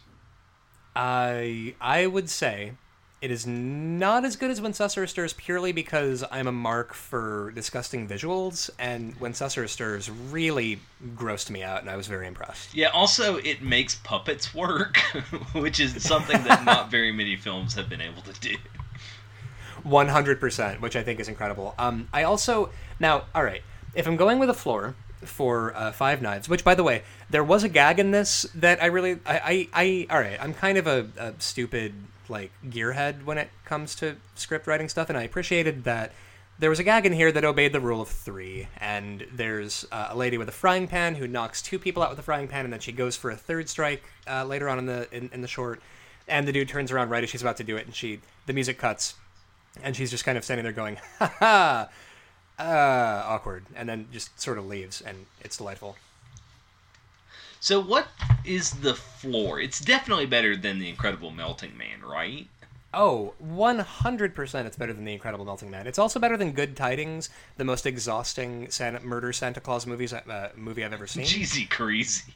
I 0.95 1.75
I 1.81 2.07
would 2.07 2.29
say 2.29 2.73
it 3.21 3.31
is 3.31 3.47
not 3.47 4.25
as 4.25 4.37
good 4.37 4.51
as 4.51 4.63
When 4.63 4.73
Susurrus 4.73 5.11
Stirs 5.11 5.35
purely 5.35 5.73
because 5.73 6.25
I'm 6.31 6.47
a 6.47 6.53
mark 6.53 6.95
for 6.95 7.53
disgusting 7.55 8.09
visuals, 8.09 8.71
and 8.79 9.15
When 9.21 9.35
Susurrus 9.35 9.69
Stirs 9.71 10.11
really 10.11 10.81
grossed 11.17 11.51
me 11.51 11.63
out, 11.63 11.83
and 11.83 11.91
I 11.91 11.97
was 11.97 12.07
very 12.07 12.27
impressed. 12.27 12.75
Yeah, 12.75 12.89
also, 12.89 13.37
it 13.37 13.61
makes 13.61 13.97
puppets 13.97 14.55
work, 14.55 14.97
which 15.53 15.81
is 15.81 16.03
something 16.03 16.43
that 16.45 16.65
not 16.65 16.91
very 16.91 17.13
many 17.13 17.37
films 17.37 17.75
have 17.75 17.91
been 17.91 18.01
able 18.01 18.23
to 18.23 18.33
do. 18.41 18.57
100%, 19.85 20.81
which 20.81 20.97
I 20.97 21.03
think 21.03 21.21
is 21.21 21.29
incredible. 21.29 21.75
Um, 21.79 22.09
I 22.13 22.23
also 22.23 22.71
now, 22.99 23.25
all 23.35 23.45
right, 23.45 23.63
if 23.95 24.07
I'm 24.07 24.17
going 24.17 24.39
with 24.39 24.49
a 24.49 24.55
floor 24.55 24.95
for 25.25 25.77
uh, 25.77 25.93
Five 25.93 26.23
Knives, 26.23 26.49
which 26.49 26.65
by 26.65 26.75
the 26.75 26.83
way, 26.83 27.03
there 27.29 27.45
was 27.45 27.65
a 27.65 27.69
gag 27.69 27.99
in 27.99 28.11
this 28.11 28.43
that 28.55 28.83
I 28.83 28.87
really, 28.87 29.19
I, 29.27 29.39
I, 29.45 29.69
I 29.75 30.07
all 30.11 30.21
right, 30.21 30.39
I'm 30.41 30.55
kind 30.55 30.79
of 30.79 30.87
a, 30.87 31.09
a 31.19 31.35
stupid 31.39 31.95
like 32.29 32.53
gearhead 32.69 33.25
when 33.25 33.39
it 33.39 33.51
comes 33.65 33.95
to 33.97 34.17
script 34.35 34.67
writing 34.67 34.89
stuff, 34.89 35.09
and 35.09 35.19
I 35.19 35.23
appreciated 35.23 35.85
that 35.85 36.13
there 36.59 36.71
was 36.71 36.79
a 36.79 36.85
gag 36.85 37.07
in 37.07 37.13
here 37.13 37.33
that 37.33 37.45
obeyed 37.45 37.73
the 37.73 37.81
rule 37.81 38.03
of 38.03 38.09
three, 38.09 38.69
and 38.79 39.27
there's 39.33 39.87
uh, 39.91 40.09
a 40.11 40.17
lady 40.17 40.37
with 40.37 40.49
a 40.49 40.53
frying 40.53 40.87
pan 40.87 41.15
who 41.15 41.27
knocks 41.27 41.63
two 41.63 41.79
people 41.79 42.03
out 42.03 42.11
with 42.11 42.19
a 42.19 42.23
frying 42.23 42.49
pan, 42.49 42.65
and 42.65 42.73
then 42.73 42.81
she 42.81 42.93
goes 42.93 43.17
for 43.17 43.31
a 43.31 43.37
third 43.37 43.69
strike 43.69 44.05
uh, 44.29 44.45
later 44.45 44.69
on 44.69 44.79
in 44.79 44.87
the 44.87 45.09
in, 45.11 45.31
in 45.33 45.41
the 45.41 45.49
short, 45.49 45.81
and 46.29 46.47
the 46.47 46.53
dude 46.53 46.69
turns 46.69 46.93
around 46.93 47.09
right 47.09 47.25
as 47.25 47.31
she's 47.31 47.43
about 47.43 47.57
to 47.57 47.65
do 47.65 47.77
it, 47.77 47.87
and 47.87 47.95
she 47.95 48.21
the 48.47 48.53
music 48.53 48.79
cuts, 48.79 49.15
and 49.83 49.97
she's 49.97 50.11
just 50.11 50.25
kind 50.25 50.37
of 50.37 50.45
standing 50.45 50.65
there 50.65 50.73
going, 50.73 50.97
ha 51.19 51.35
ha, 51.39 51.89
uh, 52.61 53.23
awkward, 53.27 53.65
and 53.75 53.89
then 53.89 54.07
just 54.13 54.39
sort 54.41 54.59
of 54.59 54.67
leaves, 54.67 55.01
and 55.01 55.27
it's 55.41 55.57
delightful. 55.57 55.97
So, 57.61 57.81
what 57.81 58.09
is 58.45 58.71
the 58.71 58.95
floor? 58.95 59.61
It's 59.61 59.81
definitely 59.81 60.27
better 60.27 60.57
than 60.57 60.79
The 60.79 60.89
Incredible 60.89 61.31
Melting 61.31 61.77
Man, 61.77 62.01
right? 62.03 62.47
Oh, 62.93 63.35
100% 63.45 64.65
it's 64.65 64.77
better 64.77 64.93
than 64.93 65.05
The 65.05 65.13
Incredible 65.13 65.45
Melting 65.45 65.71
Man. 65.71 65.87
It's 65.87 65.99
also 65.99 66.19
better 66.19 66.37
than 66.37 66.53
Good 66.53 66.77
Tidings, 66.77 67.29
the 67.57 67.65
most 67.65 67.87
exhausting 67.87 68.71
Santa, 68.71 69.01
murder 69.01 69.33
Santa 69.33 69.61
Claus 69.61 69.87
movies 69.87 70.13
uh, 70.13 70.51
movie 70.57 70.85
I've 70.85 70.93
ever 70.93 71.07
seen. 71.07 71.25
Jeezy 71.25 71.69
crazy. 71.69 72.33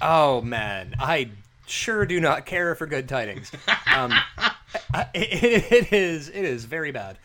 Oh, 0.00 0.40
man. 0.40 0.94
I 0.98 1.30
sure 1.66 2.06
do 2.06 2.20
not 2.20 2.46
care 2.46 2.74
for 2.74 2.86
Good 2.86 3.08
Tidings. 3.08 3.50
Um, 3.96 4.12
I- 4.92 5.06
it, 5.14 5.72
it 5.72 5.92
is 5.92 6.28
it 6.28 6.44
is 6.44 6.66
very 6.66 6.90
bad. 6.92 7.16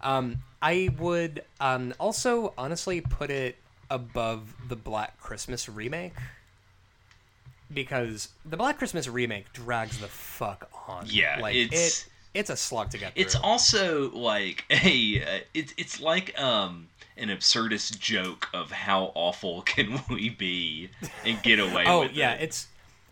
Um, 0.00 0.36
I 0.62 0.90
would 0.98 1.42
um, 1.60 1.94
also 1.98 2.52
honestly 2.58 3.00
put 3.00 3.30
it 3.30 3.56
above 3.90 4.54
the 4.68 4.76
Black 4.76 5.18
Christmas 5.20 5.68
remake 5.68 6.12
because 7.72 8.28
the 8.44 8.56
Black 8.56 8.78
Christmas 8.78 9.08
remake 9.08 9.52
drags 9.52 9.98
the 9.98 10.08
fuck 10.08 10.68
on. 10.88 11.04
Yeah, 11.06 11.38
like 11.40 11.54
it's- 11.54 12.00
it. 12.02 12.06
It's 12.32 12.48
a 12.48 12.56
slog 12.56 12.90
to 12.90 12.98
get 12.98 13.14
Through. 13.14 13.22
It's 13.22 13.34
also 13.34 14.08
like 14.12 14.64
a 14.70 15.20
uh, 15.20 15.40
it's 15.52 15.74
it's 15.76 16.00
like 16.00 16.38
um 16.40 16.86
an 17.16 17.28
absurdist 17.28 17.98
joke 17.98 18.48
of 18.54 18.70
how 18.70 19.10
awful 19.16 19.62
can 19.66 20.00
we 20.08 20.28
be 20.28 20.90
and 21.26 21.42
get 21.42 21.58
away 21.58 21.84
oh 21.88 22.02
with 22.02 22.12
yeah, 22.12 22.34
it. 22.34 22.42
it's 22.42 22.68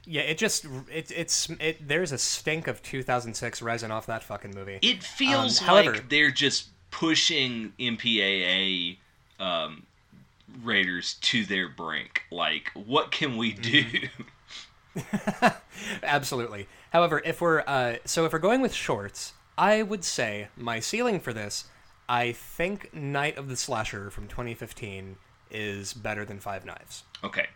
yeah. 0.06 0.20
It 0.20 0.38
just 0.38 0.66
it, 0.94 1.10
it's 1.10 1.50
it. 1.58 1.88
There's 1.88 2.12
a 2.12 2.18
stink 2.18 2.68
of 2.68 2.80
2006 2.84 3.60
resin 3.60 3.90
off 3.90 4.06
that 4.06 4.22
fucking 4.22 4.54
movie. 4.54 4.78
It 4.82 5.02
feels 5.02 5.60
Um, 5.62 5.66
however- 5.66 5.92
like 5.94 6.08
they're 6.08 6.30
just 6.30 6.68
pushing 6.90 7.72
MPAA 7.78 8.98
um, 9.38 9.84
raiders 10.62 11.14
to 11.22 11.44
their 11.44 11.68
brink. 11.68 12.22
Like, 12.30 12.70
what 12.74 13.10
can 13.10 13.36
we 13.36 13.52
do? 13.52 13.84
Absolutely. 16.02 16.66
However, 16.92 17.22
if 17.24 17.40
we're 17.40 17.60
uh, 17.66 17.96
so 18.04 18.24
if 18.24 18.32
we're 18.32 18.38
going 18.38 18.60
with 18.60 18.72
shorts, 18.74 19.32
I 19.56 19.82
would 19.82 20.04
say 20.04 20.48
my 20.56 20.80
ceiling 20.80 21.20
for 21.20 21.32
this, 21.32 21.64
I 22.08 22.32
think 22.32 22.92
Night 22.94 23.36
of 23.36 23.48
the 23.48 23.56
Slasher 23.56 24.10
from 24.10 24.28
2015 24.28 25.16
is 25.50 25.94
better 25.94 26.24
than 26.24 26.40
Five 26.40 26.64
Knives. 26.64 27.04
okay. 27.22 27.46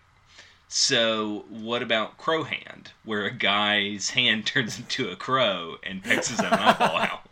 So, 0.74 1.44
what 1.50 1.82
about 1.82 2.16
Crow 2.16 2.44
Hand, 2.44 2.92
where 3.04 3.26
a 3.26 3.30
guy's 3.30 4.08
hand 4.10 4.46
turns 4.46 4.78
into 4.78 5.10
a 5.10 5.16
crow 5.16 5.76
and 5.82 6.02
pecks 6.02 6.28
his 6.28 6.40
own 6.40 6.46
eyeball 6.46 6.96
out? 6.96 7.28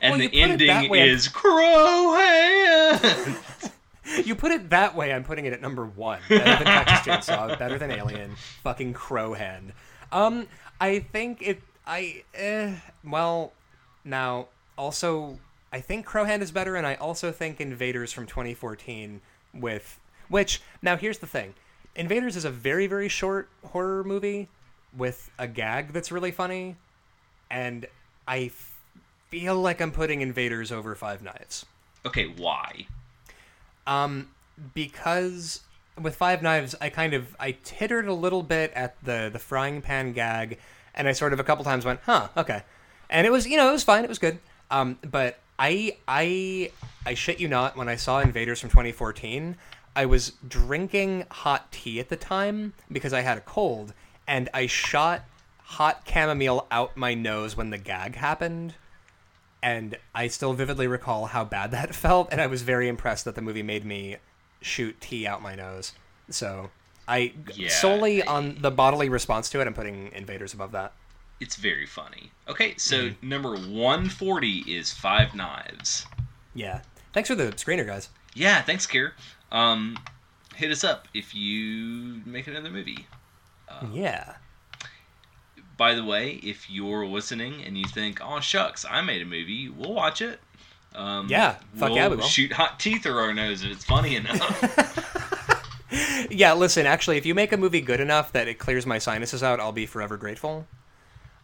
And 0.00 0.12
Well, 0.12 0.18
the 0.18 0.24
you 0.24 0.46
put 0.46 0.62
it 0.62 0.66
that 0.66 0.84
ending 0.84 0.94
is 0.94 1.28
Crow 1.28 2.14
Hand! 2.14 3.38
You 4.24 4.34
put 4.34 4.50
it 4.50 4.70
that 4.70 4.94
way, 4.94 5.12
I'm 5.12 5.24
putting 5.24 5.46
it 5.46 5.52
at 5.52 5.62
number 5.62 5.86
one. 5.86 6.20
Better 6.28 6.64
than 6.64 6.84
Texas 6.84 7.28
Chainsaw, 7.28 7.58
better 7.58 7.78
than 7.78 7.90
Alien, 7.90 8.34
fucking 8.62 8.92
Crow 8.92 9.32
Hand. 9.32 9.72
Um, 10.10 10.48
I 10.80 10.98
think 10.98 11.40
it. 11.40 11.62
I 11.86 12.24
eh, 12.34 12.74
well, 13.04 13.52
now 14.04 14.48
also 14.76 15.38
I 15.72 15.80
think 15.80 16.04
Crow 16.04 16.24
Hand 16.24 16.42
is 16.42 16.50
better, 16.50 16.76
and 16.76 16.86
I 16.86 16.94
also 16.96 17.32
think 17.32 17.60
Invaders 17.60 18.12
from 18.12 18.26
2014 18.26 19.20
with 19.54 19.98
which 20.28 20.60
now 20.82 20.96
here's 20.96 21.18
the 21.18 21.26
thing, 21.26 21.54
Invaders 21.94 22.36
is 22.36 22.44
a 22.44 22.50
very 22.50 22.86
very 22.86 23.08
short 23.08 23.48
horror 23.68 24.04
movie 24.04 24.48
with 24.96 25.30
a 25.38 25.46
gag 25.46 25.92
that's 25.92 26.12
really 26.12 26.30
funny, 26.30 26.76
and 27.50 27.86
I 28.26 28.50
feel 29.32 29.56
like 29.58 29.80
I'm 29.80 29.92
putting 29.92 30.20
Invaders 30.20 30.70
over 30.70 30.94
Five 30.94 31.22
Knives. 31.22 31.64
okay, 32.04 32.26
why? 32.26 32.86
Um, 33.86 34.28
because 34.74 35.60
with 35.98 36.16
Five 36.16 36.42
Knives, 36.42 36.74
I 36.82 36.90
kind 36.90 37.14
of 37.14 37.34
I 37.40 37.52
tittered 37.64 38.06
a 38.06 38.12
little 38.12 38.42
bit 38.42 38.72
at 38.74 39.02
the 39.02 39.30
the 39.32 39.38
frying 39.38 39.80
pan 39.80 40.12
gag, 40.12 40.58
and 40.94 41.08
I 41.08 41.12
sort 41.12 41.32
of 41.32 41.40
a 41.40 41.44
couple 41.44 41.64
times 41.64 41.86
went, 41.86 42.00
"Huh, 42.04 42.28
okay," 42.36 42.62
and 43.08 43.26
it 43.26 43.30
was 43.30 43.46
you 43.46 43.56
know 43.56 43.70
it 43.70 43.72
was 43.72 43.82
fine, 43.82 44.04
it 44.04 44.08
was 44.10 44.18
good. 44.18 44.38
Um, 44.70 44.98
but 45.10 45.38
I 45.58 45.96
I 46.06 46.70
I 47.06 47.14
shit 47.14 47.40
you 47.40 47.48
not, 47.48 47.74
when 47.74 47.88
I 47.88 47.96
saw 47.96 48.20
Invaders 48.20 48.60
from 48.60 48.68
2014, 48.68 49.56
I 49.96 50.04
was 50.04 50.32
drinking 50.46 51.24
hot 51.30 51.72
tea 51.72 52.00
at 52.00 52.10
the 52.10 52.16
time 52.16 52.74
because 52.92 53.14
I 53.14 53.22
had 53.22 53.38
a 53.38 53.42
cold, 53.42 53.94
and 54.28 54.50
I 54.52 54.66
shot 54.66 55.24
hot 55.64 56.02
chamomile 56.06 56.66
out 56.70 56.98
my 56.98 57.14
nose 57.14 57.56
when 57.56 57.70
the 57.70 57.78
gag 57.78 58.16
happened. 58.16 58.74
And 59.62 59.96
I 60.14 60.26
still 60.28 60.52
vividly 60.54 60.86
recall 60.86 61.26
how 61.26 61.44
bad 61.44 61.70
that 61.70 61.94
felt, 62.04 62.28
and 62.32 62.40
I 62.40 62.46
was 62.46 62.62
very 62.62 62.88
impressed 62.88 63.24
that 63.24 63.34
the 63.34 63.42
movie 63.42 63.62
made 63.62 63.84
me 63.84 64.16
shoot 64.60 65.00
tea 65.00 65.26
out 65.26 65.42
my 65.42 65.54
nose. 65.54 65.92
So 66.30 66.70
I 67.08 67.32
Yeah, 67.54 67.68
solely 67.68 68.22
I- 68.22 68.32
on 68.32 68.58
the 68.60 68.70
bodily 68.70 69.08
response 69.08 69.48
to 69.50 69.60
it, 69.60 69.66
I'm 69.66 69.74
putting 69.74 70.10
Invaders 70.12 70.54
above 70.54 70.72
that. 70.72 70.92
It's 71.40 71.56
very 71.56 71.86
funny. 71.86 72.30
Okay, 72.48 72.74
so 72.76 72.96
Mm-hmm. 73.10 73.28
number 73.28 73.56
140 73.56 74.58
is 74.68 74.92
Five 74.92 75.34
Knives. 75.34 76.06
Yeah. 76.54 76.82
Thanks 77.12 77.28
for 77.28 77.34
the 77.34 77.46
screener, 77.52 77.84
guys. 77.86 78.08
Yeah, 78.34 78.62
thanks, 78.62 78.86
Kier. 78.86 79.12
Um, 79.50 79.98
hit 80.54 80.70
us 80.70 80.84
up 80.84 81.08
if 81.12 81.34
you 81.34 82.22
make 82.24 82.46
another 82.46 82.70
movie. 82.70 83.06
Uh, 83.68 83.86
yeah. 83.92 84.34
By 85.76 85.94
the 85.94 86.04
way, 86.04 86.40
if 86.42 86.70
you're 86.70 87.06
listening 87.06 87.62
and 87.64 87.76
you 87.78 87.84
think, 87.84 88.20
"Oh 88.22 88.40
shucks, 88.40 88.84
I 88.88 89.00
made 89.00 89.22
a 89.22 89.24
movie," 89.24 89.68
we'll 89.68 89.94
watch 89.94 90.20
it. 90.22 90.40
Um, 90.94 91.28
Yeah, 91.28 91.56
fuck 91.74 91.88
we'll 91.90 91.96
yeah, 91.96 92.08
we 92.08 92.16
will. 92.16 92.24
shoot 92.24 92.52
hot 92.52 92.78
teeth 92.78 93.02
through 93.04 93.18
our 93.18 93.32
nose 93.32 93.64
if 93.64 93.70
it's 93.72 93.84
funny 93.84 94.16
enough. 94.16 95.08
Yeah, 96.30 96.54
listen, 96.54 96.86
actually, 96.86 97.18
if 97.18 97.26
you 97.26 97.34
make 97.34 97.52
a 97.52 97.56
movie 97.58 97.82
good 97.82 98.00
enough 98.00 98.32
that 98.32 98.48
it 98.48 98.54
clears 98.58 98.86
my 98.86 98.96
sinuses 98.98 99.42
out, 99.42 99.60
I'll 99.60 99.72
be 99.72 99.84
forever 99.84 100.16
grateful. 100.16 100.66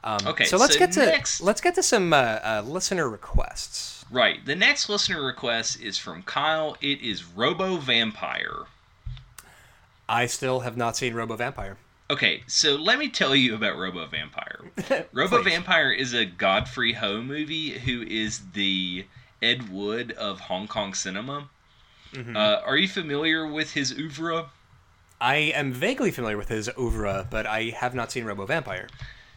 Um, 0.02 0.20
Okay, 0.26 0.44
so 0.44 0.56
let's 0.56 0.72
so 0.72 0.78
get 0.78 0.92
to 0.92 1.04
next- 1.04 1.42
let's 1.42 1.60
get 1.60 1.74
to 1.74 1.82
some 1.82 2.14
uh, 2.14 2.16
uh, 2.16 2.62
listener 2.64 3.10
requests. 3.10 4.06
right. 4.10 4.42
The 4.46 4.54
next 4.56 4.88
listener 4.88 5.20
request 5.22 5.78
is 5.80 5.98
from 5.98 6.22
Kyle. 6.22 6.76
It 6.80 7.02
is 7.02 7.24
Robo 7.24 7.76
Vampire. 7.76 8.64
I 10.08 10.24
still 10.26 10.60
have 10.60 10.78
not 10.78 10.96
seen 10.96 11.12
Robo 11.12 11.36
Vampire. 11.36 11.76
Okay, 12.10 12.42
so 12.46 12.74
let 12.76 12.98
me 12.98 13.10
tell 13.10 13.36
you 13.36 13.54
about 13.54 13.76
Robo 13.76 14.06
Vampire. 14.06 14.60
Robo 15.12 15.42
Vampire 15.42 15.92
is 15.92 16.14
a 16.14 16.24
Godfrey 16.24 16.94
Ho 16.94 17.20
movie 17.20 17.78
who 17.78 18.00
is 18.02 18.40
the 18.54 19.04
Ed 19.42 19.68
Wood 19.68 20.12
of 20.12 20.40
Hong 20.40 20.66
Kong 20.66 20.94
cinema. 20.94 21.50
Mm-hmm. 22.14 22.34
Uh, 22.34 22.60
are 22.64 22.78
you 22.78 22.88
familiar 22.88 23.46
with 23.46 23.72
his 23.72 23.92
oeuvre? 23.92 24.46
I 25.20 25.36
am 25.36 25.70
vaguely 25.70 26.10
familiar 26.10 26.38
with 26.38 26.48
his 26.48 26.70
oeuvre, 26.78 27.26
but 27.30 27.46
I 27.46 27.64
have 27.76 27.94
not 27.94 28.10
seen 28.10 28.24
Robo 28.24 28.46
Vampire. 28.46 28.88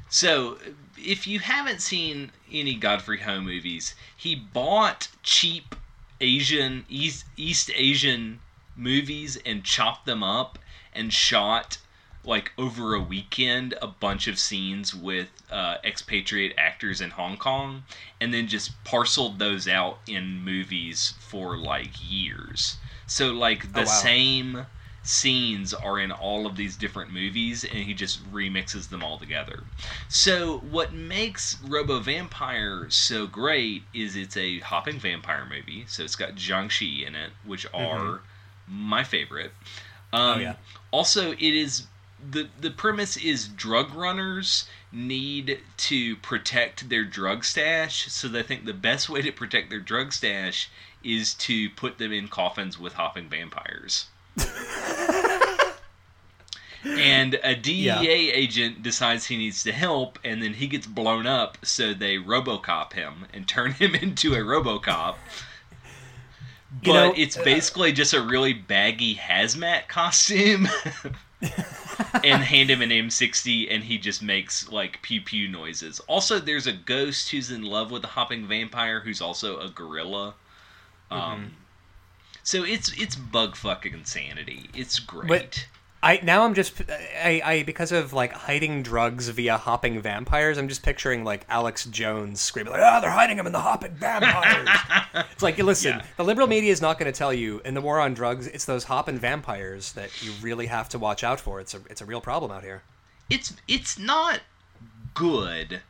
So, 0.10 0.58
if 0.98 1.28
you 1.28 1.40
haven't 1.40 1.82
seen 1.82 2.32
any 2.50 2.76
Godfrey 2.76 3.20
Ho 3.20 3.42
movies, 3.42 3.96
he 4.16 4.36
bought 4.36 5.10
cheap 5.24 5.76
Asian 6.22 6.86
East 6.88 7.26
East 7.36 7.70
Asian 7.76 8.40
movies 8.78 9.38
and 9.46 9.66
chopped 9.66 10.06
them 10.06 10.24
up 10.24 10.58
and 10.94 11.12
shot 11.12 11.78
like 12.24 12.52
over 12.58 12.94
a 12.94 13.02
weekend 13.02 13.74
a 13.82 13.88
bunch 13.88 14.28
of 14.28 14.38
scenes 14.40 14.94
with 14.94 15.30
uh, 15.52 15.78
expatriate 15.84 16.54
actors 16.58 17.02
in 17.02 17.12
Hong 17.12 17.38
Kong 17.38 17.84
and 18.20 18.34
then 18.34 18.48
just 18.48 18.84
parceled 18.84 19.40
those 19.40 19.68
out 19.68 20.00
in 20.08 20.44
movies 20.44 21.16
for 21.20 21.58
like 21.58 21.92
years. 22.00 22.78
So 23.08 23.32
like 23.32 23.74
the 23.74 23.82
Oh, 23.82 23.86
wow. 23.86 24.02
same 24.02 24.68
scenes 25.04 25.74
are 25.74 26.00
in 26.00 26.12
all 26.12 26.46
of 26.46 26.56
these 26.56 26.78
different 26.78 27.12
movies 27.12 27.64
and 27.64 27.84
he 27.86 27.94
just 27.94 28.32
remixes 28.32 28.90
them 28.90 29.04
all 29.04 29.18
together. 29.18 29.64
So 30.08 30.60
what 30.60 30.94
makes 30.94 31.60
Robo 31.62 32.00
Vampire 32.00 32.88
so 32.90 33.26
great 33.26 33.84
is 33.94 34.16
it's 34.16 34.38
a 34.38 34.60
hopping 34.60 35.00
vampire 35.00 35.46
movie. 35.50 35.86
So 35.88 36.04
it's 36.04 36.16
got 36.16 36.36
Jiangshi 36.36 37.06
in 37.06 37.16
it, 37.16 37.32
which 37.44 37.66
are 37.74 38.22
my 38.68 39.04
favorite. 39.04 39.54
Um, 40.14 40.20
Mm-hmm. 40.22 40.40
Oh, 40.40 40.42
yeah. 40.42 40.56
Also, 40.92 41.32
it 41.32 41.42
is 41.42 41.88
the 42.30 42.50
the 42.60 42.70
premise 42.72 43.18
is 43.18 43.48
drug 43.48 43.94
runners 43.94 44.66
need 44.92 45.60
to 45.78 46.16
protect 46.18 46.90
their 46.90 47.04
drug 47.06 47.44
stash, 47.44 48.08
so 48.12 48.28
they 48.28 48.44
think 48.44 48.66
the 48.66 48.74
best 48.74 49.10
way 49.10 49.22
to 49.22 49.32
protect 49.32 49.70
their 49.70 49.80
drug 49.80 50.12
stash 50.14 50.70
is 51.04 51.34
to 51.34 51.70
put 51.72 51.98
them 51.98 52.12
in 52.12 52.28
coffins 52.28 52.78
with 52.80 52.94
hopping 52.94 53.28
vampires. 53.30 54.06
and 56.84 57.40
a 57.44 57.56
DEA 57.56 57.74
Yeah. 57.86 58.02
agent 58.02 58.82
decides 58.84 59.26
he 59.28 59.38
needs 59.38 59.64
to 59.64 59.72
help, 59.72 60.20
and 60.24 60.42
then 60.42 60.54
he 60.56 60.68
gets 60.68 60.88
blown 60.88 61.26
up, 61.28 61.58
so 61.64 61.94
they 61.94 62.18
RoboCop 62.18 62.94
him 62.94 63.26
and 63.34 63.48
turn 63.48 63.72
him 63.82 63.96
into 63.96 64.34
a 64.34 64.38
RoboCop. 64.40 65.16
But 66.84 66.88
You 66.88 66.94
know, 66.94 67.14
it's 67.16 67.38
uh, 67.38 67.44
basically 67.44 67.92
just 67.92 68.14
a 68.14 68.22
really 68.22 68.54
baggy 68.54 69.16
hazmat 69.16 69.88
costume. 69.88 70.68
and 72.24 72.44
hand 72.44 72.70
him 72.70 72.82
an 72.82 72.90
M60 72.90 73.74
and 73.74 73.84
he 73.84 73.98
just 73.98 74.22
makes 74.22 74.70
like 74.70 75.02
pew 75.02 75.22
pew 75.22 75.48
noises. 75.48 76.00
Also, 76.02 76.40
there's 76.40 76.68
a 76.68 76.74
ghost 76.74 77.32
who's 77.32 77.52
in 77.52 77.64
love 77.64 77.92
with 77.92 78.04
a 78.04 78.08
hopping 78.08 78.48
vampire 78.48 79.00
who's 79.00 79.22
also 79.22 79.60
a 79.60 79.70
gorilla. 79.70 80.36
Mm-hmm. 81.12 81.32
Um, 81.32 81.52
so 82.44 82.64
it's 82.64 82.92
it's 83.00 83.16
bug 83.16 83.56
fucking 83.56 83.94
insanity. 83.94 84.70
It's 84.74 85.00
great. 85.00 85.68
I 86.04 86.20
now 86.24 86.46
I'm 86.46 86.56
just 86.56 86.82
I, 86.90 87.42
I 87.46 87.64
because 87.64 87.92
of 87.92 88.12
like 88.12 88.32
hiding 88.34 88.82
drugs 88.82 89.28
via 89.30 89.58
hopping 89.58 90.02
vampires. 90.02 90.58
I'm 90.58 90.68
just 90.68 90.82
picturing 90.82 91.24
like 91.24 91.46
Alex 91.48 91.86
Jones 91.86 92.42
screaming 92.42 92.74
like, 92.74 92.82
"Ah, 92.82 93.00
they're 93.00 93.12
hiding 93.12 93.38
him 93.38 93.46
in 93.46 93.54
the 93.54 93.60
hopping 93.60 93.94
vampires." 93.94 94.68
it's 95.32 95.44
like, 95.44 95.58
listen, 95.60 95.98
Yeah. 96.00 96.06
the 96.18 96.24
liberal 96.24 96.48
media 96.48 96.72
is 96.72 96.82
not 96.82 96.98
going 96.98 97.12
to 97.12 97.16
tell 97.18 97.32
you 97.34 97.62
in 97.66 97.76
the 97.76 97.82
war 97.82 98.00
on 98.00 98.16
drugs. 98.16 98.48
It's 98.48 98.66
those 98.66 98.86
hopping 98.86 99.20
vampires 99.20 99.94
that 99.94 100.24
you 100.24 100.32
really 100.42 100.66
have 100.68 100.90
to 100.90 100.98
watch 101.00 101.24
out 101.24 101.40
for. 101.40 101.60
It's 101.60 101.76
a 101.76 101.82
it's 101.90 102.02
a 102.02 102.06
real 102.06 102.22
problem 102.22 102.52
out 102.52 102.64
here. 102.64 102.82
it's 103.30 103.54
it's 103.68 104.00
not 104.00 104.40
good, 105.14 105.82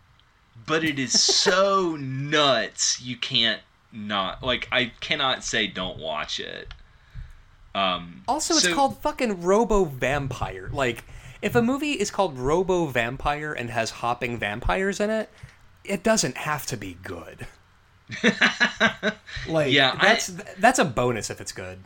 but 0.66 0.84
it 0.84 1.00
is 1.00 1.22
so 1.22 1.96
nuts 2.00 3.00
you 3.02 3.16
can't 3.16 3.62
not 3.94 4.44
like 4.44 4.68
I 4.72 4.92
cannot 5.00 5.44
say 5.46 5.68
don't 5.68 6.00
watch 6.00 6.40
it. 6.40 6.74
Um, 7.74 8.24
Also, 8.28 8.54
it's 8.56 8.64
so- 8.64 8.76
called 8.76 9.02
fucking 9.02 9.42
Robo 9.42 9.86
Vampire. 9.86 10.70
Like, 10.74 11.04
if 11.42 11.56
a 11.56 11.62
movie 11.62 11.94
is 11.94 12.12
called 12.12 12.38
Robo 12.38 12.86
Vampire 12.88 13.54
and 13.54 13.70
has 13.70 13.90
hopping 13.92 14.38
vampires 14.38 15.00
in 15.00 15.10
it, 15.10 15.30
it 15.84 16.04
doesn't 16.04 16.38
have 16.38 16.66
to 16.68 16.78
be 16.78 16.98
good. 17.04 17.48
like, 19.48 19.72
Yeah, 19.72 19.96
I- 19.98 20.06
that's 20.06 20.28
that's 20.58 20.80
a 20.80 20.86
bonus 20.86 21.30
if 21.30 21.40
it's 21.42 21.52
good. 21.52 21.80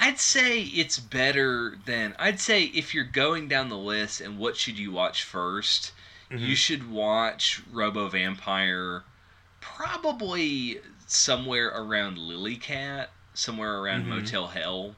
I'd 0.00 0.20
say 0.20 0.60
it's 0.62 0.98
better 1.00 1.76
than 1.84 2.14
I'd 2.20 2.38
say 2.38 2.64
if 2.66 2.94
you're 2.94 3.02
going 3.02 3.48
down 3.48 3.68
the 3.68 3.76
list 3.76 4.20
and 4.20 4.38
what 4.38 4.56
should 4.56 4.78
you 4.78 4.92
watch 4.92 5.26
1st 5.30 5.90
you 6.30 6.54
should 6.54 6.90
watch 6.90 7.62
Robo 7.72 8.06
Vampire 8.08 9.02
probably 9.62 10.78
somewhere 11.06 11.68
around 11.68 12.18
Lily 12.18 12.56
Cat, 12.56 13.10
somewhere 13.32 13.78
around 13.80 14.06
Motel 14.06 14.46
Hell 14.48 14.94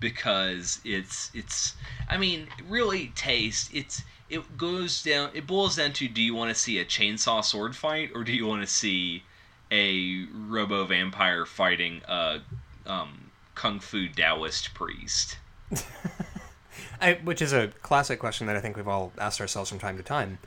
because 0.00 0.80
it's 0.84 1.30
it's 1.34 1.74
I 2.08 2.16
mean, 2.16 2.48
really 2.68 3.12
taste 3.14 3.70
it's 3.74 4.02
it 4.28 4.56
goes 4.56 5.02
down 5.02 5.30
it 5.34 5.46
boils 5.46 5.76
down 5.76 5.92
to 5.94 6.08
do 6.08 6.20
you 6.20 6.34
want 6.34 6.50
to 6.50 6.54
see 6.54 6.78
a 6.78 6.84
chainsaw 6.84 7.44
sword 7.44 7.76
fight 7.76 8.10
or 8.14 8.24
do 8.24 8.32
you 8.32 8.46
want 8.46 8.62
to 8.62 8.66
see 8.66 9.22
a 9.70 10.26
robo 10.32 10.84
vampire 10.84 11.44
fighting 11.46 12.00
a 12.08 12.40
um, 12.86 13.30
kung 13.54 13.80
fu 13.80 14.08
Taoist 14.08 14.74
priest? 14.74 15.38
I, 17.00 17.14
which 17.24 17.42
is 17.42 17.52
a 17.52 17.68
classic 17.82 18.18
question 18.18 18.46
that 18.46 18.56
I 18.56 18.60
think 18.60 18.76
we've 18.76 18.88
all 18.88 19.12
asked 19.18 19.40
ourselves 19.40 19.70
from 19.70 19.78
time 19.78 19.96
to 19.96 20.02
time. 20.02 20.38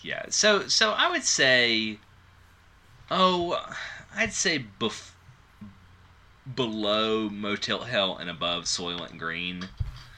Yeah. 0.00 0.26
So 0.28 0.68
so 0.68 0.92
I 0.92 1.10
would 1.10 1.24
say, 1.24 1.98
oh, 3.10 3.60
I'd 4.14 4.32
say 4.32 4.64
bef- 4.80 5.10
below 6.54 7.28
Motel 7.28 7.84
Hell 7.84 8.16
and 8.16 8.28
above 8.28 8.64
Soylent 8.64 9.18
Green. 9.18 9.68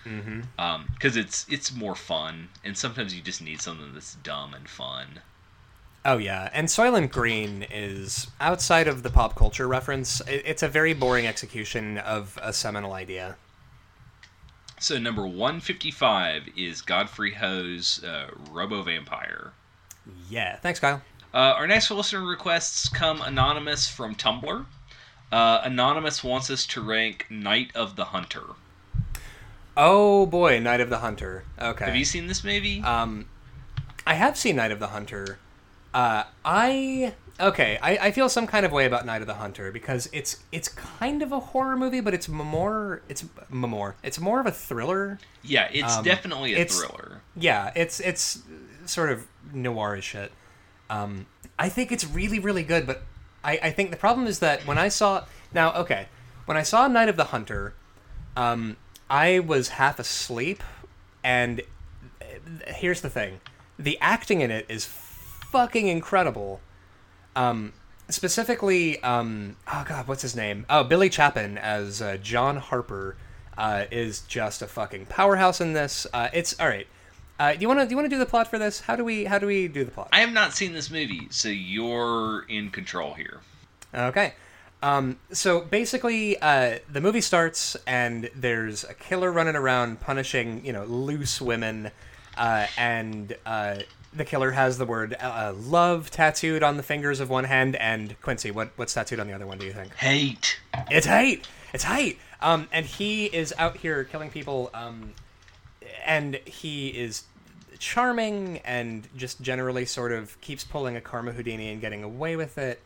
Mm-hmm. 0.04 0.42
Um, 0.56 0.86
because 0.94 1.16
it's 1.16 1.44
it's 1.48 1.74
more 1.74 1.96
fun, 1.96 2.48
and 2.64 2.78
sometimes 2.78 3.12
you 3.12 3.20
just 3.20 3.42
need 3.42 3.60
something 3.60 3.92
that's 3.92 4.14
dumb 4.14 4.54
and 4.54 4.68
fun. 4.68 5.20
Oh 6.04 6.18
yeah, 6.18 6.48
and 6.52 6.68
Soylent 6.68 7.10
Green 7.10 7.66
is 7.68 8.28
outside 8.40 8.86
of 8.86 9.02
the 9.02 9.10
pop 9.10 9.34
culture 9.34 9.66
reference. 9.66 10.22
It's 10.28 10.62
a 10.62 10.68
very 10.68 10.94
boring 10.94 11.26
execution 11.26 11.98
of 11.98 12.38
a 12.40 12.52
seminal 12.52 12.92
idea. 12.92 13.36
So 14.78 14.96
number 14.96 15.26
one 15.26 15.58
fifty 15.58 15.90
five 15.90 16.44
is 16.56 16.82
Godfrey 16.82 17.32
Ho's 17.32 18.04
uh, 18.04 18.28
Robo 18.52 18.82
Vampire. 18.82 19.50
Yeah, 20.30 20.56
thanks, 20.58 20.78
Kyle. 20.78 21.02
Uh, 21.34 21.54
our 21.56 21.66
next 21.66 21.90
listener 21.90 22.24
requests 22.24 22.88
come 22.88 23.20
anonymous 23.22 23.88
from 23.88 24.14
Tumblr. 24.14 24.66
Uh, 25.32 25.60
anonymous 25.64 26.22
wants 26.22 26.50
us 26.50 26.66
to 26.66 26.80
rank 26.80 27.26
Night 27.28 27.70
of 27.74 27.96
the 27.96 28.06
Hunter. 28.06 28.44
Oh 29.76 30.26
boy, 30.26 30.58
Night 30.58 30.80
of 30.80 30.88
the 30.88 30.98
Hunter. 30.98 31.44
Okay. 31.60 31.84
Have 31.84 31.96
you 31.96 32.04
seen 32.04 32.26
this 32.26 32.42
movie? 32.44 32.80
Um, 32.82 33.26
I 34.06 34.14
have 34.14 34.36
seen 34.38 34.56
Night 34.56 34.70
of 34.72 34.78
the 34.78 34.86
Hunter. 34.88 35.38
Uh, 35.92 36.24
I 36.44 37.14
okay. 37.40 37.78
I, 37.82 37.96
I 37.98 38.10
feel 38.10 38.28
some 38.28 38.46
kind 38.46 38.64
of 38.64 38.72
way 38.72 38.86
about 38.86 39.04
Night 39.04 39.20
of 39.20 39.26
the 39.26 39.34
Hunter 39.34 39.72
because 39.72 40.08
it's 40.12 40.38
it's 40.52 40.68
kind 40.68 41.22
of 41.22 41.32
a 41.32 41.40
horror 41.40 41.76
movie, 41.76 42.00
but 42.00 42.14
it's 42.14 42.28
more 42.28 43.02
it's 43.08 43.24
more 43.50 43.96
it's 44.02 44.20
more 44.20 44.40
of 44.40 44.46
a 44.46 44.52
thriller. 44.52 45.18
yeah, 45.42 45.68
it's 45.72 45.96
um, 45.96 46.04
definitely 46.04 46.54
a 46.54 46.58
it's- 46.58 46.78
thriller. 46.78 47.20
Yeah, 47.34 47.72
it's 47.74 48.00
it's 48.00 48.42
sort 48.86 49.10
of 49.10 49.26
noir 49.52 49.96
as 49.96 50.04
shit. 50.04 50.32
Um, 50.88 51.26
I 51.58 51.68
think 51.68 51.90
it's 51.92 52.06
really 52.06 52.38
really 52.38 52.62
good, 52.62 52.86
but 52.86 53.02
I, 53.46 53.58
I 53.62 53.70
think 53.70 53.92
the 53.92 53.96
problem 53.96 54.26
is 54.26 54.40
that 54.40 54.66
when 54.66 54.76
I 54.76 54.88
saw 54.88 55.24
now, 55.54 55.72
okay, 55.74 56.08
when 56.46 56.56
I 56.56 56.64
saw 56.64 56.88
Night 56.88 57.08
of 57.08 57.16
the 57.16 57.24
Hunter, 57.24 57.74
um, 58.36 58.76
I 59.08 59.38
was 59.38 59.68
half 59.68 60.00
asleep, 60.00 60.62
and 61.22 61.62
uh, 62.20 62.24
here's 62.66 63.00
the 63.00 63.08
thing: 63.08 63.40
the 63.78 63.96
acting 64.00 64.40
in 64.40 64.50
it 64.50 64.66
is 64.68 64.84
fucking 64.84 65.86
incredible. 65.86 66.60
Um, 67.36 67.72
specifically, 68.08 69.00
um, 69.02 69.56
oh 69.72 69.84
god, 69.88 70.08
what's 70.08 70.22
his 70.22 70.34
name? 70.34 70.66
Oh, 70.68 70.82
Billy 70.82 71.08
Chapin 71.08 71.56
as 71.56 72.02
uh, 72.02 72.16
John 72.16 72.56
Harper 72.56 73.16
uh, 73.56 73.84
is 73.92 74.22
just 74.22 74.60
a 74.60 74.66
fucking 74.66 75.06
powerhouse 75.06 75.60
in 75.60 75.72
this. 75.72 76.04
Uh, 76.12 76.28
it's 76.32 76.58
all 76.58 76.68
right. 76.68 76.88
Uh, 77.38 77.52
do 77.52 77.60
you 77.60 77.68
want 77.68 77.80
to 77.80 77.86
do 77.86 77.90
you 77.90 77.96
want 77.96 78.06
to 78.06 78.14
do 78.14 78.18
the 78.18 78.26
plot 78.26 78.48
for 78.48 78.58
this? 78.58 78.80
How 78.80 78.96
do 78.96 79.04
we 79.04 79.24
how 79.24 79.38
do 79.38 79.46
we 79.46 79.68
do 79.68 79.84
the 79.84 79.90
plot? 79.90 80.08
I 80.12 80.20
have 80.20 80.32
not 80.32 80.54
seen 80.54 80.72
this 80.72 80.90
movie, 80.90 81.28
so 81.30 81.48
you're 81.48 82.44
in 82.48 82.70
control 82.70 83.14
here. 83.14 83.40
Okay. 83.94 84.34
Um, 84.82 85.18
so 85.32 85.60
basically, 85.60 86.38
uh, 86.40 86.78
the 86.90 87.00
movie 87.00 87.20
starts 87.20 87.76
and 87.86 88.30
there's 88.34 88.84
a 88.84 88.94
killer 88.94 89.32
running 89.32 89.56
around 89.56 90.00
punishing, 90.00 90.64
you 90.64 90.72
know, 90.72 90.84
loose 90.84 91.40
women, 91.40 91.90
uh, 92.36 92.66
and 92.76 93.36
uh, 93.46 93.78
the 94.14 94.24
killer 94.24 94.52
has 94.52 94.78
the 94.78 94.86
word 94.86 95.16
uh, 95.20 95.52
"love" 95.56 96.10
tattooed 96.10 96.62
on 96.62 96.76
the 96.76 96.82
fingers 96.82 97.20
of 97.20 97.30
one 97.30 97.44
hand. 97.44 97.76
And 97.76 98.20
Quincy, 98.22 98.50
what 98.50 98.70
what's 98.76 98.94
tattooed 98.94 99.20
on 99.20 99.26
the 99.26 99.34
other 99.34 99.46
one? 99.46 99.58
Do 99.58 99.66
you 99.66 99.72
think? 99.72 99.94
Hate. 99.96 100.58
It's 100.90 101.06
hate. 101.06 101.46
It's 101.72 101.84
hate. 101.84 102.18
Um, 102.40 102.68
and 102.72 102.86
he 102.86 103.26
is 103.26 103.52
out 103.58 103.78
here 103.78 104.04
killing 104.04 104.30
people. 104.30 104.70
Um, 104.72 105.12
and 106.04 106.36
he 106.44 106.88
is 106.88 107.24
charming 107.78 108.58
and 108.64 109.08
just 109.16 109.40
generally 109.40 109.84
sort 109.84 110.12
of 110.12 110.40
keeps 110.40 110.64
pulling 110.64 110.96
a 110.96 111.00
Karma 111.00 111.32
Houdini 111.32 111.70
and 111.70 111.80
getting 111.80 112.02
away 112.02 112.36
with 112.36 112.58
it. 112.58 112.80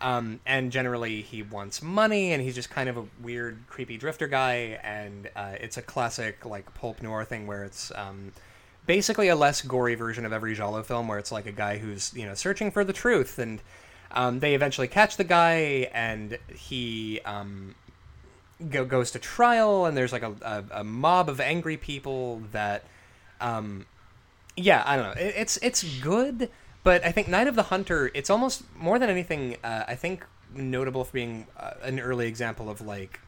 Um, 0.00 0.40
and 0.44 0.70
generally, 0.70 1.22
he 1.22 1.42
wants 1.42 1.82
money, 1.82 2.32
and 2.32 2.42
he's 2.42 2.54
just 2.54 2.68
kind 2.68 2.88
of 2.88 2.98
a 2.98 3.04
weird, 3.22 3.66
creepy 3.66 3.96
drifter 3.96 4.26
guy. 4.26 4.78
And 4.82 5.30
uh, 5.34 5.54
it's 5.58 5.78
a 5.78 5.82
classic 5.82 6.44
like 6.44 6.72
pulp 6.74 7.02
noir 7.02 7.24
thing 7.24 7.46
where 7.46 7.64
it's 7.64 7.90
um, 7.94 8.32
basically 8.84 9.28
a 9.28 9.36
less 9.36 9.62
gory 9.62 9.94
version 9.94 10.26
of 10.26 10.32
every 10.32 10.54
giallo 10.54 10.82
film, 10.82 11.08
where 11.08 11.18
it's 11.18 11.32
like 11.32 11.46
a 11.46 11.52
guy 11.52 11.78
who's 11.78 12.12
you 12.14 12.26
know 12.26 12.34
searching 12.34 12.70
for 12.70 12.84
the 12.84 12.92
truth, 12.92 13.38
and 13.38 13.62
um, 14.10 14.40
they 14.40 14.54
eventually 14.54 14.88
catch 14.88 15.16
the 15.16 15.24
guy, 15.24 15.88
and 15.94 16.36
he 16.54 17.20
um, 17.24 17.74
go, 18.70 18.84
goes 18.84 19.10
to 19.12 19.18
trial, 19.18 19.86
and 19.86 19.96
there's 19.96 20.12
like 20.12 20.22
a, 20.22 20.34
a, 20.42 20.80
a 20.80 20.84
mob 20.84 21.28
of 21.28 21.40
angry 21.40 21.76
people 21.76 22.42
that, 22.52 22.84
um, 23.40 23.86
yeah, 24.56 24.82
I 24.86 24.96
don't 24.96 25.04
know, 25.06 25.22
it, 25.22 25.34
it's 25.36 25.58
it's 25.62 25.82
good 26.00 26.50
but 26.86 27.04
I 27.04 27.10
think 27.10 27.26
Night 27.26 27.48
of 27.48 27.56
the 27.56 27.64
Hunter, 27.64 28.12
it's 28.14 28.30
almost 28.30 28.62
more 28.76 28.96
than 29.00 29.10
anything. 29.10 29.56
Uh, 29.64 29.82
I 29.88 29.96
think 29.96 30.24
notable 30.54 31.02
for 31.02 31.12
being 31.14 31.48
uh, 31.56 31.72
an 31.82 31.98
early 31.98 32.28
example 32.28 32.70
of 32.70 32.80
like 32.80 33.18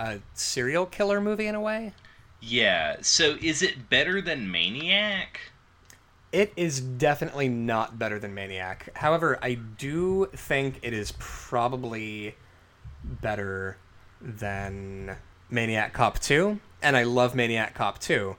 a 0.00 0.18
serial 0.34 0.86
killer 0.86 1.20
movie 1.20 1.46
in 1.46 1.54
a 1.54 1.60
way. 1.60 1.92
Yeah. 2.40 2.96
So 3.02 3.36
is 3.40 3.62
it 3.62 3.88
better 3.88 4.20
than 4.20 4.50
Maniac? 4.50 5.38
It 6.32 6.52
is 6.56 6.80
definitely 6.80 7.48
not 7.48 7.96
better 7.96 8.18
than 8.18 8.34
Maniac. 8.34 8.90
However, 8.96 9.38
I 9.40 9.54
do 9.54 10.26
think 10.34 10.80
it 10.82 10.92
is 10.92 11.12
probably 11.20 12.34
better 13.04 13.76
than 14.20 15.16
Maniac 15.50 15.92
Cop 15.92 16.18
2, 16.18 16.58
and 16.82 16.96
I 16.96 17.04
love 17.04 17.34
Maniac 17.34 17.74
Cop 17.74 17.98
2. 17.98 18.36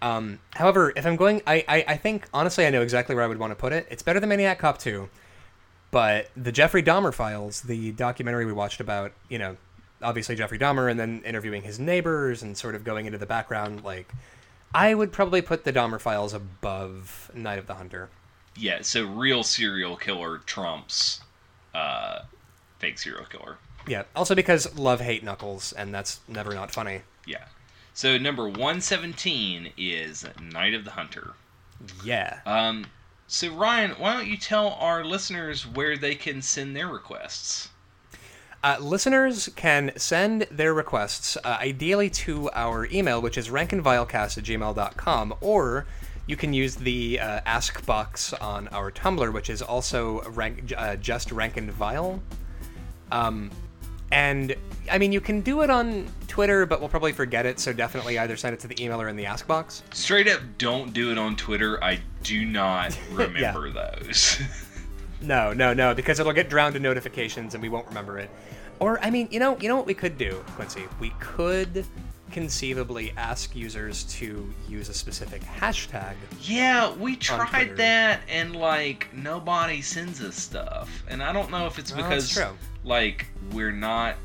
Um, 0.00 0.38
however, 0.54 0.92
if 0.94 1.04
I'm 1.04 1.16
going, 1.16 1.42
I, 1.46 1.64
I, 1.68 1.84
I 1.88 1.96
think 1.96 2.28
honestly 2.32 2.66
I 2.66 2.70
know 2.70 2.82
exactly 2.82 3.14
where 3.14 3.24
I 3.24 3.26
would 3.26 3.38
want 3.38 3.50
to 3.50 3.56
put 3.56 3.72
it. 3.72 3.86
It's 3.90 4.02
better 4.02 4.20
than 4.20 4.28
Maniac 4.28 4.58
Cop 4.58 4.78
2, 4.78 5.08
but 5.90 6.30
the 6.36 6.52
Jeffrey 6.52 6.82
Dahmer 6.82 7.12
files, 7.12 7.62
the 7.62 7.92
documentary 7.92 8.46
we 8.46 8.52
watched 8.52 8.80
about, 8.80 9.12
you 9.28 9.38
know, 9.38 9.56
obviously 10.02 10.36
Jeffrey 10.36 10.58
Dahmer 10.58 10.90
and 10.90 10.98
then 10.98 11.22
interviewing 11.24 11.62
his 11.62 11.78
neighbors 11.80 12.42
and 12.42 12.56
sort 12.56 12.74
of 12.74 12.84
going 12.84 13.06
into 13.06 13.18
the 13.18 13.26
background, 13.26 13.82
like, 13.82 14.12
I 14.74 14.94
would 14.94 15.12
probably 15.12 15.42
put 15.42 15.64
the 15.64 15.72
Dahmer 15.72 16.00
files 16.00 16.34
above 16.34 17.30
Night 17.34 17.58
of 17.58 17.66
the 17.66 17.74
Hunter. 17.74 18.10
Yeah, 18.56 18.82
so 18.82 19.06
real 19.06 19.42
serial 19.42 19.96
killer 19.96 20.38
trumps 20.38 21.20
uh, 21.74 22.20
fake 22.78 22.98
serial 22.98 23.24
killer. 23.24 23.56
Yeah, 23.88 24.04
also 24.14 24.34
because 24.34 24.76
love 24.78 25.00
hate 25.00 25.24
Knuckles, 25.24 25.72
and 25.72 25.94
that's 25.94 26.20
never 26.28 26.54
not 26.54 26.70
funny. 26.70 27.02
Yeah. 27.26 27.44
So 27.94 28.16
number 28.16 28.44
117 28.44 29.72
is 29.76 30.24
Night 30.40 30.74
of 30.74 30.84
the 30.84 30.92
Hunter. 30.92 31.32
Yeah. 32.04 32.40
Um, 32.46 32.86
so 33.26 33.52
Ryan, 33.54 33.92
why 33.92 34.14
don't 34.14 34.26
you 34.26 34.36
tell 34.36 34.74
our 34.80 35.04
listeners 35.04 35.66
where 35.66 35.96
they 35.96 36.14
can 36.14 36.40
send 36.42 36.76
their 36.76 36.88
requests? 36.88 37.70
Uh, 38.64 38.76
listeners 38.80 39.48
can 39.54 39.92
send 39.96 40.42
their 40.50 40.74
requests 40.74 41.36
uh, 41.44 41.58
ideally 41.60 42.10
to 42.10 42.50
our 42.54 42.86
email, 42.86 43.22
which 43.22 43.38
is 43.38 43.48
rankandvilecast 43.48 44.38
at 44.38 44.44
gmail.com, 44.44 45.34
or 45.40 45.86
you 46.26 46.36
can 46.36 46.52
use 46.52 46.74
the 46.74 47.20
uh, 47.20 47.40
ask 47.46 47.84
box 47.86 48.32
on 48.34 48.68
our 48.68 48.90
Tumblr, 48.90 49.32
which 49.32 49.48
is 49.48 49.62
also 49.62 50.22
rank, 50.30 50.72
uh, 50.76 50.96
just 50.96 51.30
rank 51.32 51.56
and 51.56 51.70
vile. 51.70 52.20
Um, 53.12 53.50
and 54.10 54.54
I 54.90 54.98
mean, 54.98 55.12
you 55.12 55.20
can 55.20 55.40
do 55.40 55.62
it 55.62 55.70
on 55.70 56.06
Twitter, 56.28 56.66
but 56.66 56.80
we'll 56.80 56.88
probably 56.88 57.12
forget 57.12 57.46
it. 57.46 57.58
So 57.60 57.72
definitely 57.72 58.18
either 58.18 58.36
send 58.36 58.54
it 58.54 58.60
to 58.60 58.68
the 58.68 58.82
email 58.82 59.00
or 59.00 59.08
in 59.08 59.16
the 59.16 59.26
ask 59.26 59.46
box. 59.46 59.82
Straight 59.92 60.28
up, 60.28 60.40
don't 60.56 60.92
do 60.92 61.10
it 61.10 61.18
on 61.18 61.36
Twitter. 61.36 61.82
I 61.82 62.00
do 62.22 62.44
not 62.44 62.98
remember 63.12 63.70
those. 63.70 64.40
no, 65.20 65.52
no, 65.52 65.74
no, 65.74 65.94
because 65.94 66.20
it'll 66.20 66.32
get 66.32 66.48
drowned 66.48 66.76
in 66.76 66.82
notifications 66.82 67.54
and 67.54 67.62
we 67.62 67.68
won't 67.68 67.86
remember 67.88 68.18
it. 68.18 68.30
Or 68.80 69.00
I 69.02 69.10
mean, 69.10 69.28
you 69.30 69.40
know, 69.40 69.58
you 69.58 69.68
know 69.68 69.76
what 69.76 69.86
we 69.86 69.94
could 69.94 70.16
do, 70.16 70.44
Quincy? 70.54 70.84
We 71.00 71.10
could 71.18 71.84
conceivably 72.30 73.12
ask 73.16 73.56
users 73.56 74.04
to 74.04 74.52
use 74.68 74.88
a 74.88 74.94
specific 74.94 75.42
hashtag. 75.42 76.14
Yeah, 76.42 76.92
we 76.94 77.16
tried 77.16 77.76
that 77.76 78.20
and 78.28 78.54
like 78.54 79.08
nobody 79.12 79.82
sends 79.82 80.22
us 80.22 80.36
stuff. 80.36 81.02
And 81.08 81.22
I 81.22 81.32
don't 81.32 81.50
know 81.50 81.66
if 81.66 81.78
it's 81.78 81.90
because 81.90 82.38
like 82.88 83.26
we're 83.52 83.70
not 83.70 84.16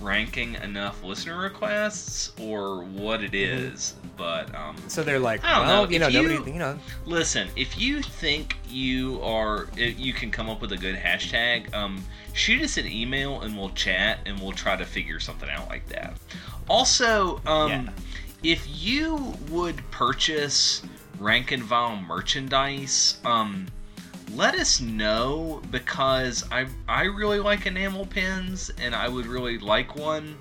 ranking 0.00 0.54
enough 0.56 1.02
listener 1.04 1.38
requests 1.38 2.32
or 2.40 2.82
what 2.82 3.22
it 3.22 3.32
mm-hmm. 3.32 4.08
but 4.16 4.52
um 4.54 4.76
so 4.88 5.02
they're 5.02 5.20
like 5.20 5.42
I 5.44 5.58
don't 5.58 5.66
well, 5.66 5.84
know, 5.84 5.90
you 5.90 5.98
know, 5.98 6.08
you, 6.08 6.28
nobody, 6.28 6.52
you 6.52 6.58
know. 6.58 6.78
Listen, 7.06 7.48
if 7.56 7.78
you 7.78 8.02
think 8.02 8.56
you 8.68 9.20
are 9.22 9.68
you 9.76 10.12
can 10.12 10.30
come 10.30 10.50
up 10.50 10.60
with 10.60 10.72
a 10.72 10.76
good 10.76 10.96
hashtag, 10.96 11.72
um 11.74 12.02
shoot 12.32 12.62
us 12.62 12.76
an 12.76 12.86
email 12.86 13.40
and 13.42 13.56
we'll 13.56 13.70
chat 13.70 14.18
and 14.26 14.38
we'll 14.40 14.52
try 14.52 14.76
to 14.76 14.84
figure 14.84 15.20
something 15.20 15.48
out 15.48 15.68
like 15.68 15.86
that. 15.88 16.14
Also, 16.68 17.40
um, 17.46 17.70
yeah. 17.70 17.88
if 18.42 18.66
you 18.66 19.34
would 19.50 19.78
purchase 19.90 20.82
Rank 21.18 21.52
and 21.52 21.62
Vile 21.62 21.96
merchandise, 21.96 23.18
um, 23.24 23.66
let 24.34 24.54
us 24.54 24.80
know 24.80 25.62
because 25.70 26.44
I 26.50 26.66
I 26.88 27.04
really 27.04 27.40
like 27.40 27.66
enamel 27.66 28.06
pins 28.06 28.70
and 28.80 28.94
I 28.94 29.08
would 29.08 29.26
really 29.26 29.58
like 29.58 29.96
one, 29.96 30.36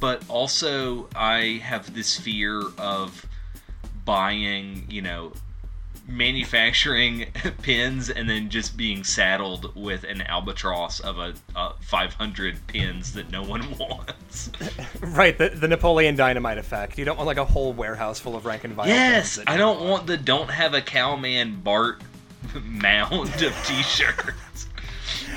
but 0.00 0.22
also 0.28 1.08
I 1.14 1.60
have 1.62 1.94
this 1.94 2.18
fear 2.18 2.62
of 2.78 3.24
buying, 4.04 4.86
you 4.88 5.02
know, 5.02 5.32
manufacturing 6.08 7.26
pins 7.62 8.08
and 8.08 8.28
then 8.28 8.48
just 8.48 8.76
being 8.76 9.04
saddled 9.04 9.74
with 9.76 10.04
an 10.04 10.22
albatross 10.22 11.00
of 11.00 11.18
a, 11.18 11.34
a 11.54 11.74
500 11.80 12.66
pins 12.66 13.12
that 13.12 13.30
no 13.30 13.42
one 13.42 13.62
wants. 13.78 14.50
right, 15.00 15.36
the, 15.36 15.50
the 15.50 15.68
Napoleon 15.68 16.16
Dynamite 16.16 16.58
effect. 16.58 16.98
You 16.98 17.04
don't 17.04 17.16
want 17.16 17.26
like 17.26 17.36
a 17.36 17.44
whole 17.44 17.72
warehouse 17.72 18.18
full 18.18 18.34
of 18.34 18.46
rank 18.46 18.64
and 18.64 18.72
vile. 18.72 18.88
Yes, 18.88 19.38
I 19.46 19.56
don't 19.56 19.80
want. 19.80 19.90
want 19.90 20.06
the 20.06 20.16
don't 20.16 20.50
have 20.50 20.74
a 20.74 20.80
cowman 20.80 21.60
Bart 21.60 22.02
mound 22.64 23.42
of 23.42 23.66
t-shirts. 23.66 24.68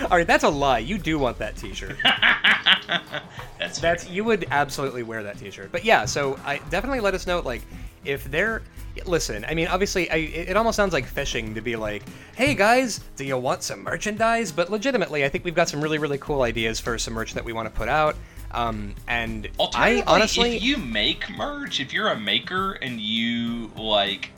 All 0.03 0.17
right, 0.17 0.27
that's 0.27 0.43
a 0.43 0.49
lie. 0.49 0.79
You 0.79 0.97
do 0.97 1.19
want 1.19 1.37
that 1.39 1.55
T-shirt. 1.55 1.97
that's 3.59 3.79
that's 3.79 4.09
you 4.09 4.23
would 4.23 4.47
absolutely 4.49 5.03
wear 5.03 5.21
that 5.23 5.37
T-shirt. 5.37 5.71
But 5.71 5.85
yeah, 5.85 6.05
so 6.05 6.39
I 6.43 6.57
definitely 6.69 7.01
let 7.01 7.13
us 7.13 7.27
know 7.27 7.39
like 7.39 7.61
if 8.03 8.23
they're 8.25 8.63
listen. 9.05 9.45
I 9.45 9.53
mean, 9.53 9.67
obviously, 9.67 10.09
I, 10.09 10.15
it 10.17 10.57
almost 10.57 10.75
sounds 10.75 10.93
like 10.93 11.05
fishing 11.05 11.53
to 11.53 11.61
be 11.61 11.75
like, 11.75 12.03
"Hey 12.35 12.55
guys, 12.55 12.99
do 13.15 13.23
you 13.23 13.37
want 13.37 13.63
some 13.63 13.83
merchandise?" 13.83 14.51
But 14.51 14.71
legitimately, 14.71 15.23
I 15.23 15.29
think 15.29 15.45
we've 15.45 15.55
got 15.55 15.69
some 15.69 15.81
really 15.81 15.97
really 15.97 16.17
cool 16.17 16.41
ideas 16.41 16.79
for 16.79 16.97
some 16.97 17.13
merch 17.13 17.33
that 17.33 17.45
we 17.45 17.53
want 17.53 17.71
to 17.71 17.73
put 17.73 17.87
out. 17.87 18.15
Um, 18.53 18.95
and 19.07 19.47
I 19.59 20.03
honestly, 20.07 20.57
if 20.57 20.63
you 20.63 20.77
make 20.77 21.29
merch, 21.29 21.79
if 21.79 21.93
you're 21.93 22.09
a 22.09 22.19
maker 22.19 22.73
and 22.73 22.99
you 22.99 23.71
like 23.77 24.31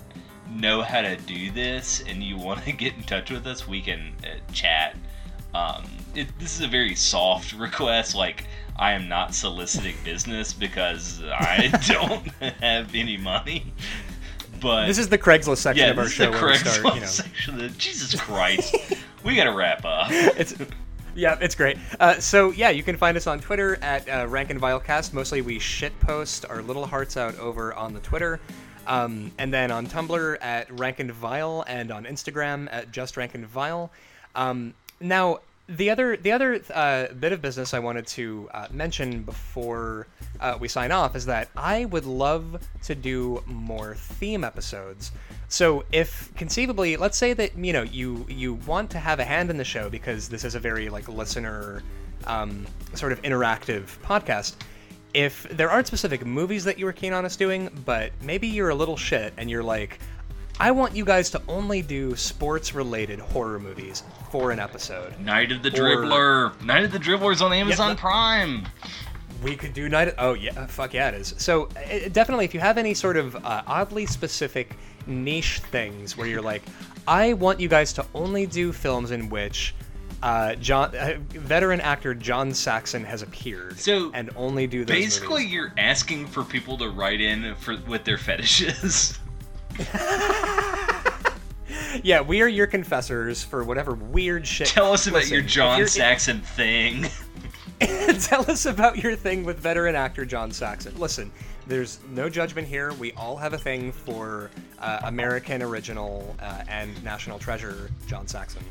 know 0.55 0.81
how 0.81 1.01
to 1.01 1.15
do 1.17 1.51
this 1.51 2.03
and 2.07 2.23
you 2.23 2.37
want 2.37 2.63
to 2.65 2.71
get 2.73 2.95
in 2.95 3.03
touch 3.03 3.31
with 3.31 3.45
us, 3.47 3.67
we 3.67 3.81
can 3.81 4.13
uh, 4.23 4.51
chat. 4.51 4.95
Um, 5.53 5.85
it, 6.15 6.27
this 6.39 6.55
is 6.55 6.61
a 6.61 6.67
very 6.67 6.95
soft 6.95 7.53
request. 7.59 8.15
Like, 8.15 8.45
I 8.75 8.93
am 8.93 9.07
not 9.07 9.33
soliciting 9.35 9.95
business 10.03 10.53
because 10.53 11.21
I 11.23 11.67
don't 11.87 12.27
have 12.61 12.93
any 12.95 13.17
money. 13.17 13.73
But 14.61 14.87
this 14.87 14.97
is 14.97 15.09
the 15.09 15.17
Craigslist 15.17 15.57
section 15.57 15.85
yeah, 15.85 15.91
of 15.91 15.97
our 15.97 16.05
this 16.05 16.13
show. 16.13 16.31
Is 16.31 16.39
the 16.39 16.45
Craigslist 16.45 16.79
start, 16.79 16.95
you 16.95 17.01
know. 17.01 17.07
section. 17.07 17.61
Of, 17.61 17.77
Jesus 17.77 18.19
Christ, 18.19 18.75
we 19.23 19.35
gotta 19.35 19.51
wrap 19.51 19.83
up. 19.83 20.07
It's 20.09 20.55
yeah, 21.15 21.37
it's 21.41 21.53
great. 21.53 21.77
Uh, 21.99 22.19
so 22.19 22.51
yeah, 22.51 22.69
you 22.69 22.81
can 22.81 22.97
find 22.97 23.15
us 23.17 23.27
on 23.27 23.39
Twitter 23.39 23.77
at 23.81 24.07
uh, 24.09 24.27
Rank 24.27 24.49
and 24.49 24.59
Vilecast. 24.59 25.13
Mostly 25.13 25.41
we 25.41 25.59
shit 25.59 25.97
post 25.99 26.45
our 26.49 26.61
little 26.61 26.85
hearts 26.85 27.17
out 27.17 27.37
over 27.39 27.73
on 27.73 27.93
the 27.93 27.99
Twitter, 27.99 28.39
um, 28.87 29.31
and 29.37 29.53
then 29.53 29.71
on 29.71 29.87
Tumblr 29.87 30.37
at 30.41 30.79
Rank 30.79 30.99
and 30.99 31.11
Vile, 31.11 31.63
and 31.67 31.91
on 31.91 32.05
Instagram 32.05 32.67
at 32.71 32.91
Just 32.91 33.17
Rank 33.17 33.35
and 33.35 33.45
Vile. 33.45 33.91
Um, 34.35 34.73
now 34.99 35.39
the 35.67 35.89
other 35.89 36.17
the 36.17 36.31
other 36.31 36.61
uh, 36.73 37.07
bit 37.13 37.31
of 37.31 37.41
business 37.41 37.73
I 37.73 37.79
wanted 37.79 38.05
to 38.07 38.49
uh, 38.53 38.67
mention 38.71 39.23
before 39.23 40.07
uh, 40.39 40.57
we 40.59 40.67
sign 40.67 40.91
off 40.91 41.15
is 41.15 41.25
that 41.25 41.49
I 41.55 41.85
would 41.85 42.05
love 42.05 42.61
to 42.83 42.95
do 42.95 43.41
more 43.45 43.95
theme 43.95 44.43
episodes. 44.43 45.11
So 45.47 45.85
if 45.91 46.33
conceivably, 46.35 46.97
let's 46.97 47.17
say 47.17 47.33
that 47.33 47.57
you 47.57 47.71
know 47.71 47.83
you 47.83 48.25
you 48.27 48.55
want 48.55 48.89
to 48.91 48.99
have 48.99 49.19
a 49.19 49.23
hand 49.23 49.49
in 49.49 49.57
the 49.57 49.63
show 49.63 49.89
because 49.89 50.27
this 50.27 50.43
is 50.43 50.55
a 50.55 50.59
very 50.59 50.89
like 50.89 51.07
listener 51.07 51.81
um, 52.25 52.65
sort 52.93 53.11
of 53.11 53.21
interactive 53.21 53.97
podcast. 54.03 54.55
If 55.13 55.43
there 55.49 55.69
aren't 55.69 55.87
specific 55.87 56.25
movies 56.25 56.63
that 56.63 56.79
you 56.79 56.85
were 56.85 56.93
keen 56.93 57.13
on 57.13 57.23
us 57.25 57.35
doing, 57.35 57.69
but 57.85 58.11
maybe 58.21 58.47
you're 58.47 58.69
a 58.69 58.75
little 58.75 58.97
shit 58.97 59.33
and 59.37 59.49
you're 59.49 59.63
like, 59.63 59.99
I 60.59 60.71
want 60.71 60.95
you 60.95 61.05
guys 61.05 61.29
to 61.31 61.41
only 61.47 61.81
do 61.81 62.15
sports 62.15 62.73
related 62.73 63.19
horror 63.19 63.59
movies 63.59 64.03
for 64.31 64.51
an 64.51 64.59
episode. 64.59 65.19
Night 65.19 65.51
of 65.51 65.61
the 65.63 65.69
Or- 65.69 65.97
Dribbler. 65.97 66.61
Night 66.63 66.83
of 66.83 66.91
the 66.91 66.99
Dribbler's 66.99 67.41
on 67.41 67.53
Amazon 67.53 67.89
the- 67.89 67.95
Prime. 67.95 68.67
We 69.43 69.55
could 69.55 69.73
do 69.73 69.89
night. 69.89 70.07
Of, 70.09 70.15
Oh 70.19 70.33
yeah, 70.35 70.65
fuck 70.67 70.93
yeah, 70.93 71.09
it 71.09 71.15
is. 71.15 71.33
So 71.37 71.65
uh, 71.75 72.07
definitely, 72.11 72.45
if 72.45 72.53
you 72.53 72.59
have 72.61 72.77
any 72.77 72.93
sort 72.93 73.17
of 73.17 73.35
uh, 73.45 73.61
oddly 73.67 74.05
specific 74.05 74.77
niche 75.05 75.59
things 75.71 76.15
where 76.15 76.27
you're 76.27 76.41
like, 76.41 76.61
I 77.07 77.33
want 77.33 77.59
you 77.59 77.67
guys 77.67 77.91
to 77.93 78.05
only 78.15 78.45
do 78.45 78.71
films 78.71 79.11
in 79.11 79.29
which 79.29 79.75
uh, 80.23 80.55
John, 80.55 80.95
uh, 80.95 81.17
veteran 81.29 81.79
actor 81.81 82.13
John 82.15 82.53
Saxon 82.53 83.03
has 83.03 83.21
appeared, 83.21 83.77
So, 83.77 84.09
and 84.13 84.31
only 84.35 84.65
do 84.67 84.83
those 84.85 84.95
Basically, 84.97 85.41
movies. 85.43 85.51
you're 85.53 85.73
asking 85.77 86.25
for 86.27 86.43
people 86.43 86.77
to 86.79 86.89
write 86.89 87.21
in 87.21 87.53
for 87.55 87.77
with 87.87 88.03
their 88.05 88.17
fetishes. 88.17 89.19
Yeah, 92.03 92.21
we 92.21 92.41
are 92.41 92.47
your 92.47 92.65
confessors 92.67 93.43
for 93.43 93.63
whatever 93.63 93.93
weird 93.93 94.47
shit. 94.47 94.67
Tell 94.67 94.93
us 94.93 95.05
about 95.07 95.19
Listen, 95.19 95.33
your 95.35 95.43
John 95.43 95.77
you're- 95.77 95.87
Saxon 95.89 96.41
thing. 96.41 97.05
Tell 98.19 98.49
us 98.49 98.65
about 98.65 98.97
your 98.97 99.15
thing 99.15 99.43
with 99.43 99.59
veteran 99.59 99.95
actor 99.95 100.25
John 100.25 100.51
Saxon. 100.51 100.97
Listen, 100.97 101.31
there's 101.67 101.99
no 102.09 102.29
judgment 102.29 102.67
here. 102.67 102.93
We 102.93 103.11
all 103.13 103.37
have 103.37 103.53
a 103.53 103.57
thing 103.59 103.91
for 103.91 104.49
uh, 104.79 105.01
American 105.03 105.61
original 105.61 106.35
uh, 106.41 106.63
and 106.67 107.01
national 107.03 107.37
treasure 107.39 107.89
John 108.07 108.27
Saxon, 108.27 108.63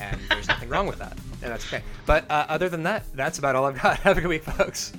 and 0.00 0.20
there's 0.28 0.48
nothing 0.48 0.68
wrong 0.68 0.86
with 0.86 0.98
that, 0.98 1.16
and 1.42 1.52
that's 1.52 1.66
okay. 1.66 1.82
But 2.06 2.30
uh, 2.30 2.46
other 2.48 2.68
than 2.68 2.82
that, 2.84 3.04
that's 3.14 3.38
about 3.38 3.54
all 3.54 3.66
I've 3.66 3.80
got. 3.80 3.98
Have 4.00 4.18
a 4.18 4.20
good 4.20 4.28
week, 4.28 4.44
folks. 4.44 4.92